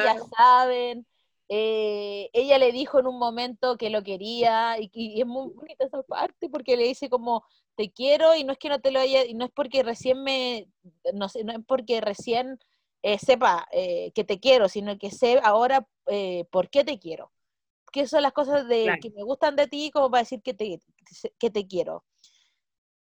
ya 0.05 0.17
saben. 0.37 1.07
Eh, 1.55 2.31
ella 2.33 2.59
le 2.59 2.73
dijo 2.73 2.99
en 3.01 3.07
un 3.09 3.19
momento 3.19 3.77
que 3.77 3.91
lo 3.91 4.03
quería 4.03 4.79
y, 4.81 4.91
y 4.95 5.21
es 5.21 5.27
muy 5.27 5.51
bonita 5.55 5.85
esa 5.87 6.03
parte 6.05 6.49
porque 6.49 6.77
le 6.77 6.85
dice 6.85 7.11
como 7.11 7.45
te 7.77 7.91
quiero 7.93 8.35
y 8.35 8.45
no 8.45 8.53
es 8.53 8.59
que 8.59 8.69
no 8.71 8.81
te 8.81 8.91
lo 8.91 9.01
haya 9.01 9.25
y 9.27 9.35
no 9.35 9.45
es 9.47 9.51
porque 9.53 9.83
recién 9.83 10.23
me 10.25 10.69
no 11.15 11.29
sé 11.29 11.45
no 11.45 11.53
es 11.53 11.61
porque 11.67 12.01
recién 12.01 12.59
eh, 13.03 13.19
sepa 13.19 13.69
eh, 13.73 14.13
que 14.15 14.25
te 14.25 14.41
quiero 14.41 14.69
sino 14.69 14.99
que 14.99 15.11
sé 15.11 15.41
ahora 15.45 15.87
eh, 16.07 16.47
por 16.51 16.71
qué 16.71 16.85
te 16.85 16.99
quiero 16.99 17.33
que 17.93 18.07
son 18.09 18.23
las 18.23 18.33
cosas 18.33 18.67
de 18.69 18.83
Claro. 18.85 19.01
que 19.01 19.11
me 19.11 19.23
gustan 19.25 19.57
de 19.57 19.69
ti 19.69 19.91
como 19.93 20.11
para 20.11 20.23
decir 20.23 20.43
que 20.43 20.55
te 20.55 20.81
que 21.39 21.51
te 21.51 21.67
quiero 21.67 22.05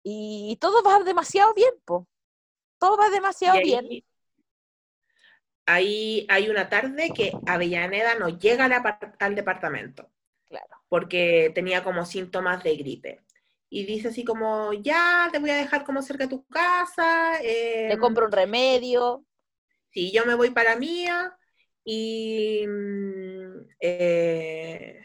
y 0.02 0.56
todo 0.60 0.82
va 0.82 1.02
demasiado 1.04 1.54
bien 1.54 1.72
po. 1.84 2.06
todo 2.78 2.96
va 2.96 3.10
demasiado 3.10 3.60
Y 3.60 3.62
bien 3.62 4.02
ahí, 5.66 6.26
hay 6.28 6.48
una 6.48 6.68
tarde 6.68 7.10
que 7.14 7.32
Avellaneda 7.46 8.14
no 8.16 8.28
llega 8.28 8.64
al, 9.18 9.34
departamento 9.34 10.10
claro 10.48 10.76
porque 10.88 11.50
tenía 11.54 11.82
como 11.82 12.04
síntomas 12.04 12.62
de 12.62 12.76
gripe. 12.76 13.20
Y 13.70 13.86
dice 13.86 14.08
así 14.08 14.22
como, 14.22 14.74
ya, 14.74 15.30
te 15.32 15.38
voy 15.38 15.48
a 15.48 15.56
dejar 15.56 15.84
como 15.84 16.02
cerca 16.02 16.24
de 16.24 16.30
tu 16.30 16.44
casa. 16.48 17.40
le 17.40 17.92
em, 17.92 17.98
compro 17.98 18.26
un 18.26 18.32
remedio 18.32 19.24
Sí, 19.92 20.10
yo 20.10 20.24
me 20.24 20.34
voy 20.34 20.50
para 20.50 20.76
mía 20.76 21.36
y 21.84 22.64
mm, 22.66 23.68
eh, 23.80 25.02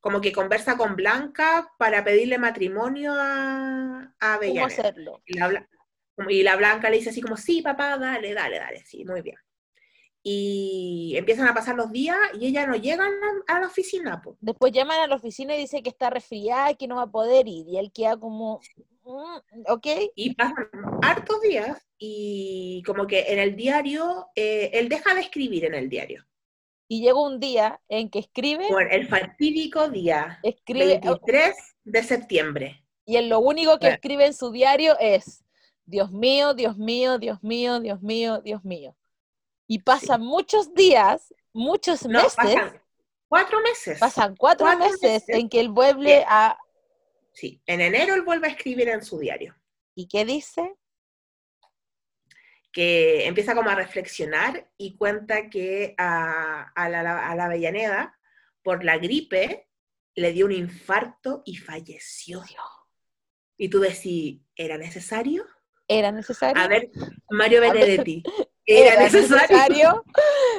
como 0.00 0.20
que 0.20 0.32
conversa 0.32 0.76
con 0.76 0.94
Blanca 0.94 1.68
para 1.78 2.04
pedirle 2.04 2.38
matrimonio 2.38 3.12
a, 3.16 4.02
a 4.02 4.08
cómo 4.18 4.34
Avellaneda. 4.34 4.66
hacerlo 4.66 5.22
Y 5.26 5.36
la, 5.36 5.68
y 6.28 6.42
la 6.44 6.56
Blanca 6.56 6.90
le 6.90 6.98
dice 6.98 7.10
así 7.10 7.20
como, 7.20 7.36
sí, 7.36 7.60
papá, 7.60 7.98
dale, 7.98 8.34
dale, 8.34 8.58
dale, 8.58 8.84
sí, 8.84 9.04
muy 9.04 9.20
bien. 9.22 9.36
Y 10.26 11.14
empiezan 11.18 11.46
a 11.46 11.52
pasar 11.54 11.76
los 11.76 11.92
días 11.92 12.16
y 12.40 12.46
ella 12.46 12.66
no 12.66 12.76
llega 12.76 13.04
a 13.04 13.10
la, 13.10 13.56
a 13.56 13.60
la 13.60 13.66
oficina, 13.66 14.22
po. 14.22 14.38
Después 14.40 14.72
llaman 14.72 14.98
a 15.00 15.06
la 15.06 15.16
oficina 15.16 15.54
y 15.54 15.60
dice 15.60 15.82
que 15.82 15.90
está 15.90 16.08
resfriada 16.08 16.70
y 16.70 16.76
que 16.76 16.88
no 16.88 16.96
va 16.96 17.02
a 17.02 17.10
poder 17.10 17.46
ir. 17.46 17.68
Y 17.68 17.76
él 17.76 17.92
queda 17.92 18.16
como, 18.16 18.58
"Mm, 19.04 19.62
ok, 19.68 19.86
Y 20.14 20.34
pasan 20.34 20.66
hartos 21.02 21.42
días 21.42 21.86
y 21.98 22.82
como 22.86 23.06
que 23.06 23.20
en 23.34 23.38
el 23.38 23.54
diario, 23.54 24.28
eh, 24.34 24.70
él 24.72 24.88
deja 24.88 25.14
de 25.14 25.20
escribir 25.20 25.66
en 25.66 25.74
el 25.74 25.88
diario. 25.90 26.24
y 26.86 27.00
llega 27.00 27.20
un 27.20 27.40
día 27.40 27.80
en 27.88 28.08
que 28.10 28.18
escribe, 28.20 28.68
Por 28.68 28.92
el 28.92 29.08
fatídico 29.08 29.88
día 29.88 30.38
escribe, 30.42 31.00
23 31.02 31.54
de 31.84 32.02
septiembre. 32.02 32.84
y 33.06 33.16
él 33.16 33.28
lo 33.30 33.40
único 33.40 33.72
que 33.78 33.86
Bueno. 33.86 33.94
escribe 33.94 34.26
en 34.26 34.34
su 34.34 34.50
diario 34.52 34.94
es, 35.00 35.44
Dios 35.86 36.10
mío, 36.12 36.52
Dios 36.54 36.76
mío, 36.78 37.18
Dios 37.18 37.42
mío, 37.42 37.80
Dios 37.80 38.00
mío, 38.02 38.40
Dios 38.42 38.64
mío. 38.64 38.94
Y 39.66 39.78
pasan 39.80 40.20
muchos 40.22 40.74
días, 40.74 41.32
muchos 41.52 42.04
No, 42.06 42.20
meses, 42.22 42.34
pasan 42.36 42.82
cuatro 43.28 43.60
meses. 43.62 43.98
pasan 43.98 44.36
cuatro, 44.36 44.66
cuatro 44.66 44.84
meses, 44.84 45.00
meses 45.02 45.28
en 45.28 45.48
que 45.48 45.60
él 45.60 45.68
vuelve 45.70 46.24
a... 46.28 46.58
Sí, 47.32 47.60
en 47.66 47.80
enero 47.80 48.14
él 48.14 48.22
vuelve 48.22 48.46
a 48.48 48.50
escribir 48.50 48.88
en 48.88 49.02
su 49.04 49.18
diario, 49.18 49.56
¿Y 49.94 50.06
qué 50.08 50.24
dice? 50.24 50.76
que 52.72 53.26
empieza 53.28 53.54
como 53.54 53.70
a 53.70 53.76
reflexionar 53.76 54.68
y 54.76 54.96
cuenta 54.96 55.48
que 55.48 55.94
a, 55.96 56.72
a 56.74 56.88
la, 56.88 57.30
a 57.30 57.36
la 57.36 57.44
Avellaneda, 57.44 58.18
por 58.64 58.82
la 58.84 58.98
gripe, 58.98 59.68
le 60.16 60.32
dio 60.32 60.46
un 60.46 60.50
infarto 60.52 61.42
y 61.46 61.54
falleció. 61.56 62.42
Y 63.56 63.68
tú 63.68 63.78
decís, 63.78 64.40
¿era 64.56 64.76
necesario? 64.76 65.46
¿Era 65.86 66.10
necesario? 66.10 66.60
A 66.60 66.66
ver, 66.66 66.90
Mario 67.30 67.60
Benedetti, 67.60 68.24
¿era, 68.66 69.02
necesario? 69.02 70.04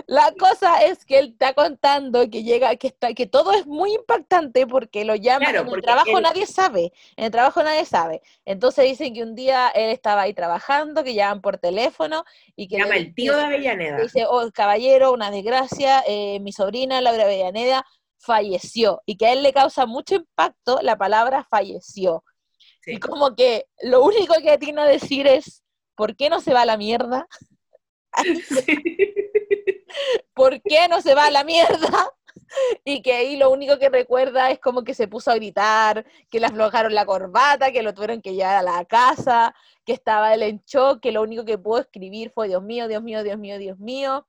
La 0.07 0.31
cosa 0.37 0.83
es 0.83 1.05
que 1.05 1.19
él 1.19 1.29
está 1.31 1.53
contando 1.53 2.29
que 2.29 2.43
llega, 2.43 2.75
que 2.75 2.87
está, 2.87 3.13
que 3.13 3.25
todo 3.25 3.51
es 3.53 3.65
muy 3.65 3.93
impactante 3.93 4.67
porque 4.67 5.05
lo 5.05 5.15
llaman. 5.15 5.49
Claro, 5.51 5.67
en 5.67 5.73
el 5.75 5.81
trabajo 5.81 6.17
él- 6.17 6.23
nadie 6.23 6.45
sabe. 6.45 6.93
En 7.15 7.25
el 7.25 7.31
trabajo 7.31 7.63
nadie 7.63 7.85
sabe. 7.85 8.21
Entonces 8.45 8.85
dicen 8.85 9.13
que 9.13 9.23
un 9.23 9.35
día 9.35 9.69
él 9.69 9.89
estaba 9.89 10.23
ahí 10.23 10.33
trabajando, 10.33 11.03
que 11.03 11.13
llaman 11.13 11.41
por 11.41 11.57
teléfono 11.57 12.23
y 12.55 12.67
que 12.67 12.77
Llama 12.77 12.95
el 12.97 13.13
tío 13.15 13.35
de 13.35 13.43
Avellaneda. 13.43 14.01
dice, 14.01 14.25
oh, 14.29 14.49
caballero, 14.53 15.11
una 15.11 15.31
desgracia, 15.31 16.03
eh, 16.07 16.39
mi 16.41 16.51
sobrina 16.51 17.01
Laura 17.01 17.23
Avellaneda 17.23 17.85
falleció 18.19 19.01
y 19.05 19.17
que 19.17 19.27
a 19.27 19.33
él 19.33 19.43
le 19.43 19.53
causa 19.53 19.85
mucho 19.85 20.15
impacto 20.15 20.79
la 20.81 20.97
palabra 20.97 21.45
falleció. 21.49 22.23
Sí. 22.81 22.93
Y 22.93 22.99
como 22.99 23.35
que 23.35 23.65
lo 23.81 24.03
único 24.03 24.33
que 24.43 24.57
tiene 24.57 24.81
a 24.81 24.85
decir 24.85 25.27
es, 25.27 25.63
¿por 25.95 26.15
qué 26.15 26.29
no 26.29 26.39
se 26.41 26.53
va 26.53 26.61
a 26.61 26.65
la 26.65 26.77
mierda? 26.77 27.27
¿por 30.34 30.61
qué 30.61 30.88
no 30.89 31.01
se 31.01 31.16
va 31.16 31.26
a 31.28 31.32
la 31.32 31.43
mierda? 31.43 32.11
Y 32.84 33.01
que 33.01 33.13
ahí 33.13 33.38
lo 33.38 33.49
único 33.49 33.80
que 33.80 33.89
recuerda 33.89 34.51
es 34.51 34.59
como 34.59 34.84
que 34.84 34.93
se 34.93 35.07
puso 35.07 35.32
a 35.32 35.36
gritar, 35.36 36.05
que 36.30 36.39
le 36.39 36.45
aflojaron 36.45 36.93
la 36.93 37.05
corbata, 37.05 37.72
que 37.72 37.84
lo 37.84 37.93
tuvieron 37.93 38.22
que 38.22 38.34
llevar 38.34 38.55
a 38.55 38.61
la 38.61 38.86
casa, 38.86 39.53
que 39.84 39.93
estaba 39.93 40.34
él 40.34 40.43
en 40.43 40.61
shock, 40.66 40.99
que 41.01 41.11
lo 41.11 41.22
único 41.22 41.43
que 41.43 41.57
pudo 41.57 41.80
escribir 41.80 42.32
fue 42.34 42.47
Dios 42.47 42.63
mío, 42.63 42.88
Dios 42.88 43.03
mío, 43.03 43.24
Dios 43.24 43.38
mío, 43.39 43.57
Dios 43.57 43.80
mío, 43.80 44.28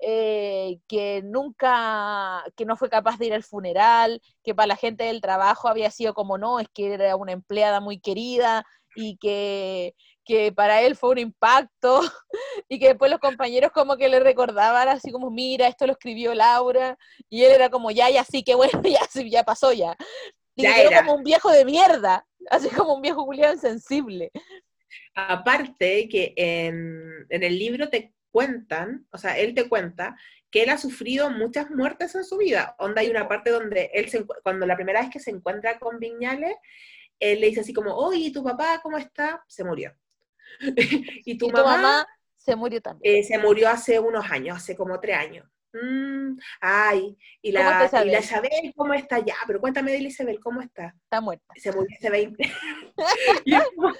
eh, 0.00 0.80
que 0.88 1.22
nunca, 1.24 2.44
que 2.56 2.64
no 2.66 2.76
fue 2.76 2.90
capaz 2.90 3.18
de 3.18 3.26
ir 3.26 3.34
al 3.34 3.44
funeral, 3.44 4.20
que 4.42 4.54
para 4.54 4.66
la 4.66 4.76
gente 4.76 5.04
del 5.04 5.20
trabajo 5.20 5.68
había 5.68 5.90
sido 5.90 6.12
como 6.14 6.38
no, 6.38 6.60
es 6.60 6.68
que 6.74 6.94
era 6.94 7.16
una 7.16 7.32
empleada 7.32 7.80
muy 7.80 8.00
querida 8.00 8.64
y 8.96 9.16
que, 9.16 9.94
que 10.24 10.52
para 10.52 10.82
él 10.82 10.96
fue 10.96 11.10
un 11.10 11.18
impacto 11.18 12.00
y 12.68 12.78
que 12.78 12.88
después 12.88 13.10
los 13.10 13.20
compañeros 13.20 13.72
como 13.72 13.96
que 13.96 14.08
le 14.08 14.20
recordaban 14.20 14.88
así 14.88 15.10
como, 15.12 15.30
mira, 15.30 15.68
esto 15.68 15.86
lo 15.86 15.92
escribió 15.92 16.34
Laura, 16.34 16.98
y 17.28 17.44
él 17.44 17.52
era 17.52 17.70
como, 17.70 17.90
ya, 17.90 18.10
ya, 18.10 18.24
sí, 18.24 18.42
que 18.42 18.54
bueno, 18.54 18.80
ya, 18.84 19.00
sí, 19.10 19.30
ya 19.30 19.44
pasó 19.44 19.72
ya. 19.72 19.96
Y 20.56 20.62
Ya 20.62 20.74
quedó 20.74 20.90
era. 20.90 21.00
como 21.00 21.14
un 21.14 21.24
viejo 21.24 21.50
de 21.50 21.64
mierda, 21.64 22.26
así 22.50 22.68
como 22.70 22.94
un 22.94 23.02
viejo 23.02 23.24
Julián 23.24 23.54
insensible. 23.54 24.30
Aparte 25.14 26.08
que 26.08 26.32
en, 26.36 27.26
en 27.28 27.42
el 27.42 27.58
libro 27.58 27.88
te 27.88 28.14
cuentan, 28.30 29.06
o 29.12 29.18
sea, 29.18 29.38
él 29.38 29.54
te 29.54 29.68
cuenta 29.68 30.16
que 30.50 30.62
él 30.62 30.70
ha 30.70 30.78
sufrido 30.78 31.30
muchas 31.30 31.70
muertes 31.70 32.14
en 32.14 32.24
su 32.24 32.36
vida. 32.36 32.76
Onda 32.78 33.00
hay 33.00 33.10
una 33.10 33.28
parte 33.28 33.50
donde 33.50 33.90
él, 33.92 34.08
se 34.08 34.24
cuando 34.42 34.66
la 34.66 34.76
primera 34.76 35.00
vez 35.00 35.10
que 35.10 35.18
se 35.20 35.30
encuentra 35.30 35.78
con 35.78 35.98
Viñales, 35.98 36.54
él 37.20 37.40
le 37.40 37.48
dice 37.48 37.60
así 37.60 37.72
como, 37.72 37.94
oye, 37.94 38.18
¿y 38.18 38.32
tu 38.32 38.42
papá 38.44 38.80
cómo 38.82 38.98
está? 38.98 39.42
Se 39.48 39.64
murió. 39.64 39.92
y 41.24 41.38
tu 41.38 41.46
y 41.46 41.50
tu 41.50 41.56
mamá, 41.56 42.06
se 42.36 42.56
murió 42.56 42.80
también. 42.80 43.16
eh, 43.16 43.24
se 43.24 43.38
murió 43.38 43.68
hace 43.68 43.98
unos 43.98 44.30
años, 44.30 44.56
hace 44.58 44.76
como 44.76 45.00
tres 45.00 45.16
años. 45.16 45.46
Mm, 45.72 46.38
ay, 46.60 47.16
y 47.42 47.52
¿Cómo 47.52 47.64
la, 47.68 47.90
y 48.04 48.10
la 48.10 48.20
Isabel? 48.20 48.72
¿cómo 48.76 48.94
está? 48.94 49.18
Ya, 49.18 49.34
pero 49.46 49.60
cuéntame 49.60 49.90
de 49.90 49.98
Isabel, 49.98 50.38
¿cómo 50.40 50.60
está? 50.60 50.94
Está 51.02 51.20
muerta. 51.20 51.52
Se 51.56 51.72
murió 51.72 51.96
hace 51.98 52.10
20. 52.10 52.52
y 53.44 53.54
es 53.56 53.62
como, 53.74 53.92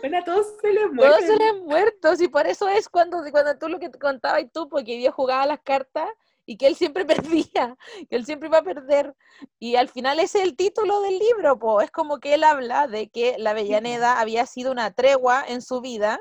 bueno, 0.00 0.18
a 0.18 0.24
todos 0.24 0.46
se 0.60 0.72
les 0.72 0.90
muere. 0.90 1.10
Todos 1.10 1.24
se 1.26 1.36
le 1.36 1.44
han 1.44 1.64
muerto, 1.64 2.14
y 2.18 2.28
por 2.28 2.46
eso 2.46 2.68
es 2.68 2.88
cuando, 2.88 3.18
cuando 3.30 3.58
tú 3.58 3.68
lo 3.68 3.78
que 3.78 3.90
te 3.90 3.98
contabas 3.98 4.42
y 4.42 4.48
tú, 4.48 4.68
porque 4.68 4.96
Dios 4.96 5.14
jugaba 5.14 5.44
las 5.46 5.60
cartas 5.60 6.08
y 6.48 6.56
que 6.56 6.66
él 6.66 6.76
siempre 6.76 7.04
perdía, 7.44 7.76
que 8.08 8.16
él 8.16 8.24
siempre 8.24 8.48
iba 8.48 8.58
a 8.58 8.62
perder. 8.62 9.14
Y 9.58 9.76
al 9.76 9.88
final 9.88 10.18
ese 10.18 10.38
es 10.38 10.44
el 10.44 10.56
título 10.56 11.02
del 11.02 11.18
libro, 11.18 11.58
po. 11.58 11.82
es 11.82 11.90
como 11.90 12.18
que 12.18 12.34
él 12.34 12.42
habla 12.42 12.88
de 12.88 13.10
que 13.10 13.36
la 13.38 13.50
Avellaneda 13.50 14.18
había 14.18 14.46
sido 14.46 14.72
una 14.72 14.90
tregua 14.92 15.44
en 15.46 15.60
su 15.60 15.82
vida. 15.82 16.18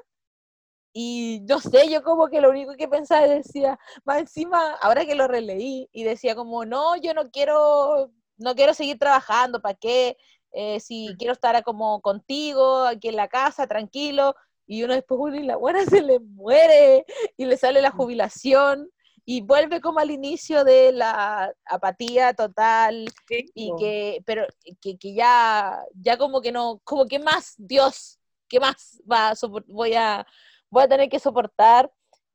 Y 0.93 1.41
no 1.47 1.59
sé, 1.61 1.89
yo 1.89 2.03
como 2.03 2.28
que 2.28 2.41
lo 2.41 2.49
único 2.49 2.73
que 2.75 2.88
pensaba 2.89 3.25
decía, 3.28 3.80
más 4.03 4.19
encima, 4.19 4.73
ahora 4.82 5.05
que 5.05 5.15
lo 5.15 5.28
releí, 5.28 5.89
y 5.93 6.03
decía 6.03 6.36
como, 6.36 6.65
no, 6.65 6.97
yo 6.97 7.13
no 7.13 7.30
quiero, 7.32 8.11
no 8.38 8.55
quiero 8.55 8.73
seguir 8.73 8.97
trabajando, 8.97 9.61
¿para 9.61 9.75
qué? 9.75 10.17
Eh, 10.51 10.80
si 10.80 11.15
quiero 11.19 11.34
estar 11.34 11.63
como 11.63 12.01
contigo, 12.01 12.84
aquí 12.86 13.09
en 13.09 13.15
la 13.15 13.28
casa, 13.28 13.67
tranquilo, 13.67 14.36
y 14.65 14.84
uno 14.84 14.93
después, 14.93 15.19
uno 15.21 15.36
y 15.38 15.43
la 15.43 15.55
buena 15.55 15.86
se 15.86 16.01
le 16.01 16.19
muere, 16.19 17.05
y 17.38 17.45
le 17.45 17.57
sale 17.57 17.82
la 17.82 17.91
jubilación, 17.91 18.89
y 19.30 19.41
vuelve 19.41 19.82
como 19.82 19.99
al 19.99 20.09
inicio 20.09 20.63
de 20.63 20.93
la 20.93 21.53
apatía 21.65 22.34
total, 22.34 23.09
Sí, 23.28 23.45
y 23.53 23.73
que, 23.78 24.23
pero 24.25 24.47
que, 24.82 24.97
que 24.97 25.13
ya, 25.13 25.84
ya 25.95 26.17
como 26.17 26.39
que 26.39 26.53
no, 26.53 26.80
como 26.86 27.05
que 27.05 27.19
más, 27.19 27.53
Dios, 27.57 28.21
¿qué 28.47 28.61
más 28.61 29.01
va 29.11 29.32
a 29.32 29.34
voy 29.67 29.95
a, 29.95 30.25
voy 30.69 30.84
a 30.84 30.88
tener 30.88 31.09
que 31.09 31.19
soportar? 31.19 31.91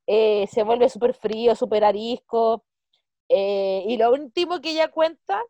Eh, 0.06 0.46
se 0.52 0.64
vuelve 0.64 0.90
súper 0.90 1.14
frío, 1.14 1.56
súper 1.56 1.82
arisco, 1.82 2.66
eh, 3.26 3.84
y 3.86 3.96
lo 3.96 4.12
último 4.12 4.60
que 4.60 4.72
ella 4.72 4.88
cuenta 4.88 5.42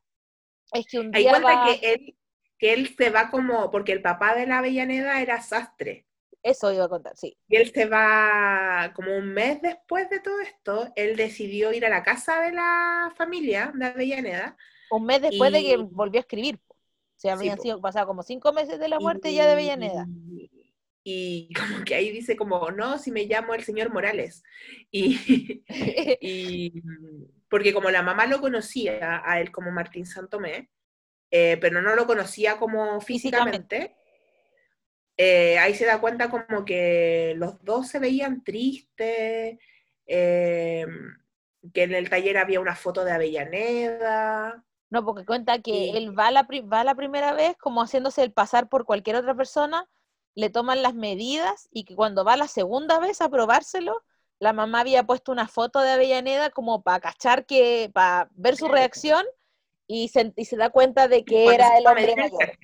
es 0.72 0.86
que 0.86 1.00
un 1.00 1.10
Hay 1.12 1.22
día 1.24 1.32
cuenta 1.32 1.54
va, 1.56 1.64
que 1.66 1.92
él, 1.92 2.16
que 2.56 2.72
él 2.72 2.94
se 2.96 3.10
va 3.10 3.32
como, 3.32 3.68
porque 3.72 3.90
el 3.90 4.00
papá 4.00 4.36
de 4.36 4.46
la 4.46 4.58
Avellaneda 4.58 5.20
era 5.20 5.42
sastre, 5.42 6.06
eso 6.42 6.72
iba 6.72 6.84
a 6.84 6.88
contar, 6.88 7.16
sí, 7.16 7.36
y 7.48 7.56
él 7.56 7.72
se 7.72 7.86
va 7.86 8.92
como 8.94 9.16
un 9.16 9.32
mes 9.32 9.62
después 9.62 10.10
de 10.10 10.20
todo 10.20 10.40
esto, 10.40 10.92
él 10.96 11.16
decidió 11.16 11.72
ir 11.72 11.86
a 11.86 11.90
la 11.90 12.02
casa 12.02 12.40
de 12.40 12.52
la 12.52 13.12
familia 13.16 13.72
de 13.74 13.86
Avellaneda, 13.86 14.56
un 14.90 15.06
mes 15.06 15.22
después 15.22 15.52
de 15.52 15.62
que 15.62 15.76
volvió 15.76 16.18
a 16.18 16.22
escribir, 16.22 16.58
po. 16.58 16.76
se 17.16 17.30
habían 17.30 17.56
po. 17.56 17.62
sido 17.62 17.80
pasado 17.80 18.06
como 18.06 18.22
cinco 18.22 18.52
meses 18.52 18.78
de 18.78 18.88
la 18.88 19.00
muerte 19.00 19.30
y, 19.30 19.36
ya 19.36 19.46
de 19.46 19.52
Avellaneda. 19.52 20.06
Y 21.04 21.52
como 21.54 21.84
que 21.84 21.94
ahí 21.94 22.10
dice 22.10 22.36
como, 22.36 22.70
no, 22.70 22.98
si 22.98 23.10
me 23.10 23.24
llamo 23.24 23.54
el 23.54 23.64
señor 23.64 23.92
Morales. 23.92 24.44
Y, 24.90 25.64
y 26.20 26.82
porque 27.48 27.72
como 27.74 27.90
la 27.90 28.02
mamá 28.02 28.26
lo 28.26 28.40
conocía 28.40 29.22
a 29.24 29.40
él 29.40 29.50
como 29.50 29.70
Martín 29.70 30.06
Santomé, 30.06 30.70
eh, 31.30 31.58
pero 31.60 31.82
no 31.82 31.96
lo 31.96 32.06
conocía 32.06 32.58
como 32.58 33.00
físicamente, 33.00 33.96
eh, 35.24 35.58
ahí 35.58 35.74
se 35.74 35.86
da 35.86 36.00
cuenta 36.00 36.28
como 36.28 36.64
que 36.64 37.34
los 37.36 37.62
dos 37.64 37.86
se 37.88 37.98
veían 37.98 38.42
tristes, 38.42 39.58
eh, 40.06 40.86
que 41.72 41.82
en 41.84 41.94
el 41.94 42.10
taller 42.10 42.38
había 42.38 42.60
una 42.60 42.74
foto 42.74 43.04
de 43.04 43.12
Avellaneda. 43.12 44.64
No, 44.90 45.04
porque 45.04 45.24
cuenta 45.24 45.60
que 45.60 45.70
Y- 45.70 45.96
él 45.96 46.18
va 46.18 46.30
la, 46.30 46.46
va 46.70 46.84
la 46.84 46.94
primera 46.94 47.32
vez 47.32 47.56
como 47.56 47.82
haciéndose 47.82 48.22
el 48.22 48.32
pasar 48.32 48.68
por 48.68 48.84
cualquier 48.84 49.16
otra 49.16 49.34
persona, 49.34 49.88
le 50.34 50.50
toman 50.50 50.82
las 50.82 50.94
medidas 50.94 51.68
y 51.70 51.84
que 51.84 51.94
cuando 51.94 52.24
va 52.24 52.36
la 52.36 52.48
segunda 52.48 52.98
vez 52.98 53.20
a 53.20 53.28
probárselo, 53.28 54.02
la 54.38 54.52
mamá 54.52 54.80
había 54.80 55.04
puesto 55.04 55.30
una 55.30 55.46
foto 55.46 55.80
de 55.80 55.90
Avellaneda 55.92 56.50
como 56.50 56.82
para 56.82 57.00
cachar 57.00 57.46
que, 57.46 57.90
para 57.94 58.28
ver 58.34 58.56
su 58.56 58.66
reacción 58.68 59.24
y 59.86 60.08
se, 60.08 60.32
y 60.36 60.46
se 60.46 60.56
da 60.56 60.70
cuenta 60.70 61.06
de 61.06 61.24
que 61.24 61.54
era 61.54 61.78
el 61.78 61.86
hombre 61.86 62.16
mayor. 62.16 62.58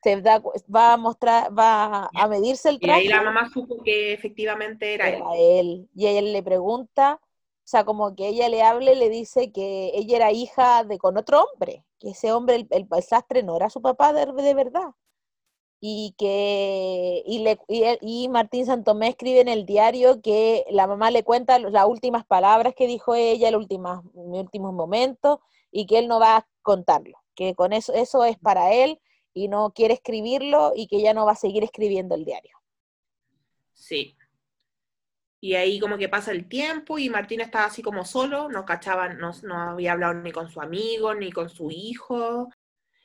Traje. 0.00 0.16
Se 0.16 0.22
da 0.22 0.42
va 0.74 0.92
a 0.94 0.96
mostrar, 0.96 1.56
va 1.56 2.10
a 2.14 2.28
medirse 2.28 2.68
el 2.68 2.80
Y 2.80 2.90
ahí 2.90 3.08
traje. 3.08 3.08
la 3.08 3.22
mamá 3.22 3.48
supo 3.52 3.82
que 3.82 4.12
efectivamente 4.12 4.94
era 4.94 5.08
él. 5.08 5.16
era 5.18 5.36
él. 5.36 5.88
Y 5.94 6.06
ella 6.06 6.22
le 6.22 6.42
pregunta, 6.42 7.20
o 7.22 7.28
sea, 7.64 7.84
como 7.84 8.14
que 8.14 8.28
ella 8.28 8.48
le 8.48 8.62
hable, 8.62 8.94
le 8.94 9.08
dice 9.08 9.52
que 9.52 9.92
ella 9.94 10.16
era 10.16 10.32
hija 10.32 10.84
de 10.84 10.98
con 10.98 11.16
otro 11.16 11.42
hombre, 11.44 11.84
que 11.98 12.10
ese 12.10 12.32
hombre, 12.32 12.56
el, 12.56 12.66
el- 12.70 12.88
el 12.90 13.02
sastre, 13.02 13.42
no 13.42 13.56
era 13.56 13.70
su 13.70 13.80
papá 13.82 14.12
de, 14.12 14.26
de 14.26 14.54
verdad. 14.54 14.90
Y 15.82 16.14
que 16.18 17.22
y, 17.26 17.38
le, 17.40 17.58
y, 17.68 17.84
él- 17.84 17.98
y 18.02 18.28
Martín 18.28 18.66
Santomé 18.66 19.08
escribe 19.08 19.40
en 19.40 19.48
el 19.48 19.64
diario 19.66 20.20
que 20.20 20.64
la 20.70 20.86
mamá 20.86 21.10
le 21.10 21.24
cuenta 21.24 21.58
las 21.58 21.86
últimas 21.86 22.26
palabras 22.26 22.74
que 22.76 22.86
dijo 22.86 23.14
ella, 23.14 23.50
los 23.50 23.62
últimos, 23.62 24.02
últimos 24.14 24.74
momentos, 24.74 25.38
y 25.70 25.86
que 25.86 25.98
él 25.98 26.08
no 26.08 26.20
va 26.20 26.36
a 26.38 26.46
contarlo, 26.62 27.18
que 27.34 27.54
con 27.54 27.72
eso, 27.72 27.92
eso 27.94 28.24
es 28.24 28.38
para 28.38 28.72
él 28.74 29.00
y 29.34 29.48
no 29.48 29.72
quiere 29.72 29.94
escribirlo 29.94 30.72
y 30.74 30.86
que 30.86 31.00
ya 31.00 31.14
no 31.14 31.26
va 31.26 31.32
a 31.32 31.36
seguir 31.36 31.64
escribiendo 31.64 32.14
el 32.14 32.24
diario. 32.24 32.58
Sí. 33.72 34.16
Y 35.40 35.54
ahí 35.54 35.80
como 35.80 35.96
que 35.96 36.08
pasa 36.08 36.32
el 36.32 36.48
tiempo 36.48 36.98
y 36.98 37.08
Martín 37.08 37.40
estaba 37.40 37.64
así 37.64 37.82
como 37.82 38.04
solo, 38.04 38.48
no 38.50 38.66
cachaba, 38.66 39.08
no, 39.08 39.32
no 39.42 39.60
había 39.70 39.92
hablado 39.92 40.14
ni 40.14 40.32
con 40.32 40.50
su 40.50 40.60
amigo, 40.60 41.14
ni 41.14 41.32
con 41.32 41.48
su 41.48 41.70
hijo. 41.70 42.50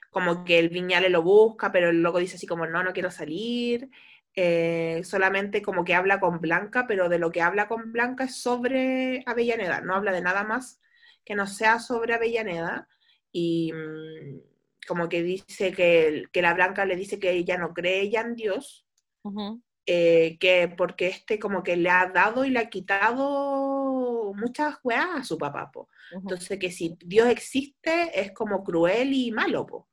Como 0.10 0.44
que 0.44 0.60
el 0.60 0.70
Viñale 0.70 1.10
lo 1.10 1.22
busca, 1.22 1.72
pero 1.72 1.90
el 1.90 2.02
loco 2.02 2.20
dice 2.20 2.36
así 2.36 2.48
como, 2.48 2.68
no, 2.68 2.84
no 2.84 2.94
quiero 2.94 3.10
salir. 3.10 3.90
Eh, 4.38 5.02
solamente 5.06 5.62
como 5.62 5.86
que 5.86 5.96
habla 5.96 6.20
con 6.20 6.42
Blanca, 6.42 6.86
pero 6.88 7.08
de 7.08 7.20
lo 7.20 7.32
que 7.32 7.42
habla 7.42 7.70
con 7.70 7.94
Blanca 7.94 8.26
es 8.26 8.36
sobre 8.36 9.24
Avellaneda, 9.26 9.80
no 9.80 9.96
habla 9.96 10.12
de 10.12 10.20
nada 10.22 10.44
más 10.44 10.82
que 11.24 11.36
no 11.36 11.48
sea 11.48 11.80
sobre 11.80 12.14
Avellaneda. 12.14 12.88
Y 13.32 13.72
mm, 13.74 14.40
como 14.88 15.10
que 15.10 15.24
dice 15.24 15.72
que, 15.72 16.26
que 16.32 16.42
la 16.42 16.54
Blanca 16.54 16.86
le 16.86 16.96
dice 16.96 17.20
que 17.20 17.32
ella 17.32 17.58
no 17.58 17.74
cree 17.74 18.10
ya 18.10 18.22
en 18.22 18.36
Dios, 18.36 18.86
Ujú. 19.24 19.62
eh, 19.86 20.38
que 20.40 20.74
porque 20.78 21.08
este 21.08 21.40
como 21.40 21.64
que 21.64 21.76
le 21.78 21.90
ha 21.90 22.08
dado 22.08 22.46
y 22.46 22.50
le 22.50 22.60
ha 22.60 22.70
quitado 22.70 24.34
muchas 24.36 24.78
weas 24.84 25.08
a 25.14 25.24
su 25.24 25.38
papá, 25.38 25.72
po. 25.72 25.90
Ujú. 26.12 26.22
Entonces 26.22 26.60
que 26.60 26.72
si 26.72 26.98
Dios 27.00 27.28
existe 27.28 28.20
es 28.20 28.32
como 28.32 28.64
cruel 28.64 29.14
y 29.14 29.32
malo, 29.32 29.66
po. 29.66 29.88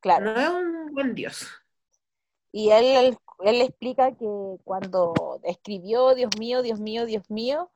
Claro. 0.00 0.32
No 0.32 0.40
es 0.40 0.50
un 0.50 0.94
buen 0.94 1.14
Dios. 1.14 1.46
Y 2.52 2.70
él, 2.70 2.84
él, 2.84 3.18
él 3.40 3.62
explica 3.62 4.12
que 4.12 4.26
cuando 4.64 5.40
escribió, 5.44 6.14
Dios 6.14 6.30
mío, 6.38 6.62
Dios 6.62 6.80
mío, 6.80 7.04
Dios 7.04 7.28
mío, 7.30 7.70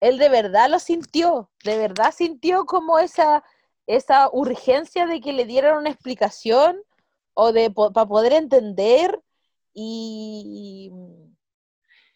él 0.00 0.18
de 0.18 0.28
verdad 0.28 0.68
lo 0.70 0.78
sintió, 0.78 1.50
de 1.64 1.78
verdad 1.78 2.12
sintió 2.12 2.66
como 2.66 2.98
esa, 2.98 3.44
esa 3.86 4.28
urgencia 4.32 5.06
de 5.06 5.20
que 5.20 5.32
le 5.32 5.44
dieran 5.44 5.78
una 5.78 5.90
explicación 5.90 6.78
o 7.34 7.52
de 7.52 7.70
para 7.70 8.06
poder 8.06 8.32
entender 8.32 9.20
y, 9.72 10.90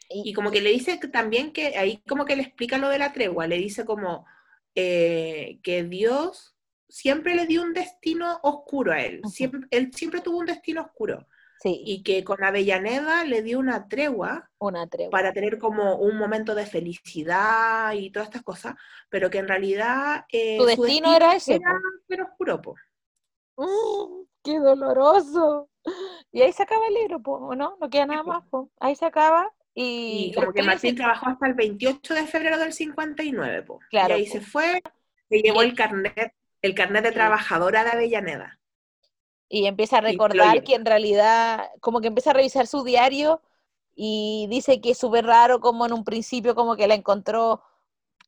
Y 0.08 0.32
como 0.32 0.50
que 0.50 0.60
le 0.60 0.70
dice 0.70 0.98
también 1.12 1.52
que 1.52 1.76
ahí 1.76 2.02
como 2.08 2.24
que 2.24 2.36
le 2.36 2.42
explica 2.42 2.78
lo 2.78 2.88
de 2.88 2.98
la 2.98 3.12
tregua, 3.12 3.46
le 3.46 3.58
dice 3.58 3.84
como 3.84 4.26
eh, 4.74 5.60
que 5.62 5.84
Dios 5.84 6.56
siempre 6.88 7.34
le 7.34 7.46
dio 7.46 7.62
un 7.62 7.74
destino 7.74 8.40
oscuro 8.42 8.92
a 8.92 9.02
él, 9.02 9.20
siempre, 9.30 9.60
él 9.70 9.92
siempre 9.94 10.20
tuvo 10.20 10.38
un 10.38 10.46
destino 10.46 10.82
oscuro 10.82 11.26
sí, 11.60 11.82
y 11.84 12.02
que 12.02 12.24
con 12.24 12.42
Avellaneda 12.42 13.24
le 13.24 13.42
dio 13.42 13.58
una 13.58 13.86
tregua 13.88 14.50
una 14.58 14.86
tregua. 14.88 15.10
para 15.10 15.32
tener 15.32 15.58
como 15.58 15.96
un 15.96 16.16
momento 16.16 16.54
de 16.54 16.66
felicidad 16.66 17.92
y 17.92 18.10
todas 18.10 18.28
estas 18.28 18.42
cosas, 18.42 18.74
pero 19.08 19.30
que 19.30 19.38
en 19.38 19.48
realidad 19.48 20.24
eh, 20.30 20.56
Su 20.58 20.64
destino 20.64 21.14
era 21.14 21.34
ese, 21.34 21.56
era 21.56 21.72
ser 22.08 22.22
oscuro, 22.22 22.60
po. 22.60 22.74
Mm, 23.56 24.24
¡Qué 24.42 24.58
doloroso! 24.58 25.68
Y 26.32 26.42
ahí 26.42 26.52
se 26.52 26.62
acaba 26.62 26.86
el 26.88 26.94
libro, 26.94 27.20
po, 27.20 27.32
¿o 27.34 27.54
¿no? 27.54 27.76
No 27.80 27.90
queda 27.90 28.06
nada 28.06 28.22
más, 28.22 28.44
po. 28.48 28.70
Ahí 28.78 28.94
se 28.96 29.04
acaba 29.06 29.52
y, 29.74 30.30
Y 30.30 30.34
como 30.34 30.52
que 30.52 30.62
Martín 30.62 30.90
se- 30.90 30.96
trabajó 30.96 31.26
hasta 31.28 31.46
el 31.46 31.54
28 31.54 32.14
de 32.14 32.26
febrero 32.26 32.58
del 32.58 32.72
59, 32.72 33.62
po. 33.62 33.80
Claro, 33.90 34.16
y 34.16 34.20
ahí 34.20 34.26
po. 34.26 34.32
se 34.32 34.40
fue, 34.40 34.82
se 35.28 35.38
llevó 35.42 35.62
el 35.62 35.74
carnet, 35.74 36.34
el 36.62 36.74
carnet 36.74 37.04
de 37.04 37.12
trabajadora 37.12 37.84
de 37.84 37.90
Avellaneda. 37.90 38.59
Y 39.50 39.66
empieza 39.66 39.98
a 39.98 40.00
recordar 40.00 40.62
que 40.62 40.76
en 40.76 40.86
realidad, 40.86 41.68
como 41.80 42.00
que 42.00 42.06
empieza 42.06 42.30
a 42.30 42.34
revisar 42.34 42.68
su 42.68 42.84
diario 42.84 43.42
y 43.96 44.46
dice 44.48 44.80
que 44.80 44.92
es 44.92 44.98
súper 44.98 45.26
raro 45.26 45.60
como 45.60 45.84
en 45.84 45.92
un 45.92 46.04
principio 46.04 46.54
como 46.54 46.76
que 46.76 46.86
la 46.86 46.94
encontró 46.94 47.60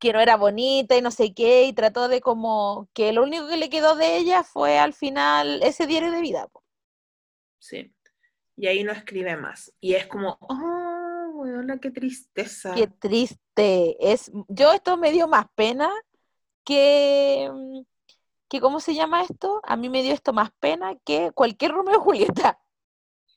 que 0.01 0.13
no 0.13 0.21
era 0.21 0.37
bonita 0.37 0.97
y 0.97 1.01
no 1.01 1.13
sé 1.13 1.33
qué, 1.33 1.63
y 1.63 1.73
trató 1.73 2.09
de 2.09 2.21
como 2.21 2.89
que 2.93 3.13
lo 3.13 3.23
único 3.23 3.47
que 3.47 3.57
le 3.57 3.71
quedó 3.71 3.95
de 3.95 4.17
ella 4.17 4.43
fue 4.43 4.81
al 4.81 4.95
final 4.95 5.63
ese 5.63 5.87
diario 5.87 6.11
de 6.11 6.21
vida. 6.21 6.49
po. 6.49 6.65
Sí. 7.61 7.95
Y 8.57 8.67
ahí 8.67 8.83
no 8.83 8.91
escribe 8.91 9.37
más. 9.37 9.73
Y 9.81 9.95
es 9.95 10.09
como, 10.09 10.39
oh, 10.41 11.31
weona, 11.35 11.79
qué 11.79 11.93
tristeza. 11.93 12.75
Qué 12.75 12.89
triste. 12.89 13.97
Es, 14.13 14.33
yo 14.49 14.73
esto 14.73 14.97
me 14.97 15.13
dio 15.13 15.29
más 15.29 15.47
pena 15.55 15.89
que, 16.65 17.49
mm, 17.53 17.81
que, 18.53 18.61
¿cómo 18.61 18.81
se 18.81 18.95
llama 18.95 19.23
esto? 19.23 19.63
A 19.65 19.77
mí 19.77 19.89
me 19.89 20.03
dio 20.03 20.13
esto 20.13 20.35
más 20.35 20.51
pena 20.61 20.95
que 21.07 21.33
cualquier 21.33 21.73
Romeo 21.73 21.97
y 21.97 22.01
Julieta. 22.01 22.61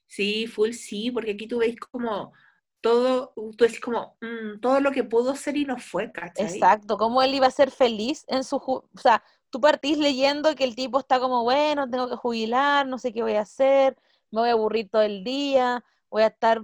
Sí, 0.08 0.46
full 0.46 0.72
sí, 0.74 1.10
porque 1.10 1.32
aquí 1.32 1.48
tú 1.48 1.60
veis 1.60 1.80
como 1.80 2.34
todo, 2.82 3.32
tú 3.34 3.64
decís 3.64 3.80
como, 3.80 4.18
mm, 4.20 4.60
todo 4.60 4.82
lo 4.82 4.92
que 4.92 5.06
pudo 5.06 5.34
ser 5.38 5.56
y 5.56 5.64
no 5.64 5.78
fue, 5.78 6.12
¿cachai? 6.12 6.48
Exacto, 6.48 6.98
cómo 6.98 7.22
él 7.22 7.34
iba 7.34 7.48
a 7.48 7.52
ser 7.52 7.72
feliz 7.72 8.26
en 8.28 8.44
su... 8.44 8.58
O 8.58 8.84
sea, 9.02 9.24
tú 9.50 9.62
partís 9.62 9.98
leyendo 9.98 10.54
que 10.54 10.66
el 10.66 10.76
tipo 10.76 11.00
está 11.00 11.18
como, 11.18 11.44
bueno, 11.44 11.90
tengo 11.90 12.10
que 12.10 12.18
jubilar, 12.18 12.86
no 12.86 12.98
sé 12.98 13.14
qué 13.14 13.24
voy 13.24 13.36
a 13.36 13.42
hacer, 13.42 13.96
me 14.32 14.42
voy 14.42 14.50
a 14.50 14.52
aburrir 14.52 14.90
todo 14.90 15.04
el 15.04 15.24
día, 15.24 15.82
voy 16.10 16.24
a 16.24 16.28
estar 16.28 16.62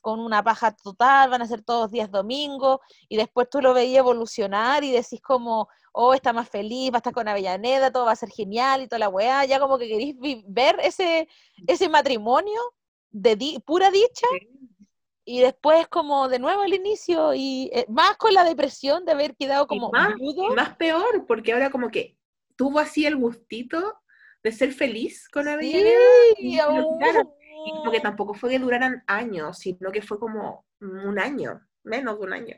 con 0.00 0.20
una 0.20 0.44
paja 0.44 0.70
total, 0.70 1.30
van 1.30 1.42
a 1.42 1.48
ser 1.48 1.62
todos 1.62 1.90
días 1.90 2.12
domingo, 2.12 2.80
y 3.08 3.16
después 3.16 3.50
tú 3.50 3.60
lo 3.60 3.74
veías 3.74 3.98
evolucionar 3.98 4.84
y 4.84 4.92
decís 4.92 5.20
como, 5.20 5.68
oh, 6.00 6.14
está 6.14 6.32
más 6.32 6.48
feliz, 6.48 6.92
va 6.92 6.98
a 6.98 6.98
estar 6.98 7.12
con 7.12 7.26
Avellaneda, 7.26 7.90
todo 7.90 8.04
va 8.06 8.12
a 8.12 8.16
ser 8.16 8.28
genial 8.30 8.82
y 8.82 8.86
toda 8.86 9.00
la 9.00 9.08
weá, 9.08 9.44
ya 9.44 9.58
como 9.58 9.78
que 9.78 9.88
queréis 9.88 10.14
ver 10.46 10.78
ese, 10.80 11.28
ese 11.66 11.88
matrimonio 11.88 12.60
de 13.10 13.34
di- 13.34 13.58
pura 13.66 13.90
dicha, 13.90 14.26
y 15.24 15.40
después 15.40 15.88
como 15.88 16.28
de 16.28 16.38
nuevo 16.38 16.62
al 16.62 16.72
inicio, 16.72 17.34
y 17.34 17.68
eh, 17.72 17.84
más 17.88 18.16
con 18.16 18.32
la 18.32 18.44
depresión 18.44 19.04
de 19.04 19.12
haber 19.12 19.34
quedado 19.34 19.64
Y 19.64 19.66
como 19.66 19.90
más, 19.90 20.14
y 20.18 20.54
más 20.54 20.76
peor, 20.76 21.26
porque 21.26 21.52
ahora 21.52 21.68
como 21.70 21.90
que 21.90 22.16
tuvo 22.54 22.78
así 22.78 23.04
el 23.04 23.16
gustito 23.16 23.98
de 24.44 24.52
ser 24.52 24.72
feliz 24.72 25.28
con 25.28 25.48
Avellaneda 25.48 25.98
y 26.38 26.52
Sí, 26.52 26.56
lo 26.58 26.62
aún. 26.62 27.00
Y 27.66 27.70
como 27.72 27.90
que 27.90 28.00
tampoco 28.00 28.34
fue 28.34 28.50
que 28.50 28.58
duraran 28.60 29.02
años, 29.08 29.58
sino 29.58 29.90
que 29.90 30.00
fue 30.00 30.18
como 30.20 30.64
un 30.80 31.18
año, 31.18 31.60
menos 31.82 32.18
de 32.20 32.24
un 32.24 32.32
año. 32.32 32.56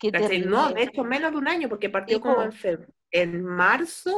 Qué. 0.00 0.10
No, 0.46 0.72
de 0.72 0.82
hecho, 0.82 1.04
menos 1.04 1.30
de 1.32 1.38
un 1.38 1.48
año, 1.48 1.68
porque 1.68 1.90
partió 1.90 2.16
Sí, 2.16 2.22
como 2.22 2.42
en, 2.42 2.52
en 3.10 3.44
marzo 3.44 4.16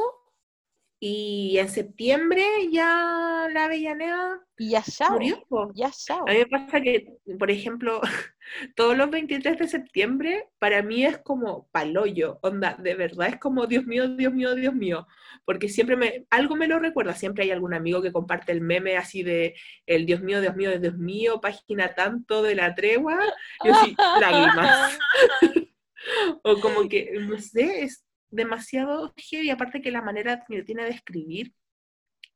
y 1.05 1.57
en 1.57 1.67
septiembre 1.67 2.45
ya 2.71 3.49
la 3.51 3.65
Avellaneda 3.65 4.39
Y 4.57 4.69
ya 4.69 4.81
chao, 4.81 5.11
murió. 5.11 5.45
ya 5.75 5.91
chao. 5.91 6.23
A 6.25 6.31
mí 6.31 6.37
me 6.37 6.45
pasa 6.45 6.79
que, 6.79 7.17
por 7.37 7.51
ejemplo, 7.51 7.99
todos 8.77 8.95
los 8.95 9.09
23 9.09 9.59
de 9.59 9.67
septiembre 9.67 10.47
para 10.59 10.81
mí 10.81 11.05
es 11.05 11.17
como 11.17 11.67
paloyo, 11.73 12.39
onda, 12.41 12.77
de 12.79 12.95
verdad 12.95 13.27
es 13.27 13.37
como 13.37 13.67
Dios 13.67 13.85
mío, 13.85 14.07
Dios 14.15 14.33
mío, 14.33 14.55
Dios 14.55 14.73
mío, 14.73 15.05
porque 15.43 15.67
siempre 15.67 15.97
me, 15.97 16.25
algo 16.29 16.55
me 16.55 16.69
lo 16.69 16.79
recuerda, 16.79 17.13
siempre 17.13 17.43
hay 17.43 17.51
algún 17.51 17.73
amigo 17.73 18.01
que 18.01 18.13
comparte 18.13 18.53
el 18.53 18.61
meme 18.61 18.95
así 18.95 19.23
de 19.23 19.55
el 19.85 20.05
Dios 20.05 20.21
mío, 20.21 20.39
Dios 20.39 20.55
mío, 20.55 20.79
Dios 20.79 20.97
mío, 20.97 21.41
página 21.41 21.95
tanto 21.95 22.43
de 22.43 22.55
la 22.55 22.75
tregua, 22.75 23.19
y 23.65 23.69
así, 23.69 23.93
lágrimas, 24.21 24.97
o 26.43 26.59
como 26.59 26.87
que, 26.89 27.11
no 27.19 27.37
sé, 27.39 27.83
es 27.83 28.05
demasiado 28.29 29.13
heavy, 29.17 29.49
aparte 29.49 29.81
que 29.81 29.91
la 29.91 30.01
manera 30.01 30.43
que 30.47 30.63
tiene 30.63 30.83
de 30.85 30.91
escribir 30.91 31.53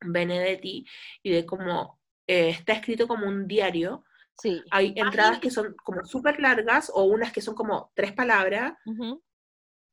Benedetti 0.01 0.85
y 1.23 1.31
de 1.31 1.45
cómo 1.45 1.99
eh, 2.27 2.49
está 2.49 2.73
escrito 2.73 3.07
como 3.07 3.27
un 3.27 3.47
diario, 3.47 4.03
Sí. 4.39 4.61
hay 4.69 4.93
entradas 4.95 5.39
que 5.39 5.49
son 5.49 5.73
como 5.83 6.05
súper 6.05 6.39
largas 6.39 6.91
o 6.93 7.05
unas 7.05 7.33
que 7.33 7.41
son 7.41 7.55
como 7.55 7.91
tres 7.95 8.11
palabras 8.13 8.73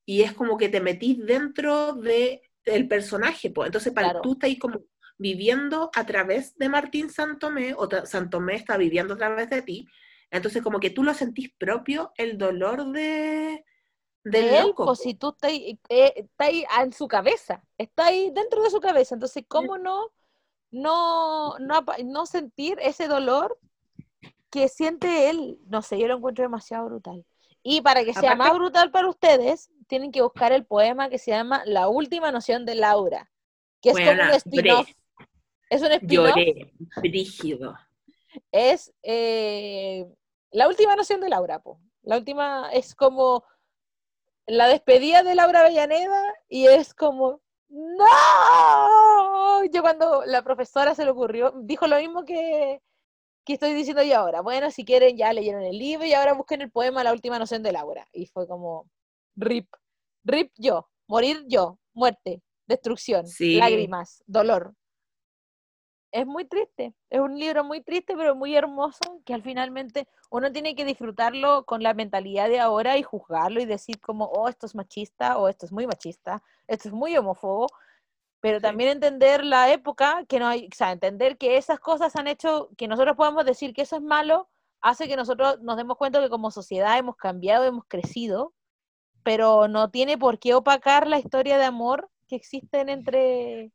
y 0.05 0.21
es 0.21 0.35
como 0.35 0.59
que 0.59 0.69
te 0.69 0.83
metís 0.83 1.17
dentro 1.25 1.95
de, 1.95 2.43
del 2.67 2.87
personaje. 2.87 3.49
pues. 3.51 3.69
Entonces, 3.69 3.95
para, 3.95 4.09
Claro. 4.09 4.21
tú 4.21 4.33
estás 4.35 4.49
ahí 4.49 4.59
como 4.59 4.85
viviendo 5.17 5.91
a 5.95 6.05
través 6.05 6.55
de 6.59 6.69
Martín 6.69 7.09
Santomé 7.09 7.73
o 7.75 7.89
Santomé 8.05 8.57
está 8.57 8.77
viviendo 8.77 9.15
a 9.15 9.17
través 9.17 9.49
de 9.49 9.63
ti. 9.63 9.87
Entonces, 10.35 10.63
como 10.63 10.81
que 10.81 10.91
tú 10.91 11.05
lo 11.05 11.15
sentís 11.15 11.53
propio 11.57 12.13
el 12.17 12.37
dolor 12.39 12.91
de, 12.91 13.65
del 14.25 14.33
De 14.33 14.59
él, 14.59 14.67
loco. 14.67 14.85
pues 14.85 14.99
si 14.99 15.15
tú 15.15 15.29
estás 15.29 15.53
ahí, 15.53 15.79
eh, 15.89 16.13
está 16.17 16.47
ahí 16.47 16.65
en 16.83 16.93
su 16.93 17.07
cabeza, 17.07 17.63
está 17.79 18.07
ahí 18.07 18.33
dentro 18.35 18.61
de 18.65 18.71
su 18.71 18.81
cabeza, 18.81 19.15
entonces, 19.15 19.45
¿cómo 19.47 19.79
no, 19.79 20.11
no, 20.73 21.57
no, 21.61 21.85
no 22.05 22.27
sentir 22.27 22.79
ese 22.83 23.07
dolor 23.07 23.57
que 24.51 24.69
siente 24.69 25.31
él? 25.31 25.61
No 25.67 25.83
sé, 25.83 26.01
yo 26.01 26.09
lo 26.09 26.17
encuentro 26.17 26.43
demasiado 26.43 26.87
brutal. 26.87 27.25
Y 27.63 27.81
para 27.83 28.05
que 28.05 28.13
sea 28.13 28.35
más 28.35 28.53
brutal 28.55 28.91
para 28.91 29.09
ustedes, 29.09 29.71
tienen 29.87 30.11
que 30.11 30.21
buscar 30.21 30.51
el 30.51 30.67
poema 30.67 31.11
que 31.11 31.19
se 31.19 31.31
llama 31.31 31.63
La 31.65 31.87
última 31.87 32.33
noción 32.33 32.67
de 32.67 32.75
Laura, 32.75 33.31
que 33.81 33.91
es 33.91 33.95
como 33.95 34.11
un 34.11 34.31
spin-off. 34.31 34.91
Es 35.71 35.81
un 35.81 35.93
spin-off 35.93 36.35
Lloré, 36.35 36.73
brígido. 36.97 37.79
es 38.51 38.93
eh, 39.05 40.07
la 40.55 40.69
última 40.69 40.95
noción 40.97 41.21
de 41.21 41.29
Laura, 41.29 41.59
po. 41.59 41.81
La 42.03 42.17
última 42.17 42.71
es 42.73 42.95
como 42.95 43.45
la 44.47 44.69
despedida 44.69 45.23
de 45.23 45.35
Laura 45.35 45.61
Avellaneda 45.61 46.35
y 46.49 46.67
es 46.67 46.95
como 46.95 47.41
¡No! 47.69 49.65
Yo 49.73 49.83
cuando 49.83 50.25
la 50.27 50.43
profesora 50.43 50.95
se 50.95 51.05
le 51.05 51.11
ocurrió, 51.11 51.53
dijo 51.63 51.87
lo 51.89 51.97
mismo 51.99 52.25
que, 52.25 52.81
que 53.45 53.55
estoy 53.55 53.75
diciendo 53.75 54.03
yo 54.05 54.17
ahora. 54.19 54.43
Bueno, 54.43 54.71
si 54.71 54.85
quieren, 54.85 55.17
ya 55.17 55.33
leyeron 55.33 55.63
el 55.63 55.77
libro 55.77 56.05
y 56.07 56.13
ahora 56.13 56.35
busquen 56.35 56.63
el 56.63 56.71
poema 56.71 57.03
La 57.03 57.13
última 57.13 57.39
noción 57.39 57.63
de 57.65 57.73
Laura. 57.73 58.07
Y 58.13 58.27
fue 58.27 58.47
como, 58.47 58.89
rip, 59.35 59.69
rip 60.23 60.53
yo, 60.57 60.89
morir 61.09 61.43
yo, 61.49 61.79
muerte, 61.95 62.43
destrucción, 62.67 63.27
Sí. 63.27 63.57
lágrimas, 63.57 64.23
dolor. 64.27 64.75
Es 66.15 66.27
muy 66.29 66.45
triste, 66.45 66.95
es 67.11 67.19
un 67.19 67.37
libro 67.41 67.65
muy 67.65 67.81
triste, 67.83 68.17
pero 68.17 68.37
muy 68.37 68.55
hermoso, 68.55 69.01
que 69.25 69.35
al 69.35 69.43
finalmente 69.43 70.07
uno 70.31 70.53
tiene 70.53 70.77
que 70.77 70.85
disfrutarlo 70.85 71.65
con 71.67 71.83
la 71.83 71.93
mentalidad 71.93 72.49
de 72.49 72.61
ahora 72.61 72.97
y 72.97 73.03
juzgarlo 73.03 73.61
y 73.61 73.65
decir 73.65 74.01
como, 74.01 74.27
oh, 74.27 74.49
esto 74.49 74.67
es 74.67 74.77
machista, 74.77 75.37
o 75.39 75.49
esto 75.49 75.67
es 75.67 75.73
muy 75.73 75.89
machista, 75.89 76.41
esto 76.69 76.87
es 76.87 76.95
muy 76.95 77.17
homófobo, 77.17 77.67
pero 78.39 78.59
Sí. 78.59 78.63
también 78.63 78.91
entender 78.91 79.45
la 79.45 79.73
época, 79.73 80.25
que 80.29 80.39
no 80.39 80.47
hay, 80.47 80.69
o 80.73 80.77
sea, 80.77 80.93
entender 80.93 81.37
que 81.37 81.57
esas 81.57 81.81
cosas 81.81 82.15
han 82.15 82.29
hecho 82.29 82.69
que 82.77 82.87
nosotros 82.87 83.17
podamos 83.17 83.45
decir 83.45 83.75
que 83.75 83.83
eso 83.83 83.97
es 83.97 84.03
malo, 84.03 84.49
hace 84.83 85.09
que 85.09 85.17
nosotros 85.17 85.61
nos 85.63 85.77
demos 85.77 85.97
cuenta 85.97 86.21
que 86.21 86.31
como 86.31 86.53
sociedad 86.53 86.97
hemos 86.97 87.17
cambiado, 87.17 87.65
hemos 87.65 87.87
crecido, 87.89 88.55
pero 89.25 89.67
no 89.67 89.91
tiene 89.91 90.17
por 90.17 90.39
qué 90.39 90.55
opacar 90.55 91.09
la 91.09 91.19
historia 91.19 91.59
de 91.59 91.65
amor 91.65 92.09
que 92.29 92.37
existen 92.37 92.89
entre 92.89 93.73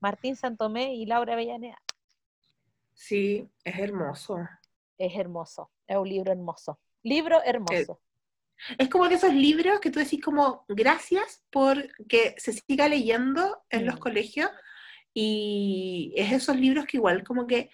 Martín 0.00 0.36
Santomé 0.36 0.94
y 0.94 1.06
Laura 1.06 1.34
Avellaneda. 1.34 1.78
Sí, 2.94 3.48
es 3.64 3.78
hermoso. 3.78 4.36
Es 4.98 5.16
hermoso, 5.16 5.70
es 5.86 5.96
un 5.96 6.08
libro 6.08 6.32
hermoso. 6.32 6.78
Libro 7.02 7.42
hermoso. 7.44 8.00
Es 8.76 8.90
como 8.90 9.08
de 9.08 9.14
esos 9.14 9.32
libros 9.32 9.80
que 9.80 9.90
tú 9.90 9.98
decís 10.00 10.20
como 10.22 10.66
gracias 10.68 11.42
por 11.50 11.76
que 12.06 12.34
se 12.36 12.52
siga 12.52 12.88
leyendo 12.88 13.62
en 13.70 13.86
los 13.86 13.96
Mm. 13.96 13.98
colegios 13.98 14.50
y 15.14 16.12
es 16.14 16.30
esos 16.32 16.56
libros 16.56 16.84
que 16.84 16.98
igual 16.98 17.24
como 17.24 17.46
que 17.46 17.70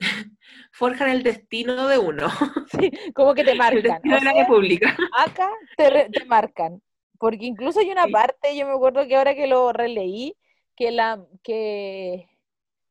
forjan 0.72 1.08
el 1.08 1.22
destino 1.22 1.88
de 1.88 1.98
uno, 1.98 2.28
Sí, 2.70 2.90
como 3.14 3.34
que 3.34 3.44
te 3.44 3.52
el 3.52 3.58
marcan. 3.58 3.82
destino 3.82 4.16
o 4.16 4.18
de 4.18 4.24
la 4.24 4.32
república. 4.34 4.96
acá 5.16 5.50
te, 5.76 5.90
re- 5.90 6.10
te 6.10 6.24
marcan. 6.26 6.82
Porque 7.18 7.44
incluso 7.46 7.80
hay 7.80 7.90
una 7.90 8.06
Sí. 8.06 8.12
parte, 8.12 8.56
yo 8.56 8.66
me 8.66 8.72
acuerdo 8.72 9.06
que 9.06 9.16
ahora 9.16 9.34
que 9.34 9.46
lo 9.46 9.72
releí, 9.72 10.36
que 10.76 10.90
la 10.90 11.24
que, 11.42 12.28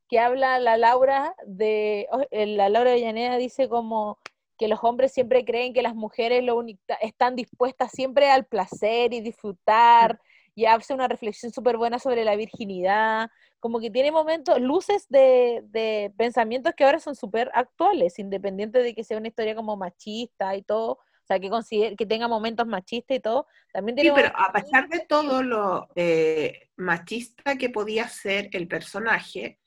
que 0.08 0.20
habla 0.20 0.60
la 0.60 0.78
Laura 0.78 1.36
de 1.46 2.08
oh, 2.12 2.22
eh, 2.32 2.46
la 2.46 2.70
Laura 2.70 2.92
Avellaneda 2.92 3.38
dice 3.38 3.70
como 3.70 4.20
que 4.58 4.68
los 4.68 4.80
hombres 4.84 5.14
siempre 5.14 5.46
creen 5.46 5.74
que 5.74 5.82
las 5.82 5.96
mujeres 5.96 6.44
lo 6.44 6.62
están 7.02 7.36
dispuestas 7.36 7.92
siempre 7.92 8.30
al 8.30 8.46
placer 8.46 9.14
y 9.14 9.22
disfrutar, 9.22 10.20
y 10.54 10.66
hace 10.66 10.94
una 10.94 11.08
reflexión 11.08 11.54
súper 11.54 11.78
buena 11.78 11.98
sobre 11.98 12.26
la 12.26 12.36
virginidad, 12.36 13.30
como 13.62 13.80
que 13.80 13.90
tiene 13.90 14.12
momentos, 14.12 14.60
luces 14.60 15.08
de, 15.08 15.62
de 15.70 16.14
pensamientos 16.18 16.74
que 16.76 16.84
ahora 16.84 17.00
son 17.00 17.16
súper 17.16 17.50
actuales, 17.54 18.20
independiente 18.20 18.80
de 18.84 18.94
que 18.94 19.06
sea 19.06 19.18
una 19.18 19.30
historia 19.30 19.56
como 19.56 19.78
machista 19.78 20.56
y 20.58 20.62
todo, 20.62 21.00
sea, 21.30 21.40
que, 21.40 21.50
considere, 21.50 21.96
que 21.96 22.06
tenga 22.06 22.28
momentos 22.28 22.68
machistas 22.68 23.18
y 23.18 23.20
todo, 23.20 23.48
también 23.72 23.98
Sí, 23.98 24.12
pero 24.14 24.32
a 24.36 24.52
pesar 24.52 24.90
de 24.90 25.06
todo 25.08 25.44
lo 25.44 25.88
eh, 25.96 26.70
machista 26.76 27.58
que 27.58 27.70
podía 27.70 28.08
ser 28.08 28.50
el 28.52 28.68
personaje, 28.68 29.60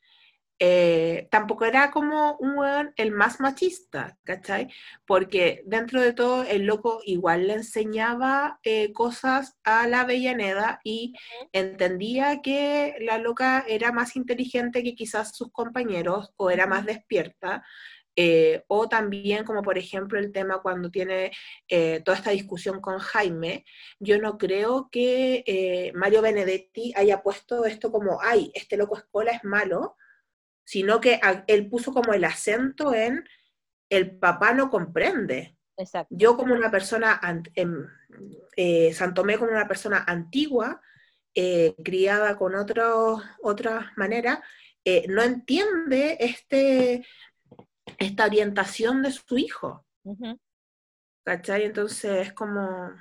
eh, 0.59 1.27
tampoco 1.31 1.65
era 1.65 1.91
como 1.91 2.37
un 2.37 2.93
el 2.95 3.11
más 3.11 3.39
machista, 3.39 4.17
¿cachai? 4.23 4.69
Porque 5.05 5.61
dentro 5.65 5.99
de 5.99 6.13
todo 6.13 6.43
el 6.43 6.65
loco 6.65 7.01
igual 7.05 7.47
le 7.47 7.53
enseñaba 7.55 8.59
eh, 8.63 8.93
cosas 8.93 9.57
a 9.63 9.87
la 9.87 10.01
Avellaneda 10.01 10.79
y 10.83 11.15
entendía 11.51 12.41
que 12.41 12.95
la 13.01 13.17
loca 13.17 13.65
era 13.67 13.91
más 13.91 14.15
inteligente 14.15 14.83
que 14.83 14.95
quizás 14.95 15.35
sus 15.35 15.51
compañeros 15.51 16.33
o 16.37 16.49
era 16.49 16.67
más 16.67 16.85
despierta. 16.85 17.63
Eh, 18.15 18.63
o 18.67 18.87
también 18.87 19.43
como 19.43 19.63
por 19.63 19.79
ejemplo 19.79 20.19
el 20.19 20.31
tema 20.31 20.61
cuando 20.61 20.91
tiene 20.91 21.31
eh, 21.67 21.99
toda 22.05 22.17
esta 22.17 22.29
discusión 22.29 22.79
con 22.79 22.99
Jaime, 22.99 23.65
yo 23.99 24.19
no 24.19 24.37
creo 24.37 24.89
que 24.91 25.43
eh, 25.47 25.91
Mario 25.95 26.21
Benedetti 26.21 26.93
haya 26.95 27.23
puesto 27.23 27.65
esto 27.65 27.91
como, 27.91 28.19
ay, 28.21 28.51
este 28.53 28.77
loco 28.77 28.97
escola 28.97 29.31
es 29.31 29.43
malo, 29.43 29.95
sino 30.63 31.01
que 31.01 31.19
él 31.47 31.69
puso 31.69 31.91
como 31.91 32.13
el 32.13 32.23
acento 32.23 32.93
en 32.93 33.27
el 33.89 34.17
papá 34.17 34.53
no 34.53 34.69
comprende. 34.69 35.57
Exacto. 35.75 36.15
Yo 36.15 36.37
como 36.37 36.53
una 36.53 36.69
persona, 36.69 37.19
em, 37.55 38.93
Santomé 38.93 39.37
como 39.37 39.51
una 39.51 39.67
persona 39.67 40.03
antigua, 40.07 40.81
criada 41.83 42.37
con 42.37 42.53
otra 42.55 43.91
manera, 43.97 44.43
no 45.07 45.23
entiende 45.23 46.17
este 46.19 47.03
esta 48.03 48.25
orientación 48.25 49.01
de 49.01 49.11
su 49.11 49.37
hijo. 49.37 49.85
¿Cachai? 51.23 51.63
Entonces 51.63 52.27
es 52.27 52.33
como, 52.33 52.91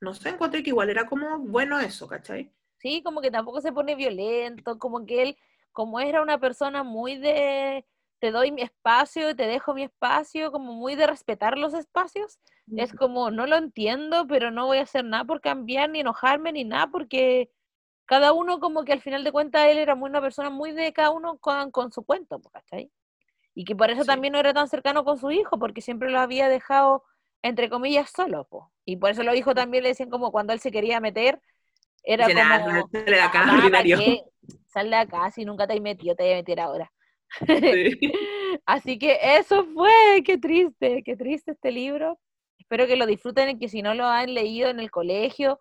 no 0.00 0.14
sé, 0.14 0.30
encontré 0.30 0.62
que 0.62 0.70
igual 0.70 0.90
era 0.90 1.06
como 1.06 1.38
bueno 1.38 1.78
eso, 1.78 2.06
¿cachai? 2.08 2.52
Sí, 2.78 3.02
como 3.02 3.20
que 3.20 3.30
tampoco 3.30 3.60
se 3.60 3.72
pone 3.72 3.94
violento, 3.94 4.78
como 4.78 5.06
que 5.06 5.22
él, 5.22 5.38
como 5.70 6.00
era 6.00 6.22
una 6.22 6.38
persona 6.40 6.82
muy 6.82 7.16
de, 7.16 7.86
te 8.18 8.30
doy 8.30 8.50
mi 8.50 8.62
espacio, 8.62 9.36
te 9.36 9.46
dejo 9.46 9.74
mi 9.74 9.84
espacio, 9.84 10.50
como 10.50 10.72
muy 10.72 10.96
de 10.96 11.06
respetar 11.06 11.58
los 11.58 11.74
espacios, 11.74 12.38
es 12.76 12.92
como, 12.92 13.30
no 13.30 13.46
lo 13.46 13.56
entiendo, 13.56 14.26
pero 14.26 14.50
no 14.50 14.66
voy 14.66 14.78
a 14.78 14.82
hacer 14.82 15.04
nada 15.04 15.24
por 15.24 15.40
cambiar, 15.40 15.90
ni 15.90 16.00
enojarme, 16.00 16.52
ni 16.52 16.64
nada, 16.64 16.86
porque 16.86 17.50
cada 18.06 18.32
uno 18.32 18.60
como 18.60 18.84
que 18.84 18.92
al 18.92 19.00
final 19.00 19.24
de 19.24 19.32
cuentas 19.32 19.66
él 19.66 19.78
era 19.78 19.94
muy 19.94 20.08
una 20.08 20.20
persona 20.20 20.50
muy 20.50 20.72
de 20.72 20.92
cada 20.92 21.10
uno 21.10 21.38
con, 21.38 21.70
con 21.70 21.92
su 21.92 22.02
cuento, 22.04 22.40
¿cachai? 22.52 22.90
Y 23.54 23.64
que 23.64 23.76
por 23.76 23.90
eso 23.90 24.04
también 24.04 24.32
no 24.32 24.38
era 24.38 24.54
tan 24.54 24.68
cercano 24.68 25.04
con 25.04 25.18
su 25.18 25.30
hijo, 25.30 25.58
porque 25.58 25.80
siempre 25.80 26.10
lo 26.10 26.20
había 26.20 26.48
dejado, 26.48 27.04
entre 27.42 27.68
comillas, 27.68 28.10
solo. 28.10 28.44
Po. 28.44 28.72
Y 28.84 28.96
por 28.96 29.10
eso 29.10 29.22
los 29.22 29.36
hijos 29.36 29.54
también 29.54 29.82
le 29.82 29.90
decían 29.90 30.10
como 30.10 30.32
cuando 30.32 30.52
él 30.52 30.60
se 30.60 30.72
quería 30.72 31.00
meter, 31.00 31.40
era 32.02 32.26
como, 32.26 32.88
sale 32.90 33.04
de 33.04 33.20
acá, 33.20 33.44
Sal 34.66 34.90
de 34.90 34.96
acá, 34.96 35.30
si 35.30 35.44
nunca 35.44 35.66
te 35.66 35.74
has 35.74 35.80
metido, 35.80 36.16
te 36.16 36.24
voy 36.24 36.32
a 36.32 36.36
meter 36.36 36.60
ahora. 36.60 36.92
Así 38.66 38.98
que 38.98 39.18
eso 39.36 39.64
fue, 39.66 40.22
qué 40.24 40.38
triste, 40.38 41.02
qué 41.04 41.16
triste 41.16 41.52
este 41.52 41.70
libro. 41.70 42.18
Espero 42.58 42.86
que 42.86 42.96
lo 42.96 43.06
disfruten 43.06 43.50
y 43.50 43.58
que 43.58 43.68
si 43.68 43.82
no 43.82 43.94
lo 43.94 44.06
han 44.06 44.34
leído 44.34 44.70
en 44.70 44.80
el 44.80 44.90
colegio 44.90 45.60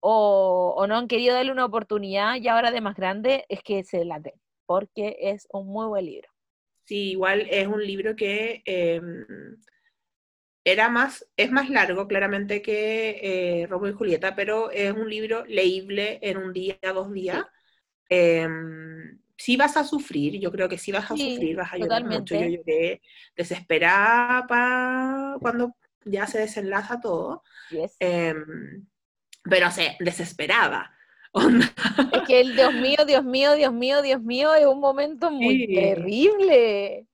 o, 0.00 0.74
o 0.76 0.86
no 0.86 0.96
han 0.96 1.08
querido 1.08 1.34
darle 1.34 1.52
una 1.52 1.64
oportunidad 1.64 2.36
y 2.36 2.48
ahora 2.48 2.70
de 2.70 2.80
más 2.80 2.96
grande, 2.96 3.44
es 3.48 3.62
que 3.62 3.84
se 3.84 4.04
la 4.04 4.18
den, 4.18 4.34
porque 4.66 5.16
es 5.20 5.46
un 5.52 5.68
muy 5.68 5.86
buen 5.86 6.04
libro. 6.04 6.28
Sí, 6.90 7.12
igual 7.12 7.46
es 7.48 7.68
un 7.68 7.86
libro 7.86 8.16
que 8.16 8.62
em, 8.64 9.24
era 10.64 10.88
más, 10.88 11.24
es 11.36 11.52
más 11.52 11.70
largo 11.70 12.08
claramente 12.08 12.62
que 12.62 13.60
eh, 13.62 13.66
Romeo 13.68 13.92
y 13.92 13.94
Julieta, 13.94 14.34
pero 14.34 14.72
es 14.72 14.92
un 14.92 15.08
libro 15.08 15.44
leíble 15.46 16.18
en 16.20 16.38
un 16.38 16.52
día, 16.52 16.80
dos 16.92 17.12
días. 17.12 17.44
Em, 18.08 19.20
sí 19.36 19.56
vas 19.56 19.76
a 19.76 19.84
sufrir, 19.84 20.40
yo 20.40 20.50
creo 20.50 20.68
que 20.68 20.78
sí 20.78 20.90
vas 20.90 21.08
a 21.12 21.16
sufrir, 21.16 21.54
vas 21.54 21.72
a 21.72 21.78
llorar 21.78 22.04
mucho. 22.04 22.34
Yo 22.34 22.48
lloré 22.48 23.00
desesperada 23.36 25.38
cuando 25.40 25.76
ya 26.04 26.26
se 26.26 26.40
desenlaza 26.40 27.00
todo. 27.00 27.44
Em, 28.00 28.84
pero 29.44 29.70
se 29.70 29.96
desesperaba. 30.00 30.92
Es 32.10 32.22
que 32.22 32.40
el 32.40 32.54
Dios 32.56 32.72
mío, 32.74 32.98
Dios 33.06 33.24
mío, 33.24 33.54
Dios 33.54 33.72
mío, 33.72 34.02
Dios 34.02 34.22
mío 34.22 34.54
es 34.54 34.66
un 34.66 34.80
momento 34.80 35.30
muy 35.30 35.66
terrible. 35.72 37.06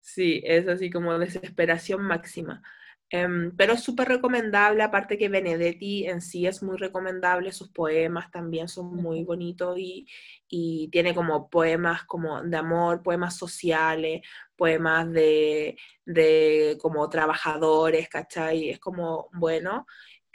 Sí, 0.00 0.40
es 0.44 0.68
así 0.68 0.90
como 0.90 1.18
desesperación 1.18 2.02
máxima. 2.02 2.62
Em, 3.10 3.54
pero 3.56 3.74
es 3.74 3.82
súper 3.84 4.08
recomendable, 4.08 4.82
aparte 4.82 5.16
que 5.18 5.28
Benedetti 5.28 6.06
en 6.06 6.20
sí 6.20 6.46
es 6.46 6.62
muy 6.62 6.76
recomendable, 6.76 7.52
sus 7.52 7.68
poemas 7.70 8.30
también 8.32 8.66
son 8.68 8.96
muy 8.96 9.22
bonitos 9.24 9.78
y, 9.78 10.08
y 10.48 10.88
tiene 10.90 11.14
como 11.14 11.48
poemas 11.48 12.04
como 12.04 12.42
de 12.42 12.56
amor, 12.56 13.02
poemas 13.04 13.36
sociales, 13.36 14.22
poemas 14.56 15.10
de, 15.12 15.76
de 16.04 16.76
como 16.80 17.08
trabajadores, 17.08 18.08
¿cachai? 18.08 18.70
Es 18.70 18.80
como 18.80 19.28
bueno. 19.32 19.86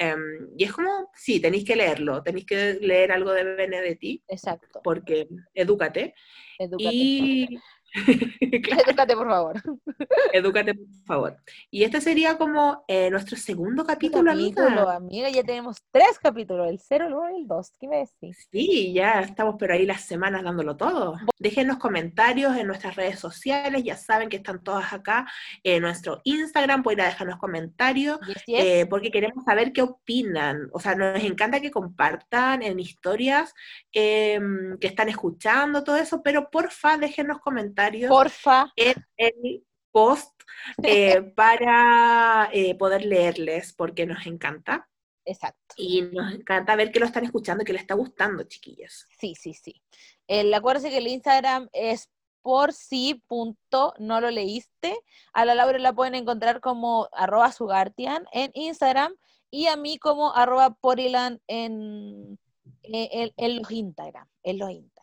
Em, 0.02 0.49
y 0.58 0.64
es 0.64 0.74
como, 0.74 1.12
sí, 1.14 1.39
tenéis 1.39 1.64
que 1.64 1.76
leerlo, 1.76 2.24
tenéis 2.24 2.47
que 2.47 2.74
leer 2.82 3.12
algo 3.12 3.34
de 3.34 3.43
Benedetti. 3.43 4.24
Exacto. 4.28 4.82
Porque 4.84 5.28
edúcate. 5.54 6.16
Edúcate. 6.58 6.95
Y 6.95 7.60
Edúcate, 8.88 9.16
por 9.16 9.30
favor. 9.30 9.62
Edúcate, 10.34 10.74
por 10.74 11.06
favor. 11.06 11.38
Y 11.70 11.84
este 11.84 12.02
sería 12.02 12.38
como 12.38 12.84
eh, 12.88 13.12
nuestro 13.12 13.38
segundo 13.38 13.86
capítulo, 13.86 14.32
capítulo 14.32 14.89
amiga. 14.89 15.30
Ya 15.30 15.43
tenemos 15.43 15.78
tres 15.91 16.18
capítulos, 16.20 16.68
el 16.68 16.80
0, 16.80 17.08
el 17.08 17.14
1 17.14 17.30
y 17.32 17.41
el 17.41 17.47
2. 17.47 17.72
¿Qué 17.80 17.88
me 17.88 17.97
decís? 17.97 18.47
Sí, 18.52 18.93
ya 18.93 19.22
estamos 19.22 19.56
pero 19.60 19.76
ahí 19.76 19.86
las 19.86 20.02
semanas 20.02 20.43
dándolo 20.43 20.76
todo. 20.78 21.16
Déjenos 21.41 21.77
comentarios 21.77 22.55
en 22.55 22.67
nuestras 22.67 22.95
redes 22.95 23.19
sociales, 23.19 23.83
ya 23.83 23.97
saben 23.97 24.29
que 24.29 24.37
están 24.37 24.63
todas 24.63 24.93
acá 24.93 25.25
en 25.63 25.81
nuestro 25.81 26.21
Instagram, 26.23 26.83
pueden 26.83 27.03
dejarnos 27.03 27.39
comentarios, 27.39 28.19
eh, 28.45 28.85
porque 28.85 29.09
queremos 29.09 29.43
saber 29.43 29.73
qué 29.73 29.81
opinan. 29.81 30.69
O 30.71 30.79
sea, 30.79 30.93
nos 30.93 31.23
encanta 31.23 31.59
que 31.59 31.71
compartan 31.71 32.61
en 32.61 32.79
historias 32.79 33.55
em, 33.91 34.77
que 34.77 34.85
están 34.85 35.09
escuchando 35.09 35.83
todo 35.83 35.97
eso, 35.97 36.21
pero 36.21 36.51
porfa, 36.51 36.97
déjenos 36.97 37.39
comentarios 37.39 38.09
Porfa. 38.09 38.71
en 38.75 38.93
el 39.17 39.63
post 39.91 40.43
eh, 40.83 41.21
para 41.35 42.49
eh, 42.53 42.75
poder 42.75 43.03
leerles, 43.03 43.73
porque 43.73 44.05
nos 44.05 44.27
encanta. 44.27 44.90
Exacto. 45.32 45.75
Y 45.77 46.01
nos 46.01 46.34
encanta 46.34 46.75
ver 46.75 46.91
que 46.91 46.99
lo 46.99 47.05
están 47.05 47.23
escuchando 47.23 47.63
y 47.63 47.65
que 47.65 47.73
les 47.73 47.84
está 47.84 47.95
gustando, 47.95 48.43
chiquillos. 48.43 49.07
Sí, 49.17 49.34
sí, 49.36 49.53
sí. 49.53 49.82
El, 50.27 50.53
acuérdense 50.53 50.89
que 50.89 50.97
el 50.97 51.07
Instagram 51.07 51.69
es 51.71 52.09
por 52.41 52.73
si 52.73 53.23
punto 53.27 53.93
no 53.97 54.19
lo 54.19 54.29
leíste. 54.29 54.97
A 55.34 55.45
la 55.45 55.55
Laura 55.55 55.79
la 55.79 55.93
pueden 55.93 56.15
encontrar 56.15 56.59
como 56.59 57.07
arroba 57.13 57.51
sugartian 57.51 58.25
en 58.34 58.51
Instagram 58.53 59.15
y 59.49 59.67
a 59.67 59.77
mí 59.77 59.97
como 59.97 60.34
arroba 60.36 60.71
porilan 60.71 61.39
en, 61.47 62.38
en, 62.84 63.32
en, 63.38 63.57
los 63.57 63.71
Instagram. 63.71 64.27
En 64.43 64.57
los 64.57 64.71
Instagram 64.71 65.01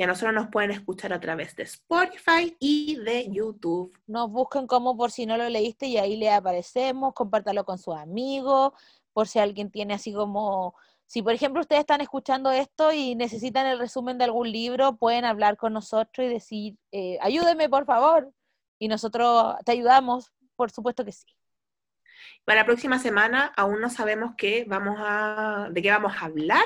y 0.00 0.02
a 0.02 0.06
nosotros 0.06 0.32
nos 0.32 0.48
pueden 0.48 0.70
escuchar 0.70 1.12
a 1.12 1.20
través 1.20 1.54
de 1.56 1.64
Spotify 1.64 2.56
y 2.58 2.96
de 2.96 3.28
YouTube. 3.30 3.92
Nos 4.06 4.30
busquen 4.30 4.66
como 4.66 4.96
por 4.96 5.10
si 5.10 5.26
no 5.26 5.36
lo 5.36 5.46
leíste 5.50 5.88
y 5.88 5.98
ahí 5.98 6.16
le 6.16 6.30
aparecemos, 6.30 7.12
compártalo 7.12 7.66
con 7.66 7.76
sus 7.76 7.94
amigos, 7.94 8.72
por 9.12 9.28
si 9.28 9.38
alguien 9.38 9.70
tiene 9.70 9.94
así 9.94 10.12
como, 10.12 10.74
si 11.06 11.22
por 11.22 11.32
ejemplo 11.32 11.60
ustedes 11.60 11.80
están 11.80 12.00
escuchando 12.00 12.50
esto 12.50 12.92
y 12.92 13.14
necesitan 13.14 13.66
el 13.66 13.78
resumen 13.78 14.18
de 14.18 14.24
algún 14.24 14.50
libro, 14.50 14.96
pueden 14.96 15.24
hablar 15.24 15.56
con 15.56 15.72
nosotros 15.72 16.26
y 16.26 16.28
decir, 16.30 16.76
eh, 16.92 17.18
ayúdeme 17.20 17.68
por 17.68 17.84
favor, 17.84 18.32
y 18.78 18.88
nosotros 18.88 19.56
te 19.64 19.72
ayudamos, 19.72 20.32
por 20.56 20.70
supuesto 20.70 21.04
que 21.04 21.12
sí. 21.12 21.26
Para 22.44 22.60
la 22.60 22.66
próxima 22.66 22.98
semana 22.98 23.52
aún 23.56 23.80
no 23.80 23.90
sabemos 23.90 24.34
qué 24.36 24.64
vamos 24.66 24.96
a, 24.98 25.68
de 25.70 25.82
qué 25.82 25.90
vamos 25.90 26.12
a 26.16 26.24
hablar, 26.24 26.64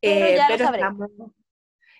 pero, 0.00 0.26
eh, 0.26 0.38
pero 0.48 0.64
estamos, 0.64 1.10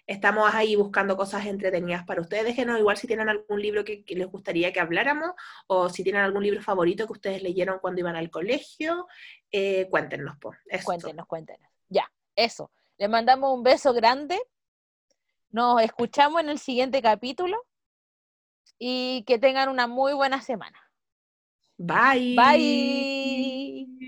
Estamos 0.07 0.53
ahí 0.53 0.75
buscando 0.77 1.17
cosas 1.17 1.47
entretenidas 1.47 2.05
para 2.05 2.21
ustedes. 2.21 2.45
Déjenos 2.45 2.79
igual 2.79 2.97
si 2.97 3.07
tienen 3.07 3.29
algún 3.29 3.63
libro 3.63 3.85
que, 3.85 4.05
les 4.09 4.27
gustaría 4.27 4.73
que 4.73 4.81
habláramos 4.81 5.31
o 5.69 5.89
si 5.89 6.03
tienen 6.03 6.23
algún 6.23 6.43
libro 6.43 6.61
favorito 6.61 7.07
que 7.07 7.13
ustedes 7.13 7.43
leyeron 7.43 7.79
cuando 7.79 8.01
iban 8.01 8.17
al 8.17 8.31
colegio. 8.31 9.07
Eh, 9.51 9.89
cuéntenos, 9.91 10.37
pues. 10.41 10.59
Cuéntenos, 10.85 11.27
cuéntenos. 11.27 11.71
Ya, 11.89 12.11
eso. 12.35 12.73
Les 12.99 13.09
mandamos 13.09 13.55
un 13.55 13.63
beso 13.63 13.93
grande. 13.93 14.41
Nos 15.51 15.83
escuchamos 15.83 16.41
en 16.41 16.49
el 16.49 16.59
siguiente 16.59 17.01
capítulo 17.01 17.57
y 18.79 19.23
que 19.27 19.39
tengan 19.39 19.69
una 19.69 19.87
muy 19.87 20.13
buena 20.15 20.41
semana. 20.41 20.79
Bye. 21.79 22.37
Bye. 22.37 23.32